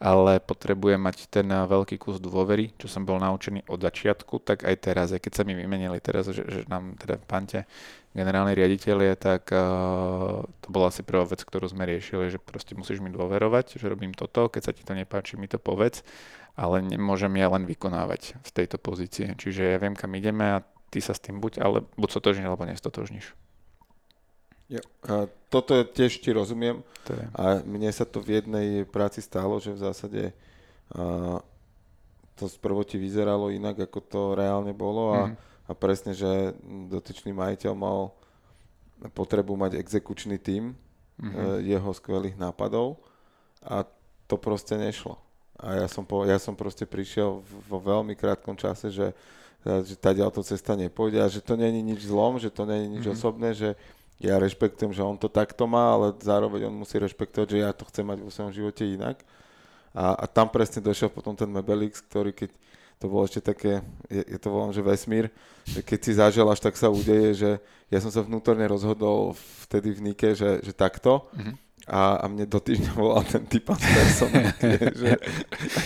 [0.00, 4.76] ale potrebujem mať ten veľký kus dôvery, čo som bol naučený od začiatku, tak aj
[4.80, 7.60] teraz, aj keď sa mi vymenili teraz, že, že nám teda v Pante
[8.16, 12.74] generálny riaditeľ je, tak uh, to bola asi prvá vec, ktorú sme riešili, že proste
[12.74, 16.02] musíš mi dôverovať, že robím toto, keď sa ti to nepáči, mi to povedz
[16.60, 19.32] ale nemôžem ja len vykonávať v tejto pozícii.
[19.32, 22.68] Čiže ja viem, kam ideme a ty sa s tým buď, ale buď sotožníš, alebo
[22.68, 23.32] nestotožníš.
[24.70, 24.82] Jo.
[25.10, 26.86] A toto tiež ti rozumiem.
[27.10, 27.24] To je.
[27.34, 30.22] A mne sa to v jednej práci stalo, že v zásade
[30.94, 31.42] a,
[32.38, 35.34] to sprvo ti vyzeralo inak, ako to reálne bolo a, mm.
[35.66, 36.54] a presne, že
[36.86, 38.14] dotyčný majiteľ mal
[39.10, 40.76] potrebu mať exekučný tím
[41.18, 41.64] mm-hmm.
[41.64, 43.00] jeho skvelých nápadov
[43.64, 43.88] a
[44.28, 45.16] to proste nešlo.
[45.60, 49.12] A ja som, po, ja som proste prišiel vo veľmi krátkom čase, že,
[49.64, 53.04] že tá ďalto cesta nepôjde a že to není nič zlom, že to není nič
[53.04, 53.16] mm-hmm.
[53.16, 53.76] osobné, že
[54.20, 57.88] ja rešpektujem, že on to takto má, ale zároveň on musí rešpektovať, že ja to
[57.88, 59.24] chcem mať vo svojom živote inak.
[59.96, 62.52] A, a tam presne došiel potom ten Mebelix, ktorý keď
[63.00, 63.80] to bolo ešte také,
[64.12, 65.32] je, je to volám, že vesmír,
[65.64, 67.50] že keď si zažil, až tak sa udeje, že
[67.88, 69.32] ja som sa vnútorne rozhodol
[69.64, 71.32] vtedy v Nike, že, že takto.
[71.32, 75.10] Mm-hmm a, a mne do týždňa volal ten typ personality, že,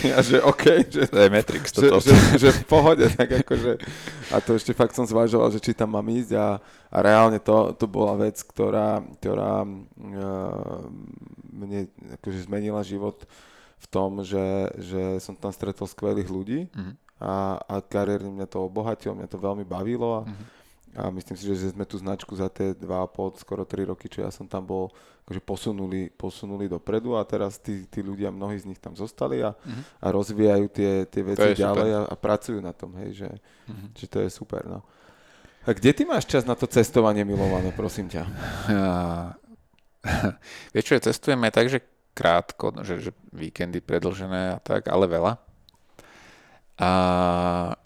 [0.05, 3.81] ja, že OK, že, to je Matrix, že, že, že, v pohode, tak akože,
[4.29, 6.61] a to ešte fakt som zvažoval, že či tam mám ísť a,
[6.93, 10.79] a reálne to, to bola vec, ktorá, ktorá uh,
[11.49, 11.89] mne
[12.21, 13.25] akože zmenila život
[13.81, 16.93] v tom, že, že som tam stretol skvelých ľudí mm-hmm.
[17.17, 20.64] a, a kariérne mňa to obohatilo, mňa to veľmi bavilo a, mm-hmm.
[20.95, 24.31] A myslím si, že sme tú značku za tie 2,5, skoro 3 roky, čo ja
[24.31, 24.87] som tam bol,
[25.27, 29.51] akože posunuli, posunuli dopredu a teraz tí, tí ľudia, mnohí z nich tam zostali a,
[29.51, 29.83] uh-huh.
[29.99, 33.29] a rozvíjajú tie, tie veci ďalej a, a pracujú na tom, hej, že,
[33.67, 33.87] uh-huh.
[33.91, 34.63] že to je super.
[34.63, 34.87] No.
[35.67, 38.23] A kde ty máš čas na to cestovanie milované, prosím ťa?
[38.71, 38.93] Ja,
[40.73, 41.83] vieš čo, cestujeme tak, že
[42.15, 45.33] krátko, že, že víkendy predlžené a tak, ale veľa.
[46.79, 46.91] A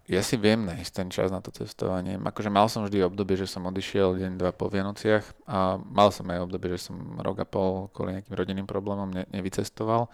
[0.09, 2.17] ja si viem nájsť ten čas na to cestovanie.
[2.17, 6.25] Akože mal som vždy obdobie, že som odišiel deň, dva po Vianociach a mal som
[6.33, 10.09] aj obdobie, že som rok a pol kvôli nejakým rodinným problémom ne, nevycestoval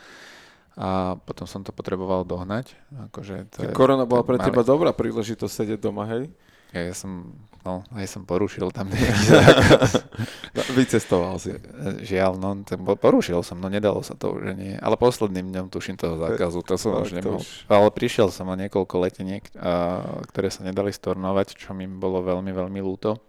[0.76, 2.76] a potom som to potreboval dohnať.
[3.08, 6.28] Akože to je, korona bola pre teba dobrá príležitosť sedieť doma, hej?
[6.76, 7.32] Ja, ja som,
[7.64, 8.92] no, aj som porušil tam
[10.56, 11.56] no, Vycestoval si.
[12.04, 12.52] Žiaľ, no,
[13.00, 14.76] porušil som, no nedalo sa to už nie.
[14.84, 17.40] Ale posledným dňom tuším toho zákazu, to som už nemohol.
[17.72, 22.52] Ale prišiel som o niekoľko leteniek, a, ktoré sa nedali stornovať, čo mi bolo veľmi,
[22.52, 23.24] veľmi ľúto.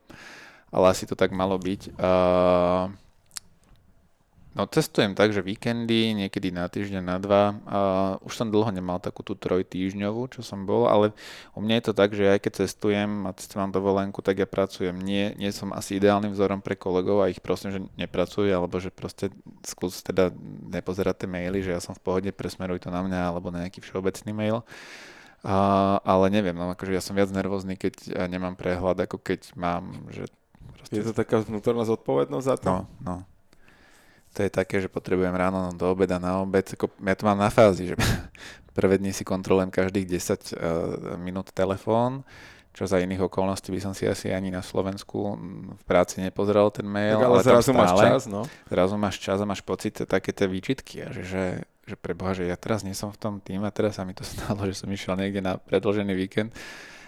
[0.74, 1.94] Ale asi to tak malo byť.
[1.94, 2.10] A,
[4.56, 7.60] No cestujem tak, že víkendy, niekedy na týždeň, na dva.
[7.68, 7.78] A
[8.24, 11.12] už som dlho nemal takú tú trojtýždňovú, čo som bol, ale
[11.52, 14.96] u mňa je to tak, že aj keď cestujem a cestujem dovolenku, tak ja pracujem.
[14.96, 18.88] Nie, nie som asi ideálnym vzorom pre kolegov a ich prosím, že nepracujú, alebo že
[18.88, 19.28] proste
[19.60, 20.32] skús teda
[20.72, 23.84] nepozerať tie maily, že ja som v pohode, presmeruj to na mňa alebo na nejaký
[23.84, 24.64] všeobecný mail.
[25.44, 30.08] A, ale neviem, no akože ja som viac nervózny, keď nemám prehľad, ako keď mám,
[30.08, 30.32] že...
[30.80, 30.96] Proste...
[30.96, 32.68] Je to taká vnútorná zodpovednosť za to?
[32.72, 33.35] No, no
[34.36, 36.68] to je také, že potrebujem ráno do obeda na obed.
[36.76, 37.96] Ja to mám na fázi, že
[38.76, 42.20] prvé dni si kontrolujem každých 10 uh, eh, minút telefón,
[42.76, 45.40] čo za iných okolností by som si asi ani na Slovensku
[45.80, 47.16] v práci nepozeral ten mail.
[47.16, 48.42] Tak ale, ale zrazu stále, máš čas, no.
[48.68, 51.44] Zrazu máš čas a máš pocit také tie výčitky, že, že,
[51.88, 54.28] že preboha, že ja teraz nie som v tom tým a teraz sa mi to
[54.28, 56.52] stalo, že som išiel niekde na predlžený víkend.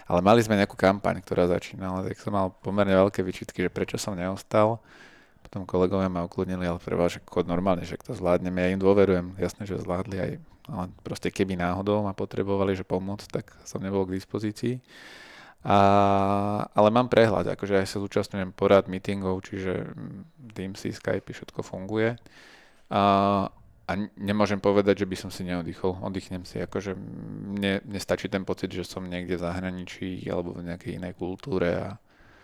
[0.09, 4.01] Ale mali sme nejakú kampaň, ktorá začínala, tak som mal pomerne veľké výčitky, že prečo
[4.01, 4.81] som neostal
[5.49, 9.33] potom kolegovia ma ukludnili, ale preba, že kod normálne, že to zvládneme, ja im dôverujem,
[9.41, 10.31] jasné, že zvládli aj,
[10.69, 14.77] ale proste keby náhodou ma potrebovali, že pomôcť, tak som nebol k dispozícii.
[15.65, 15.77] A,
[16.69, 19.89] ale mám prehľad, akože aj sa zúčastňujem porad meetingov, čiže
[20.53, 22.21] Teamsy, Skype, všetko funguje.
[22.93, 23.01] A,
[23.89, 23.91] a
[24.21, 25.97] nemôžem povedať, že by som si neoddychol.
[26.05, 26.93] Oddychnem si, akože
[27.57, 31.73] mne, mne stačí ten pocit, že som niekde v zahraničí alebo v nejakej inej kultúre
[31.73, 31.97] a,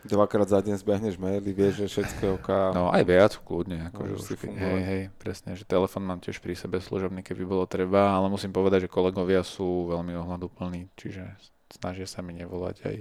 [0.05, 2.59] Dvakrát za deň zbehneš maily, vieš, že všetko oka...
[2.77, 3.89] No aj viac, kľudne.
[3.89, 7.65] Akože už, si hej, hej, presne, že telefon mám tiež pri sebe služobný, keby bolo
[7.65, 11.25] treba, ale musím povedať, že kolegovia sú veľmi ohľaduplní, čiže
[11.73, 12.95] snažia sa mi nevolať aj...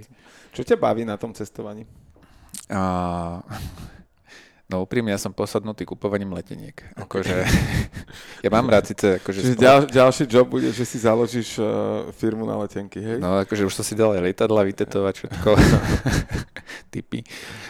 [0.57, 1.85] Čo ťa baví na tom cestovaní?
[2.73, 3.45] A...
[4.65, 6.73] No úprimne, ja som posadnutý kupovaním leteniek.
[6.97, 7.45] Akože,
[8.45, 9.21] ja mám rád síce...
[9.21, 13.17] Akože Čiže ďal, ďalší job bude, že si založíš uh, firmu na letenky, hej?
[13.21, 15.49] No akože už som si dal aj lietadla, vytetovať všetko.
[16.93, 17.21] Typy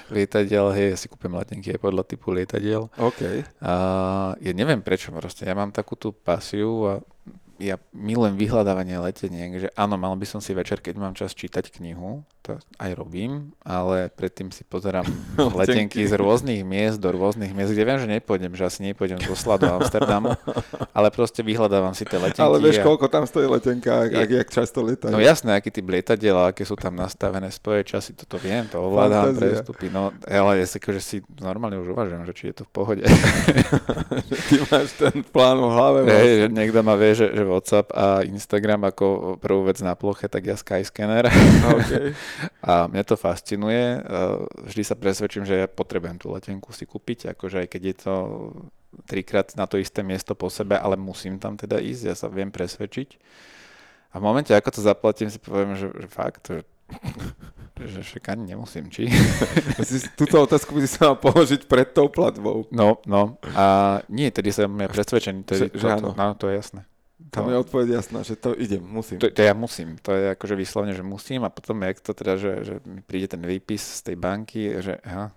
[0.07, 2.87] lietadiel, hej, ja si kúpim letenky aj podľa typu lietadiel.
[2.95, 3.43] OK.
[3.59, 3.73] A
[4.39, 6.93] ja neviem prečo, proste ja mám takú tú pasiu a
[7.57, 11.71] ja milujem vyhľadávanie leteniek, že áno, mal by som si večer, keď mám čas čítať
[11.79, 15.07] knihu, to aj robím, ale predtým si pozerám
[15.59, 19.33] letenky z rôznych miest do rôznych miest, kde viem, že nepôjdem, že asi nepôjdem zo
[19.33, 20.37] Sladu Amsterdamu,
[20.93, 22.43] ale proste vyhľadávam si tie letenky.
[22.43, 22.85] Ale vieš, a...
[22.85, 25.15] koľko tam stojí letenka, ak, ak jak často lietajú.
[25.15, 29.33] No jasné, aký typ lietadiel, aké sú tam nastavené spoje časy, toto viem, to ovládam,
[29.33, 32.71] prestupy, no ale ja si, že si normálne už uvažujem, že či je to v
[32.75, 33.03] pohode.
[34.49, 35.99] Ty máš ten plán v hlave.
[36.05, 40.25] Hey, že niekto ma vie, že, že WhatsApp a Instagram ako prvú vec na ploche,
[40.25, 41.29] tak ja Skyscanner.
[41.29, 42.13] Okay.
[42.69, 44.01] a mňa to fascinuje.
[44.65, 48.15] Vždy sa presvedčím, že ja potrebujem tú letenku si kúpiť, akože aj keď je to
[49.05, 52.49] trikrát na to isté miesto po sebe, ale musím tam teda ísť, ja sa viem
[52.49, 53.19] presvedčiť.
[54.15, 56.63] A v momente, ako to zaplatím, si poviem, že, že fakt, že
[57.75, 59.09] že však ani nemusím, či?
[60.19, 62.69] Túto otázku by si sa mal položiť pred tou platbou.
[62.71, 63.35] No, no.
[63.51, 65.43] A nie, tedy som ja presvedčený.
[65.43, 66.15] Tedy, že, že áno.
[66.15, 66.87] No, to je jasné.
[67.31, 69.23] Tam je odpoveď jasná, že to idem, musím.
[69.23, 72.35] To, to ja musím, to je akože vyslovene, že musím a potom jak to teda,
[72.35, 75.31] že, že mi príde ten výpis z tej banky, že aha,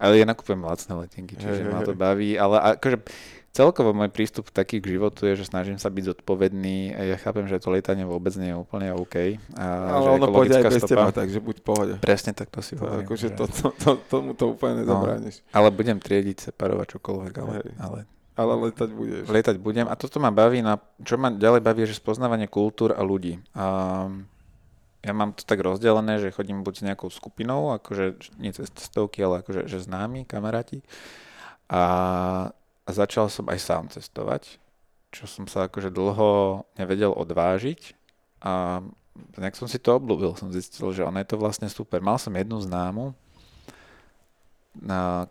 [0.00, 3.04] ale ja nakúpem lacné letenky, čiže ma to baví, ale akože
[3.54, 6.98] celkovo môj prístup taký k životu je, že snažím sa byť zodpovedný.
[6.98, 9.38] Ja chápem, že to lietanie vôbec nie je úplne OK.
[9.54, 11.94] A ale že ono pôjde aj bez stopa, teba, takže buď pohode.
[12.02, 13.06] Presne tak to si hovorím.
[13.06, 15.46] Akože to, to, to, tomu to úplne no, nezabrániš.
[15.46, 17.98] No, ale budem triediť, separovať čokoľvek, ale, ale
[18.34, 19.24] ale letať budeš.
[19.30, 22.90] Letať budem a toto ma baví, na, čo ma ďalej baví, je, že spoznávanie kultúr
[22.90, 23.38] a ľudí.
[23.54, 23.64] A
[25.04, 29.20] ja mám to tak rozdelené, že chodím buď s nejakou skupinou, akože nie cez cestovky,
[29.22, 30.80] ale akože že známi, kamaráti.
[31.68, 31.82] A,
[32.84, 34.56] a začal som aj sám cestovať,
[35.12, 37.94] čo som sa akože dlho nevedel odvážiť.
[38.42, 38.82] A
[39.38, 42.02] nejak som si to obľúbil, som zistil, že ono je to vlastne super.
[42.02, 43.14] Mal som jednu známu,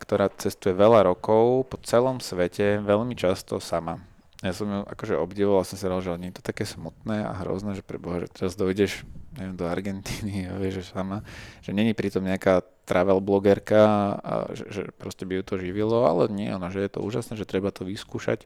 [0.00, 4.00] ktorá cestuje veľa rokov po celom svete, veľmi často sama.
[4.44, 7.80] Ja som ju akože obdivoval, som si že nie je to také smutné a hrozné,
[7.80, 9.08] že pre Boha, že teraz dojdeš
[9.40, 11.24] neviem, do Argentíny a vieš, že sama,
[11.64, 16.28] že není pritom nejaká travel blogerka a že, že proste by ju to živilo, ale
[16.28, 18.44] nie, ona, že je to úžasné, že treba to vyskúšať.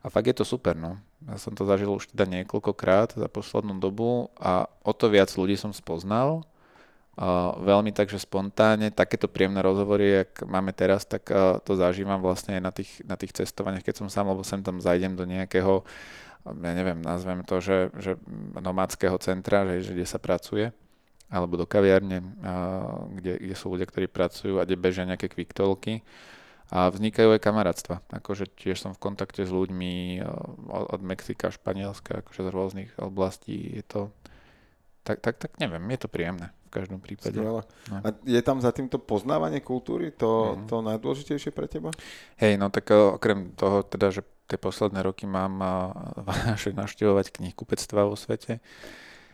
[0.00, 0.96] A fakt je to super, no.
[1.28, 5.60] Ja som to zažil už teda niekoľkokrát za poslednú dobu a o to viac ľudí
[5.60, 6.48] som spoznal.
[7.60, 11.26] Veľmi takže spontánne, takéto príjemné rozhovory, jak máme teraz, tak
[11.66, 14.80] to zažívam vlastne aj na tých, na tých cestovaniach, keď som sám, lebo sem tam
[14.80, 15.84] zajdem do nejakého,
[16.46, 18.16] ja neviem, nazvem to, že, že
[18.56, 20.72] nomádskeho centra, že, že kde sa pracuje
[21.30, 22.26] alebo do kaviárne,
[23.14, 26.02] kde, kde sú ľudia, ktorí pracujú a kde bežia nejaké kviktolky
[26.74, 28.02] a vznikajú aj kamarátstva.
[28.18, 30.26] Akože tiež som v kontakte s ľuďmi
[30.70, 33.78] od Mexika, Španielska, akože z rôznych oblastí.
[33.78, 34.10] Je to,
[35.02, 37.34] tak, tak, tak neviem, je to príjemné v každom prípade.
[37.34, 37.66] No.
[37.90, 40.70] A je tam za týmto poznávanie kultúry to, mm.
[40.70, 41.90] to najdôležitejšie pre teba?
[42.38, 45.58] Hej, no tak okrem toho teda, že tie posledné roky mám
[46.80, 48.62] navštevovať knihkupectva vo svete,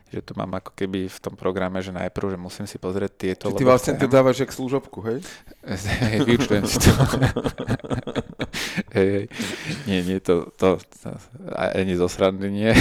[0.06, 3.52] že to mám ako keby v tom programe, že najprv, že musím si pozrieť tieto.
[3.52, 5.18] Čiže ty vlastne to dávaš jak služobku, hej?
[6.08, 6.90] hej, vyučujem si to.
[8.96, 9.26] hej, hej.
[9.84, 11.08] Nie, nie, to, to, to
[11.54, 12.72] ani zo srandy nie.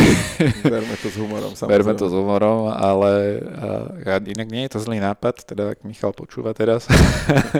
[0.63, 1.71] Berme to s humorom, samozrejme.
[1.71, 3.43] Berme to s humorom, ale
[4.07, 6.87] a, inak nie je to zlý nápad, teda ak Michal počúva teraz.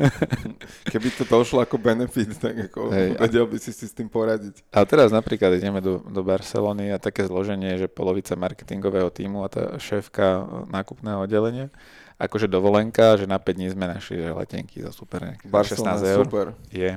[0.92, 4.64] Keby to došlo ako benefit, tak ako hej, vedel by si si s tým poradiť.
[4.72, 9.52] A teraz napríklad ideme do, do Barcelony a také zloženie, že polovica marketingového týmu a
[9.52, 11.68] tá šéfka nákupného oddelenia.
[12.16, 16.24] Akože dovolenka, že na 5 dní sme našli že letenky za super, za 16 eur.
[16.24, 16.48] Super.
[16.72, 16.96] Je.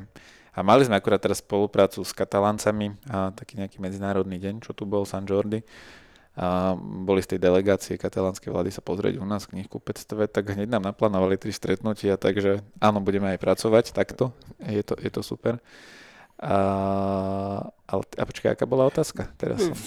[0.59, 4.82] A mali sme akurát teraz spoluprácu s Kataláncami, a taký nejaký medzinárodný deň, čo tu
[4.90, 5.62] bol, San Jordi.
[6.35, 10.70] A boli z tej delegácie katalánskej vlády sa pozrieť u nás v knihkupectve, tak hneď
[10.70, 15.62] nám naplánovali tri stretnutia, takže áno, budeme aj pracovať takto, je to, je to super.
[16.39, 16.59] A,
[17.90, 19.26] ale, a počkaj, aká bola otázka?
[19.35, 19.59] Teraz.
[19.59, 19.82] Všeobecná,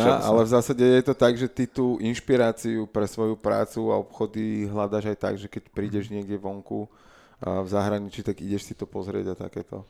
[0.00, 4.00] Všeobecná, ale v zásade je to tak, že ty tú inšpiráciu pre svoju prácu a
[4.00, 6.88] obchody hľadaš aj tak, že keď prídeš niekde vonku
[7.40, 9.88] v zahraničí, tak ideš si to pozrieť a takéto.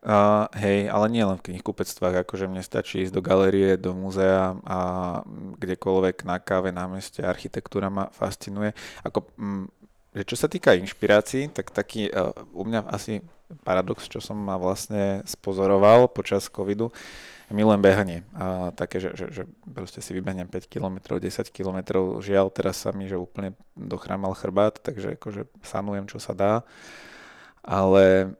[0.00, 4.56] Uh, hej, ale nie len v knihkupectvách, akože mne stačí ísť do galerie, do múzea
[4.64, 4.78] a
[5.60, 8.72] kdekoľvek na káve, na meste, architektúra ma fascinuje.
[9.04, 9.68] Ako, m,
[10.16, 13.20] že čo sa týka inšpirácií, tak taký uh, u mňa asi
[13.60, 16.88] paradox, čo som ma vlastne spozoroval počas covidu.
[17.50, 18.22] Milujem behanie.
[18.38, 21.78] A také, že, že, že proste si vybehnem 5 km, 10 km.
[22.22, 26.54] Žiaľ, teraz sa mi, že úplne dochrámal chrbát, takže akože sanujem, čo sa dá.
[27.66, 28.38] Ale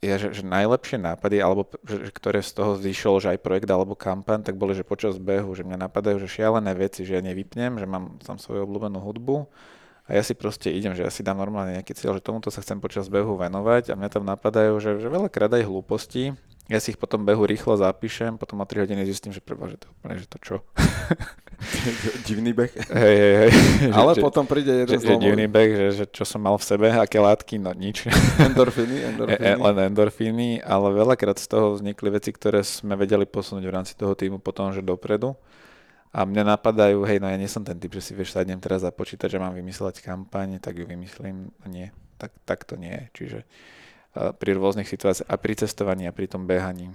[0.00, 3.92] ja, že, že najlepšie nápady, alebo že ktoré z toho vyšlo, že aj projekt alebo
[3.92, 7.80] kampaň, tak boli, že počas behu, že mňa napadajú, že šialené veci, že ja nevypnem,
[7.80, 9.48] že mám tam svoju obľúbenú hudbu
[10.06, 12.62] a ja si proste idem, že ja si dám normálne nejaký cieľ, že tomuto sa
[12.62, 16.90] chcem počas behu venovať a mňa tam napadajú, že, že veľakrát aj hlúposti, ja si
[16.90, 20.18] ich potom behu rýchlo zapíšem, potom o 3 hodiny zistím, že preba, že to úplne,
[20.18, 20.56] že to čo.
[22.26, 22.72] divný beh.
[22.90, 23.50] Hej, hej, hej.
[24.02, 26.66] Ale že, potom príde jeden že, že divný beh, že, že čo som mal v
[26.66, 28.10] sebe, aké látky, no nič.
[28.50, 29.46] Endorfíny, endorfíny.
[29.46, 33.72] E, e, len endorfíny, ale veľakrát z toho vznikli veci, ktoré sme vedeli posunúť v
[33.72, 35.38] rámci toho týmu potom, že dopredu.
[36.10, 38.82] A mňa napadajú, hej, no ja nie som ten typ, že si vieš sadnem teraz
[38.82, 41.52] započítať, že mám vymysleť kampaň, tak ju vymyslím.
[41.68, 43.04] Nie, tak, tak to nie je.
[43.14, 43.38] Čiže
[44.36, 46.92] pri rôznych situáciách a pri cestovaní a pri tom behaní.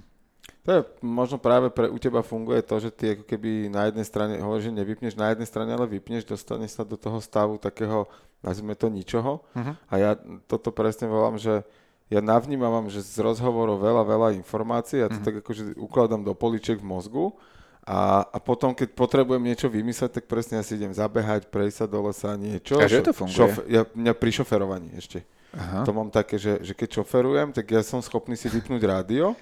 [0.61, 4.05] To je možno práve pre u teba funguje to, že ty ako keby na jednej
[4.05, 8.05] strane, hovoríš, že nevypneš na jednej strane, ale vypneš, dostaneš sa do toho stavu takého,
[8.45, 9.41] nazvime to ničoho.
[9.41, 9.73] Uh-huh.
[9.89, 10.11] A ja
[10.45, 11.65] toto presne volám, že
[12.13, 15.25] ja navnímavam, že z rozhovorov veľa, veľa informácií, ja to uh-huh.
[15.25, 17.33] tak akože ukladám do poliček v mozgu
[17.81, 21.85] a, a potom, keď potrebujem niečo vymysleť, tak presne ja si idem zabehať, prejsť sa
[21.89, 22.77] do lesa, niečo.
[22.77, 23.33] A že to funguje?
[23.33, 25.25] Šof, ja, mňa pri šoferovaní ešte.
[25.51, 25.83] Aha.
[25.83, 29.35] To mám také, že, že keď šoferujem, tak ja som schopný si vypnúť rádio,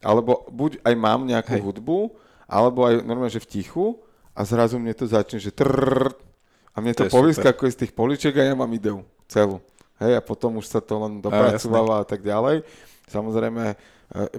[0.00, 1.62] alebo buď aj mám nejakú Hej.
[1.62, 1.98] hudbu,
[2.48, 3.86] alebo aj normálne, že v tichu
[4.32, 6.08] a zrazu mne to začne, že trrr,
[6.72, 9.60] a mne to, to povyskakuje z tých poliček a ja mám ideu celú.
[10.00, 12.64] Hej, a potom už sa to len dopracováva a, a tak ďalej.
[13.12, 13.76] Samozrejme,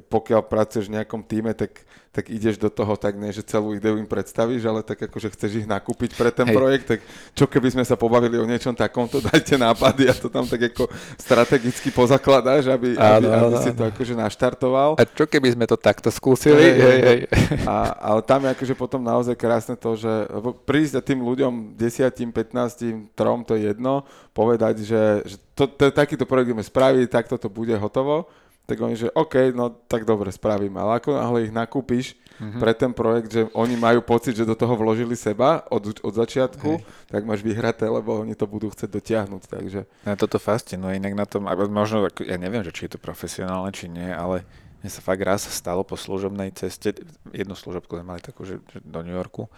[0.06, 1.82] pokiaľ pracuješ v nejakom týme, tak,
[2.14, 5.66] tak ideš do toho tak nie, že celú ideu im predstavíš, ale tak akože chceš
[5.66, 6.56] ich nakúpiť pre ten Hej.
[6.56, 7.00] projekt, tak
[7.34, 10.86] čo keby sme sa pobavili o niečom takomto, dajte nápady a to tam tak ako
[11.18, 14.94] strategicky pozakladáš, aby, áno, aby, aby si to akože naštartoval.
[15.02, 16.62] A čo keby sme to takto skúsili?
[16.62, 17.20] Hej, hej, hej.
[17.66, 20.30] A, ale tam je akože potom naozaj krásne to, že
[20.70, 24.06] prísť tým ľuďom 10, 15, trom, to je jedno,
[24.38, 28.30] povedať, že, že to, to, takýto projekt ideme spraviť, takto to bude hotovo
[28.64, 30.80] tak oni, že OK, no tak dobre, spravím.
[30.80, 32.60] Ale ako náhle ich nakúpiš mm-hmm.
[32.64, 36.80] pre ten projekt, že oni majú pocit, že do toho vložili seba od, od začiatku,
[36.80, 37.12] Hej.
[37.12, 39.42] tak máš vyhraté, lebo oni to budú chcieť dotiahnuť.
[39.52, 39.80] Takže...
[40.08, 43.92] Na toto fascinuje, inak na tom, možno, ja neviem, že či je to profesionálne, či
[43.92, 44.48] nie, ale
[44.80, 46.96] mne sa fakt raz stalo po služobnej ceste,
[47.36, 49.52] jednu služobku sme mali takú, že, že do New Yorku,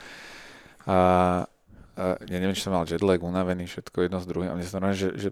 [0.86, 0.98] a,
[1.98, 4.78] a ja neviem, či som mal jetlag, unavený, všetko jedno z druhým, a mne sa
[4.82, 5.30] normálne, že, že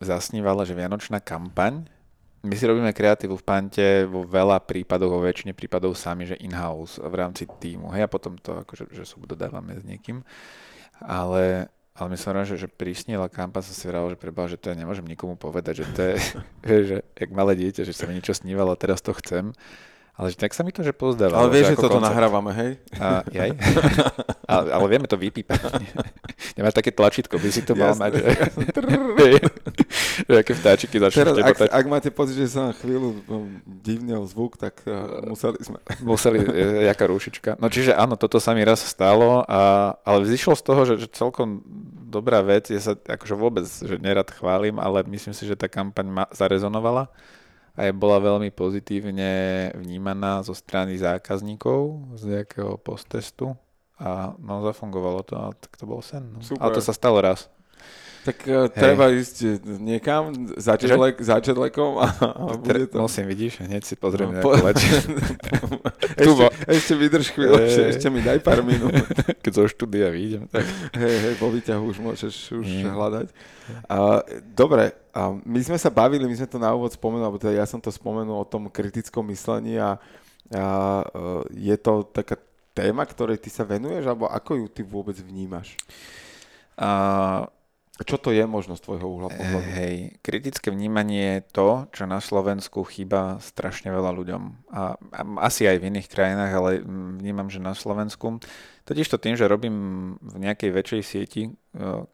[0.00, 1.84] zasnívala, že Vianočná kampaň
[2.40, 6.96] my si robíme kreatívu v Pante vo veľa prípadoch, vo väčšine prípadov sami, že in-house
[6.96, 7.92] v rámci týmu.
[7.92, 10.24] Hej, a potom to akože, že subdodávame s niekým.
[11.04, 14.76] Ale, ale myslím, že, že prísnila kampa sa si vral, že prebal, že to ja
[14.76, 16.16] nemôžem nikomu povedať, že to je,
[16.88, 19.52] že jak malé dieťa, že sa mi niečo snívalo a teraz to chcem.
[20.20, 21.48] Ale tak sa mi to, že pozdávalo.
[21.48, 22.12] Ale vieš, že, že toto koncept.
[22.12, 22.72] nahrávame, hej?
[23.00, 23.56] A, jaj?
[24.52, 25.56] ale, ale vieme to vypípať.
[26.60, 28.20] Nemáš také tlačítko, by si to mal mať.
[28.20, 28.28] Že,
[30.28, 34.20] že aké vtáčiky začnú Teraz, ak, ak, máte pocit, že sa na chvíľu no, divnil
[34.28, 35.80] zvuk, tak uh, museli sme.
[36.04, 36.38] museli,
[36.84, 37.50] jaká rúšička.
[37.56, 41.08] No čiže áno, toto sa mi raz stalo, a, ale vzýšlo z toho, že, že
[41.16, 41.64] celkom
[42.12, 46.04] dobrá vec, ja sa akože vôbec že nerad chválim, ale myslím si, že tá kampaň
[46.12, 47.08] ma, zarezonovala
[47.80, 49.30] aj bola veľmi pozitívne
[49.72, 53.56] vnímaná zo strany zákazníkov z nejakého postestu
[53.96, 56.36] a no zafungovalo to a tak to bol sen.
[56.36, 56.44] No.
[56.44, 56.60] Super.
[56.60, 57.48] Ale to sa stalo raz.
[58.20, 63.00] Tak uh, treba ísť niekam za, četlek, za četlekom a, a bude to...
[63.00, 64.52] Musím, vidíš, hneď si pozrieme no, po...
[66.20, 68.92] ešte, ešte vydrž chvíľu, ešte, ešte mi daj pár minút.
[69.40, 70.68] Keď zo štúdia vyjdem, tak...
[71.00, 72.92] Hej, hej, po výťahu už môžeš už Nie.
[72.92, 73.32] hľadať.
[73.88, 74.20] A,
[74.52, 77.64] dobre, a my sme sa bavili, my sme to na úvod spomenuli, alebo teda ja
[77.64, 79.96] som to spomenul o tom kritickom myslení a,
[80.52, 80.64] a
[81.08, 82.36] e, je to taká
[82.76, 85.74] téma, ktorej ty sa venuješ, alebo ako ju ty vôbec vnímaš?
[86.80, 87.44] Uh,
[88.04, 89.70] čo to je možno z tvojho uhla pohľadu?
[89.76, 89.94] Hej,
[90.24, 94.42] kritické vnímanie je to, čo na Slovensku chýba strašne veľa ľuďom.
[94.72, 96.70] A, a asi aj v iných krajinách, ale
[97.20, 98.40] vnímam, že na Slovensku.
[98.88, 101.50] Totiž to tým, že robím v nejakej väčšej sieti e,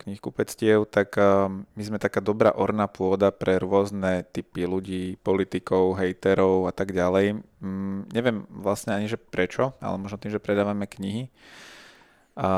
[0.02, 6.66] knihkupectiev, tak e, my sme taká dobrá orná pôda pre rôzne typy ľudí, politikov, hejterov
[6.66, 7.40] a tak ďalej.
[7.62, 11.30] Mm, neviem vlastne ani, že prečo, ale možno tým, že predávame knihy
[12.36, 12.50] a,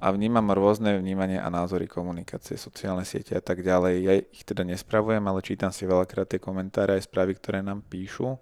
[0.00, 3.94] a vnímam rôzne vnímanie a názory komunikácie, sociálne siete a tak ďalej.
[4.00, 8.40] Ja ich teda nespravujem, ale čítam si veľakrát tie komentáre aj správy, ktoré nám píšu.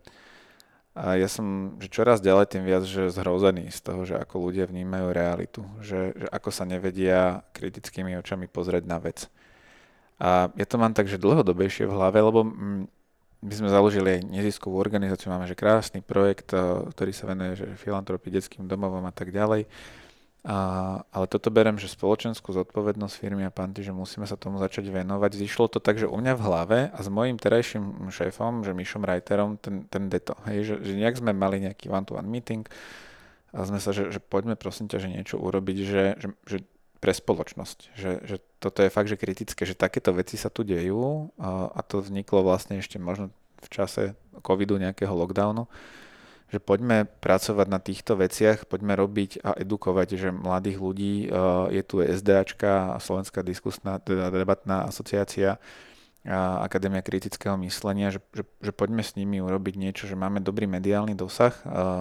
[0.95, 4.71] A ja som že čoraz ďalej tým viac, že zhrozený z toho, že ako ľudia
[4.71, 9.27] vnímajú realitu, že, že ako sa nevedia kritickými očami pozrieť na vec.
[10.23, 12.47] A ja to mám tak, že dlhodobejšie v hlave, lebo
[13.43, 16.55] my sme založili aj neziskovú organizáciu, máme že krásny projekt,
[16.95, 19.67] ktorý sa venuje že filantropii detským domovom a tak ďalej.
[20.47, 24.87] A, ale toto berem, že spoločenskú zodpovednosť firmy a panty, že musíme sa tomu začať
[24.95, 25.35] venovať.
[25.35, 29.03] Zišlo to tak, že u mňa v hlave a s mojím terajším šéfom, že Mišom
[29.03, 32.63] Reiterom, ten, ten deto, hej, že, že nejak sme mali nejaký one-to-one meeting
[33.51, 36.59] a sme sa, že, že poďme prosím ťa, že niečo urobiť, že, že, že
[37.03, 37.79] pre spoločnosť.
[37.99, 41.81] Že, že toto je fakt, že kritické, že takéto veci sa tu dejú a, a
[41.83, 43.35] to vzniklo vlastne ešte možno
[43.67, 44.15] v čase
[44.47, 45.67] covidu nejakého lockdownu
[46.47, 51.31] že poďme pracovať na týchto veciach, poďme robiť a edukovať, že mladých ľudí, eh,
[51.75, 55.59] je tu SDAčka, Slovenská diskusná, teda debatná asociácia,
[56.63, 61.15] Akadémia kritického myslenia, že, že, že poďme s nimi urobiť niečo, že máme dobrý mediálny
[61.15, 61.55] dosah,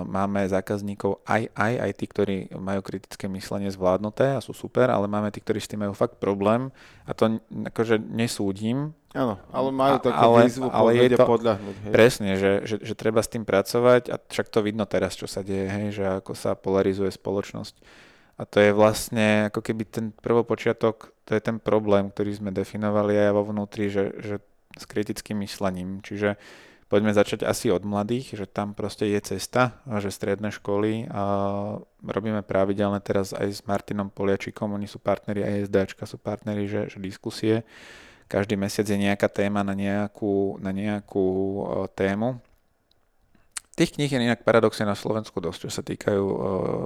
[0.09, 5.05] máme zákazníkov aj, aj, aj tí, ktorí majú kritické myslenie zvládnuté a sú super, ale
[5.05, 6.73] máme tí, ktorí s tým majú fakt problém
[7.05, 7.37] a to
[7.69, 11.75] akože nesúdim, Áno, ale majú takú ale, výzvu ale je to, podľahnuť.
[11.87, 11.91] Hej.
[11.95, 15.39] Presne, že, že, že treba s tým pracovať a však to vidno teraz, čo sa
[15.39, 17.79] deje, hej, že ako sa polarizuje spoločnosť.
[18.35, 23.15] A to je vlastne ako keby ten prvopočiatok, to je ten problém, ktorý sme definovali
[23.15, 24.35] aj vo vnútri, že, že
[24.75, 26.03] s kritickým myslením.
[26.03, 26.35] Čiže
[26.91, 31.23] poďme začať asi od mladých, že tam proste je cesta, že stredné školy a
[32.03, 36.91] robíme pravidelne teraz aj s Martinom Poliačikom, oni sú partneri, aj SDAčka sú partneri, že,
[36.91, 37.63] že diskusie
[38.25, 41.27] každý mesiac je nejaká téma na nejakú, na nejakú
[41.93, 42.41] tému.
[43.75, 46.25] Tých kníh je inak paradoxne na Slovensku dosť, čo sa týkajú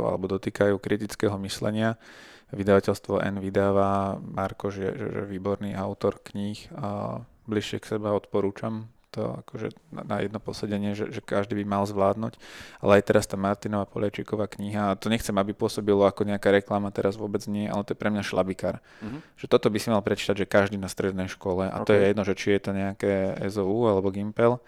[0.09, 2.01] alebo dotýkajú kritického myslenia.
[2.49, 8.89] Vydavateľstvo N vydáva, Marko, že, že, že výborný autor kníh a bližšie k seba odporúčam
[9.09, 12.37] to akože na jedno posedenie, že, že každý by mal zvládnuť.
[12.81, 16.93] Ale aj teraz tá Martinová Poliačiková kniha, a to nechcem, aby pôsobilo ako nejaká reklama,
[16.93, 18.77] teraz vôbec nie, ale to je pre mňa šlabikár.
[19.01, 19.21] Mm-hmm.
[19.41, 21.85] Že toto by si mal prečítať, že každý na strednej škole, a okay.
[21.85, 23.13] to je jedno, že či je to nejaké
[23.49, 24.61] SOU alebo Gimpel,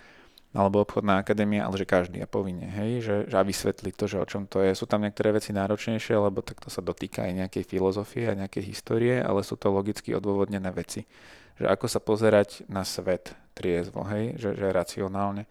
[0.52, 4.18] alebo obchodná akadémia, ale že každý a povinne, hej, že, že a vysvetliť to, že
[4.19, 4.76] o čom to je.
[4.76, 9.15] Sú tam niektoré veci náročnejšie, lebo takto sa dotýka aj nejakej filozofie a nejakej histórie,
[9.23, 11.07] ale sú to logicky odôvodnené veci.
[11.56, 15.48] Že ako sa pozerať na svet, triezvo, hej, že, že racionálne.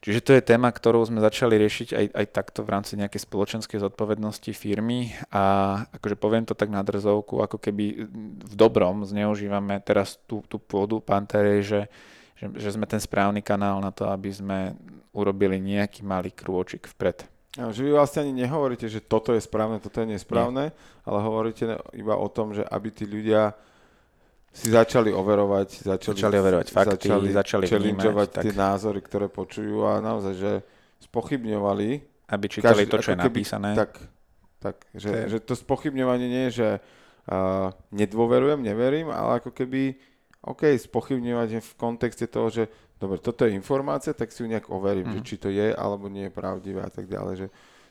[0.00, 3.84] Čiže to je téma, ktorú sme začali riešiť aj, aj takto v rámci nejakej spoločenskej
[3.84, 8.08] zodpovednosti firmy a akože poviem to tak na drzovku, ako keby
[8.40, 11.80] v dobrom zneužívame teraz tú, tú pôdu Panterej, že,
[12.40, 14.72] že, že sme ten správny kanál na to, aby sme
[15.12, 17.28] urobili nejaký malý krôčik vpred.
[17.58, 20.76] Ja, že vy vlastne ani nehovoríte, že toto je správne, toto je nesprávne, Nie.
[21.04, 23.52] ale hovoríte iba o tom, že aby tí ľudia
[24.54, 29.98] si začali overovať, začali, začali overovať fakty, začali, začali vnímať tie názory, ktoré počujú a
[30.02, 30.52] naozaj, že
[31.10, 31.88] spochybňovali.
[32.30, 33.70] Aby čítali každý, to, čo je keby, napísané.
[33.74, 33.90] Tak,
[34.62, 39.98] tak že, to že to spochybňovanie nie je, že uh, nedôverujem, neverím, ale ako keby,
[40.40, 42.64] OK, spochybňovať v kontexte toho, že
[42.96, 45.14] dobre, toto je informácia, tak si ju nejak overím, mm.
[45.16, 45.26] že mhm.
[45.28, 47.48] či to je alebo nie je pravdivé a tak ďalej, že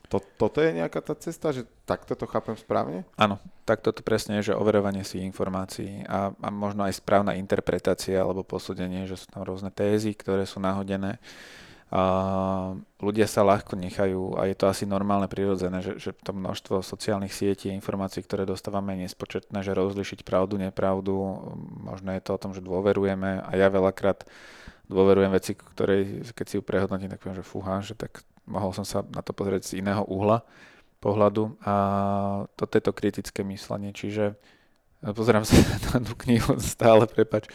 [0.09, 3.05] to, toto je nejaká tá cesta, že takto to chápem správne?
[3.13, 8.17] Áno, tak toto presne je, že overovanie si informácií a, a možno aj správna interpretácia
[8.17, 11.21] alebo posúdenie, že sú tam rôzne tézy, ktoré sú nahodené.
[11.89, 12.01] A
[13.01, 17.33] ľudia sa ľahko nechajú a je to asi normálne, prirodzené, že, že to množstvo sociálnych
[17.33, 21.17] sietí a informácií, ktoré dostávame je nespočetné, že rozlišiť pravdu, nepravdu,
[21.81, 24.21] možno je to o tom, že dôverujeme a ja veľakrát
[24.85, 28.85] dôverujem veci, ktoré keď si ju prehodnotím, tak poviem, že fúha, že tak mohol som
[28.85, 30.45] sa na to pozrieť z iného uhla
[31.01, 31.57] pohľadu.
[31.65, 31.73] A
[32.53, 34.35] toto je to kritické myslenie, čiže
[35.01, 35.55] pozerám sa
[35.95, 37.47] na tú knihu stále, prepač,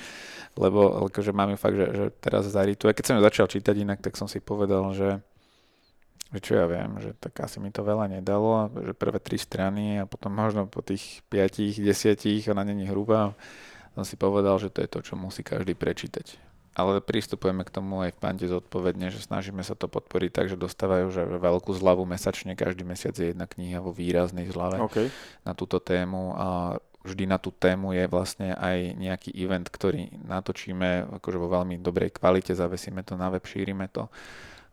[0.56, 2.94] lebo akože mám ju fakt, že, že teraz zarituje.
[2.94, 5.20] Keď som ju začal čítať inak, tak som si povedal, že,
[6.32, 10.00] že čo ja viem, že tak asi mi to veľa nedalo, že prvé tri strany
[10.00, 13.36] a potom možno po tých piatich, desiatich, ona není hrubá,
[13.94, 18.02] som si povedal, že to je to, čo musí každý prečítať ale pristupujeme k tomu
[18.02, 22.02] aj v pante zodpovedne, že snažíme sa to podporiť tak, že dostávajú že veľkú zľavu
[22.02, 25.06] mesačne, každý mesiac je jedna kniha vo výraznej zľave okay.
[25.46, 26.48] na túto tému a
[27.04, 32.16] vždy na tú tému je vlastne aj nejaký event, ktorý natočíme akože vo veľmi dobrej
[32.16, 34.08] kvalite, zavesíme to na web, šírime to.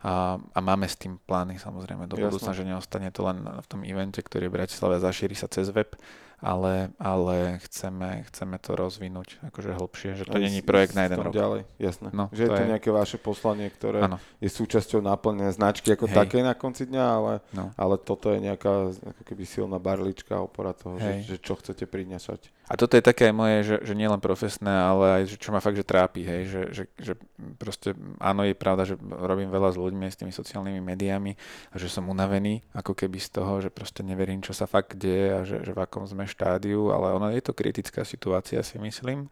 [0.02, 2.10] A, a máme s tým plány samozrejme.
[2.10, 5.38] Do budúcna, že neostane to len v tom evente, ktorý je v Bratislave a zašíri
[5.38, 5.94] sa cez web,
[6.42, 11.30] ale, ale chceme, chceme to rozvinúť akože hlbšie, že to není projekt na jeden rok.
[11.30, 12.10] ďalej, jasné.
[12.10, 12.70] No, že to je to je...
[12.74, 14.18] nejaké vaše poslanie, ktoré ano.
[14.42, 16.16] je súčasťou náplnené značky ako Hej.
[16.18, 17.70] také na konci dňa, ale, no.
[17.78, 22.50] ale toto je nejaká ako keby silná barlička, opora toho, že, že čo chcete prinašať.
[22.72, 25.60] A toto je také aj moje, že, že nielen profesné, ale aj že čo ma
[25.60, 27.12] fakt, že trápi, hej, že, že, že
[27.60, 31.36] proste áno, je pravda, že robím veľa s ľuďmi, s tými sociálnymi médiami
[31.68, 35.28] a že som unavený ako keby z toho, že proste neverím, čo sa fakt deje
[35.36, 39.28] a že, že v akom sme štádiu, ale ono je to kritická situácia, si myslím.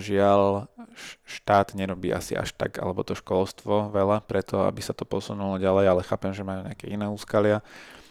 [0.00, 0.72] Žiaľ,
[1.28, 5.84] štát nerobí asi až tak, alebo to školstvo veľa preto, aby sa to posunulo ďalej,
[5.84, 7.60] ale chápem, že majú nejaké iné úskalia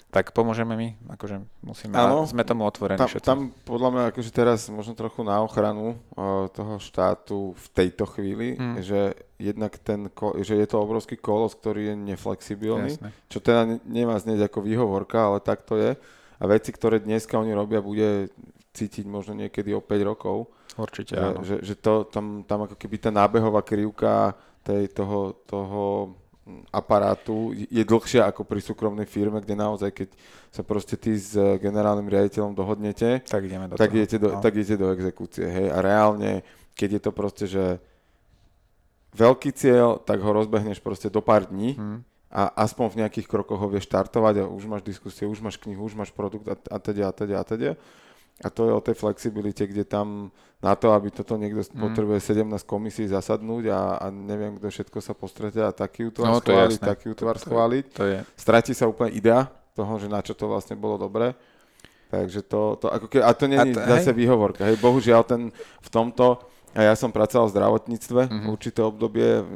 [0.08, 0.88] tak pomôžeme my,
[1.20, 3.28] akože musíme, ano, sme tomu otvorení tam, všetci.
[3.28, 8.56] Tam podľa mňa akože teraz možno trochu na ochranu uh, toho štátu v tejto chvíli,
[8.56, 8.80] hmm.
[8.88, 10.08] že jednak ten,
[10.42, 13.12] že je to obrovský kolos, ktorý je neflexibilný, Jasne.
[13.28, 16.00] čo teda nemá znieť ako výhovorka, ale tak to je.
[16.38, 18.32] A veci, ktoré dneska oni robia, bude
[18.72, 20.48] cítiť možno niekedy o 5 rokov.
[20.78, 21.40] Určite, že, áno.
[21.42, 26.14] Že, že to, tam, tam ako keby tá nábehová krivka tej, toho, toho
[26.72, 30.10] aparátu je dlhšia ako pri súkromnej firme, kde naozaj, keď
[30.52, 34.42] sa proste ty s eh, generálnym riaditeľom dohodnete, tak, ideme do tak, idete do, no.
[34.42, 35.46] tak idete do exekúcie.
[35.46, 35.68] Hej?
[35.72, 36.42] A reálne,
[36.74, 37.64] keď je to proste, že
[39.12, 42.00] veľký cieľ, tak ho rozbehneš proste do pár dní hmm.
[42.32, 45.84] a aspoň v nejakých krokoch ho vieš štartovať a už máš diskusie, už máš knihu,
[45.84, 47.72] už máš produkt a, a teda a teda a teda.
[48.46, 50.30] A to je o tej flexibilite, kde tam
[50.62, 51.78] na to, aby toto niekto mm.
[51.78, 56.42] potrebuje 17 komisí zasadnúť a, a neviem, kto všetko sa postretne a taký útvar no,
[56.42, 57.86] schváliť, taký útvar schváliť.
[57.98, 58.20] To je.
[58.34, 61.38] Stratí sa úplne idea toho, že na čo to vlastne bolo dobré.
[62.08, 64.18] Takže to, to ako ke, a to nie je zase hej.
[64.18, 64.66] výhovorka.
[64.66, 65.52] Hej, bohužiaľ ten
[65.84, 66.42] v tomto,
[66.74, 68.54] a ja som pracoval v zdravotníctve mm-hmm.
[68.54, 69.50] určité obdobie v,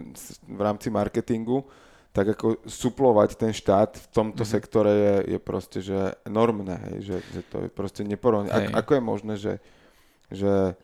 [0.46, 1.64] v rámci marketingu,
[2.12, 4.54] tak ako suplovať ten štát v tomto mm-hmm.
[4.60, 8.52] sektore je, je proste, že normné, hej, že, že to je proste neporovné.
[8.52, 9.54] Ako, ako je možné, že,
[10.28, 10.76] že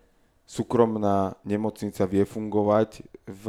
[0.48, 3.46] súkromná nemocnica vie fungovať v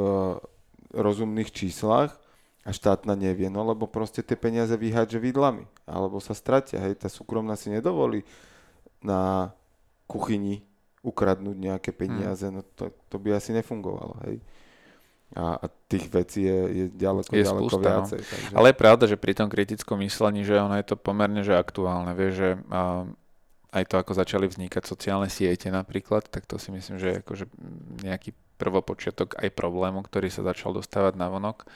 [0.91, 2.19] rozumných číslach
[2.67, 7.07] a štátna nevie, no lebo proste tie peniaze vyhádže vidlami, alebo sa stratia, hej, tá
[7.07, 8.27] súkromná si nedovolí
[8.99, 9.55] na
[10.11, 10.67] kuchyni
[11.07, 12.55] ukradnúť nejaké peniaze, hmm.
[12.59, 14.43] no to, to by asi nefungovalo, hej
[15.37, 17.85] a, a tých vecí je, je ďaleko, je ďaleko spústa, no.
[17.85, 18.21] viacej.
[18.21, 18.29] No.
[18.29, 18.55] Takže...
[18.57, 22.17] Ale je pravda, že pri tom kritickom myslení, že ono je to pomerne že aktuálne.
[22.17, 23.05] Vieš, že a,
[23.77, 27.45] aj to, ako začali vznikať sociálne siete napríklad, tak to si myslím, že je akože
[28.01, 31.69] nejaký prvopočiatok aj problému, ktorý sa začal dostávať na vonok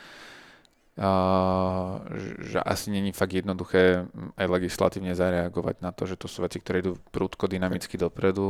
[2.43, 4.05] že asi není fakt jednoduché
[4.37, 8.45] aj legislatívne zareagovať na to, že to sú veci, ktoré idú prúdko dynamicky dopredu,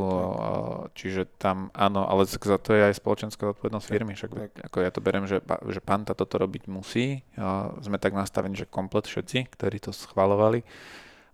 [0.92, 5.00] čiže tam áno, ale za to je aj spoločenská zodpovednosť firmy, však ako ja to
[5.00, 5.40] beriem, že,
[5.72, 7.24] že Panta toto robiť musí,
[7.80, 10.68] sme tak nastavení, že komplet všetci, ktorí to schvalovali,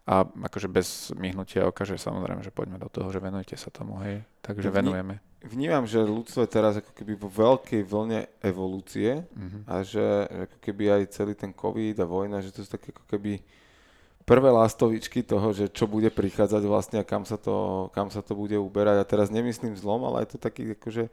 [0.09, 4.01] a akože bez myhnutia oka, že samozrejme, že poďme do toho, že venujte sa tomu,
[4.01, 4.25] hej.
[4.41, 5.21] Takže venujeme.
[5.39, 9.61] Vnímam, že ľudstvo je teraz ako keby vo veľkej vlne evolúcie mm-hmm.
[9.71, 13.07] a že ako keby aj celý ten COVID a vojna, že to sú také ako
[13.07, 13.39] keby
[14.27, 18.35] prvé lastovičky toho, že čo bude prichádzať vlastne a kam sa to, kam sa to
[18.35, 18.99] bude uberať.
[18.99, 21.07] A teraz nemyslím zlom, ale je to taký akože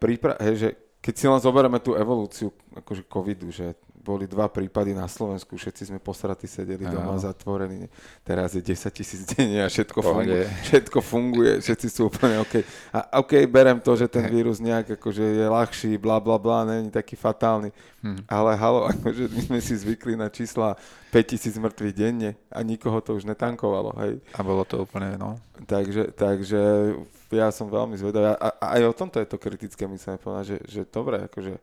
[0.00, 0.68] prípra- hej, že
[0.98, 3.74] keď si len zoberieme tú evolúciu akože covidu, že
[4.08, 6.96] boli dva prípady na Slovensku, všetci sme posratí sedeli Aha.
[6.96, 7.92] doma zatvorení.
[8.24, 12.64] Teraz je 10 tisíc denne a všetko funguje, všetko funguje, všetci sú úplne OK.
[12.88, 16.88] A OK, berem to, že ten vírus nejak akože je ľahší, bla bla bla, není
[16.88, 17.68] taký fatálny.
[18.00, 18.24] Hmm.
[18.24, 20.80] Ale halo, akože my sme si zvykli na čísla
[21.12, 24.24] 5000 mŕtvych denne a nikoho to už netankovalo, hej.
[24.32, 25.36] A bolo to úplne, no.
[25.68, 26.96] Takže, takže
[27.36, 28.32] ja som veľmi zvedavý.
[28.32, 31.60] A, a aj o tomto je to kritické, myslím, že, že dobre, akože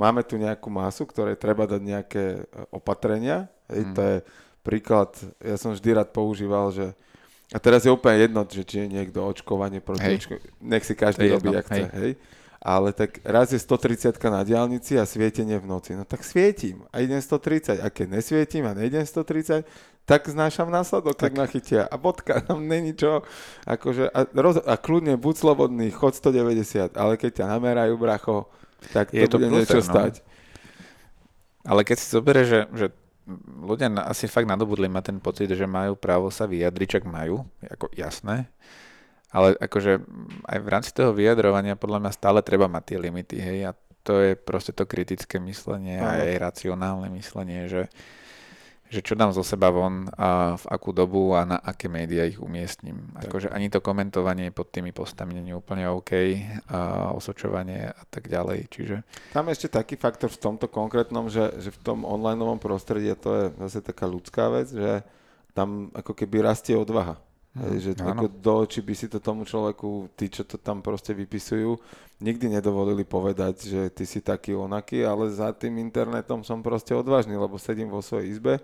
[0.00, 2.40] máme tu nejakú masu, ktorej treba dať nejaké e,
[2.72, 3.52] opatrenia.
[3.68, 3.94] Hej, mm.
[3.94, 4.16] To je
[4.62, 5.10] príklad,
[5.42, 6.94] ja som vždy rád používal, že
[7.52, 10.16] a teraz je úplne jedno, že či je niekto očkovanie proti hej.
[10.24, 12.12] očkovanie, nech si každý robí, jak chce, hej.
[12.62, 15.98] Ale tak raz je 130 na diálnici a svietenie v noci.
[15.98, 17.82] No tak svietim a idem 130.
[17.82, 19.66] A keď nesvietim a nejdem 130,
[20.02, 21.86] tak znášam následok, tak, tak ma chytia.
[21.86, 23.22] A bodka, tam není čo.
[23.64, 28.50] Akože, a, roz, a kľudne, buď slobodný, chod 190, ale keď ťa namerajú, bracho,
[28.90, 29.86] tak to je to bude niečo no.
[29.86, 30.12] stať.
[31.62, 32.86] Ale keď si zoberie, že, že
[33.62, 37.94] ľudia asi fakt nadobudli ma ten pocit, že majú právo sa vyjadriť, čak majú, ako
[37.94, 38.50] jasné,
[39.30, 40.02] ale akože
[40.50, 43.72] aj v rámci toho vyjadrovania podľa mňa stále treba mať tie limity, hej, a
[44.02, 47.86] to je proste to kritické myslenie a aj racionálne myslenie, že
[48.92, 52.36] že čo dám zo seba von a v akú dobu a na aké médiá ich
[52.36, 53.08] umiestním.
[53.24, 56.12] Akože ani to komentovanie pod tými postami nie je úplne OK,
[56.68, 58.68] a osočovanie a tak ďalej.
[58.68, 58.96] Čiže...
[59.32, 63.16] Tam je ešte taký faktor v tomto konkrétnom, že, že v tom online prostredí, a
[63.16, 65.00] to je zase taká ľudská vec, že
[65.56, 67.16] tam ako keby rastie odvaha.
[67.52, 70.80] Hmm, Hej, že ako do očí by si to tomu človeku, tí, čo to tam
[70.80, 71.76] proste vypisujú,
[72.20, 77.36] nikdy nedovolili povedať, že ty si taký onaký, ale za tým internetom som proste odvážny,
[77.36, 78.60] lebo sedím vo svojej izbe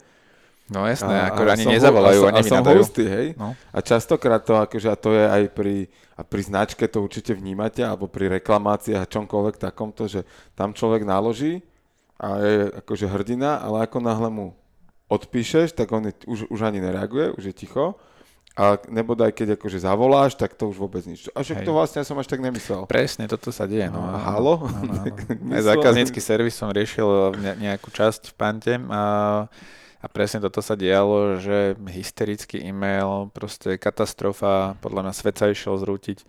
[0.68, 2.84] No jasné, a, ako a ani nezavolajú, a, ani a som nadajú.
[2.84, 3.26] hosty, hej?
[3.40, 3.56] No.
[3.72, 7.80] A častokrát to, akože, a to je aj pri, a pri značke to určite vnímate,
[7.80, 11.64] alebo pri reklamáciách a čomkoľvek takomto, že tam človek naloží
[12.20, 12.54] a je
[12.84, 14.46] akože hrdina, ale ako náhle mu
[15.08, 17.96] odpíšeš, tak on je, už, už ani nereaguje, už je ticho.
[18.58, 21.30] A nebodaj, keď akože zavoláš, tak to už vôbec nič.
[21.30, 22.90] A však to vlastne som až tak nemyslel.
[22.90, 23.86] Presne, toto sa deje.
[23.86, 24.02] No.
[24.02, 24.66] A halo?
[24.66, 25.54] No, no, no.
[25.54, 29.02] Aj zákaznícky servis som riešil nejakú časť v Pante a
[29.98, 35.74] a presne toto sa dialo, že hysterický e-mail, proste katastrofa, podľa mňa svet sa išiel
[35.74, 36.22] zrútiť.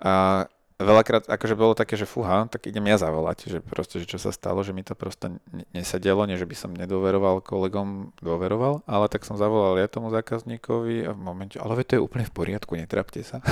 [0.00, 0.46] A
[0.80, 4.34] veľakrát akože bolo také, že fúha, tak idem ja zavolať, že proste, že čo sa
[4.34, 5.38] stalo, že mi to proste
[5.70, 11.06] nesedelo, nie že by som nedôveroval kolegom, dôveroval, ale tak som zavolal ja tomu zákazníkovi
[11.06, 13.40] a v momente, ale to je úplne v poriadku, netrapte sa.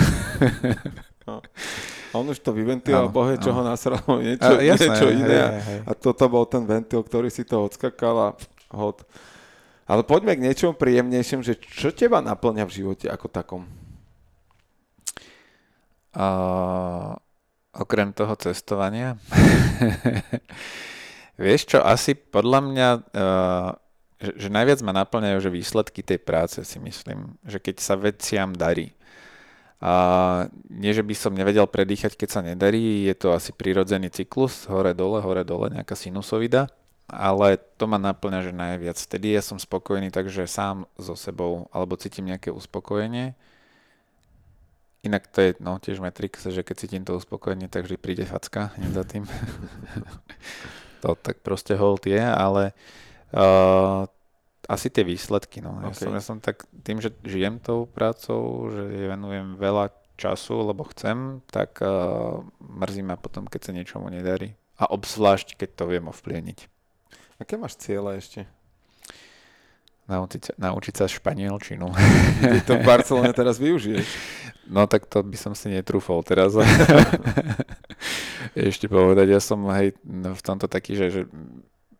[1.22, 1.38] No.
[2.10, 5.38] A on už to vyventiloval, bohe, čo ho nasralo, niečo, a, jasné, niečo iné.
[5.38, 5.80] Hej, hej.
[5.86, 8.28] A toto bol ten ventil, ktorý si to odskakal a
[8.72, 9.04] hod.
[9.86, 13.62] Ale poďme k niečomu príjemnejším, že čo teba naplňa v živote ako takom?
[16.12, 17.16] Uh,
[17.74, 19.18] okrem toho cestovania.
[21.40, 23.68] Vieš čo, asi podľa mňa, uh,
[24.22, 27.34] že, že najviac ma naplňajú že výsledky tej práce, si myslím.
[27.42, 28.94] Že keď sa veciam darí.
[29.82, 29.92] A
[30.70, 35.18] nie, že by som nevedel predýchať, keď sa nedarí, je to asi prirodzený cyklus, hore-dole,
[35.18, 36.70] hore-dole, nejaká sinusovida
[37.12, 38.96] ale to ma naplňa, že najviac.
[38.96, 43.36] Vtedy ja som spokojný, takže sám so sebou, alebo cítim nejaké uspokojenie.
[45.04, 48.72] Inak to je no, tiež Matrix, že keď cítim to uspokojenie, tak vždy príde facka
[48.80, 49.24] hneď za tým.
[51.04, 52.72] to tak proste hold je, ale
[53.36, 54.08] uh,
[54.70, 55.60] asi tie výsledky.
[55.60, 55.84] No.
[55.84, 56.08] Ja, okay.
[56.08, 61.42] som, ja som tak tým, že žijem tou prácou, že venujem veľa času, lebo chcem,
[61.50, 64.54] tak uh, mrzí ma potom, keď sa niečomu nedarí.
[64.78, 66.72] A obzvlášť, keď to viem ovplyvniť.
[67.42, 68.46] Aké máš cieľa ešte?
[70.06, 71.90] Naučiť, naučiť sa španielčinu.
[72.38, 74.06] Ty to v Barcelone teraz využiješ.
[74.70, 76.54] No tak to by som si netrúfol teraz.
[78.54, 81.20] ešte povedať, ja som hej, v tomto taký, že, že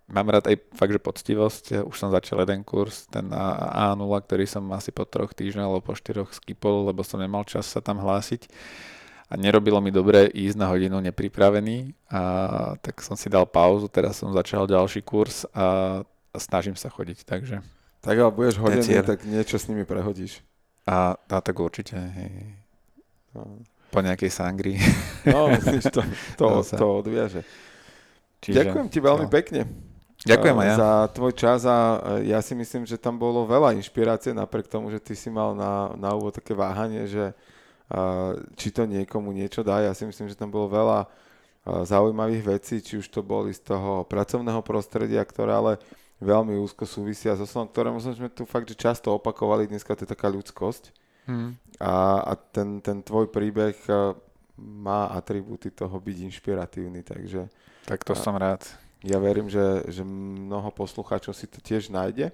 [0.06, 1.64] mám rád aj fakt, že poctivosť.
[1.82, 5.98] Už som začal jeden kurz, ten A0, ktorý som asi po troch týždňoch alebo po
[5.98, 8.47] štyroch skipol, lebo som nemal čas sa tam hlásiť
[9.33, 12.21] a nerobilo mi dobre ísť na hodinu nepripravený a
[12.85, 17.25] tak som si dal pauzu, teraz som začal ďalší kurz a, a snažím sa chodiť,
[17.25, 17.65] takže...
[18.05, 20.45] Tak ale budeš hodený, tak niečo s nimi prehodíš.
[20.85, 22.61] A, a tak určite, hej.
[23.33, 23.63] No.
[23.89, 24.77] Po nejakej sangri.
[25.25, 26.03] No, myslíš, to,
[26.37, 27.41] to, to, to odviaže.
[28.43, 29.33] Čiže, Ďakujem ti veľmi no.
[29.33, 29.61] pekne.
[30.29, 30.75] Ďakujem aj ja.
[30.77, 31.79] Za tvoj čas a
[32.21, 35.95] ja si myslím, že tam bolo veľa inšpirácie, napriek tomu, že ty si mal na,
[35.97, 37.33] na úvod také váhanie, že
[38.56, 39.85] či to niekomu niečo dá.
[39.85, 41.10] Ja si myslím, že tam bolo veľa
[41.62, 45.73] zaujímavých vecí, či už to boli z toho pracovného prostredia, ktoré ale
[46.23, 50.10] veľmi úzko súvisia so slovom, ktoré sme tu fakt, že často opakovali, dneska to je
[50.14, 50.94] taká ľudskosť.
[51.27, 51.55] Hmm.
[51.78, 54.14] A, a ten, ten tvoj príbeh e,
[54.59, 57.47] má atribúty toho byť inšpiratívny, takže...
[57.86, 58.62] Tak to a, som rád.
[59.02, 62.31] Ja verím, že, že mnoho poslucháčov si to tiež nájde.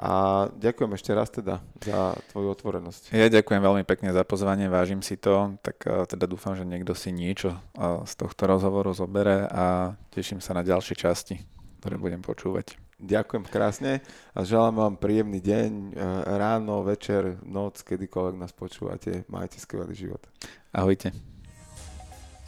[0.00, 3.12] A ďakujem ešte raz teda za tvoju otvorenosť.
[3.12, 6.96] Ja ďakujem veľmi pekne za pozvanie, vážim si to, tak e, teda dúfam, že niekto
[6.96, 7.60] si niečo e,
[8.08, 11.44] z tohto rozhovoru zobere a teším sa na ďalšie časti,
[11.84, 12.80] ktoré budem počúvať.
[12.96, 14.00] Ďakujem krásne
[14.32, 16.00] a želám vám príjemný deň, e,
[16.32, 19.28] ráno, večer, noc, kedykoľvek nás počúvate.
[19.28, 20.24] Majte skvelý život.
[20.72, 21.12] Ahojte.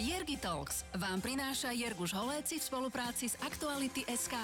[0.01, 4.41] Jergi Talks vám prináša Jerguš Holéci v spolupráci s Aktuality SK.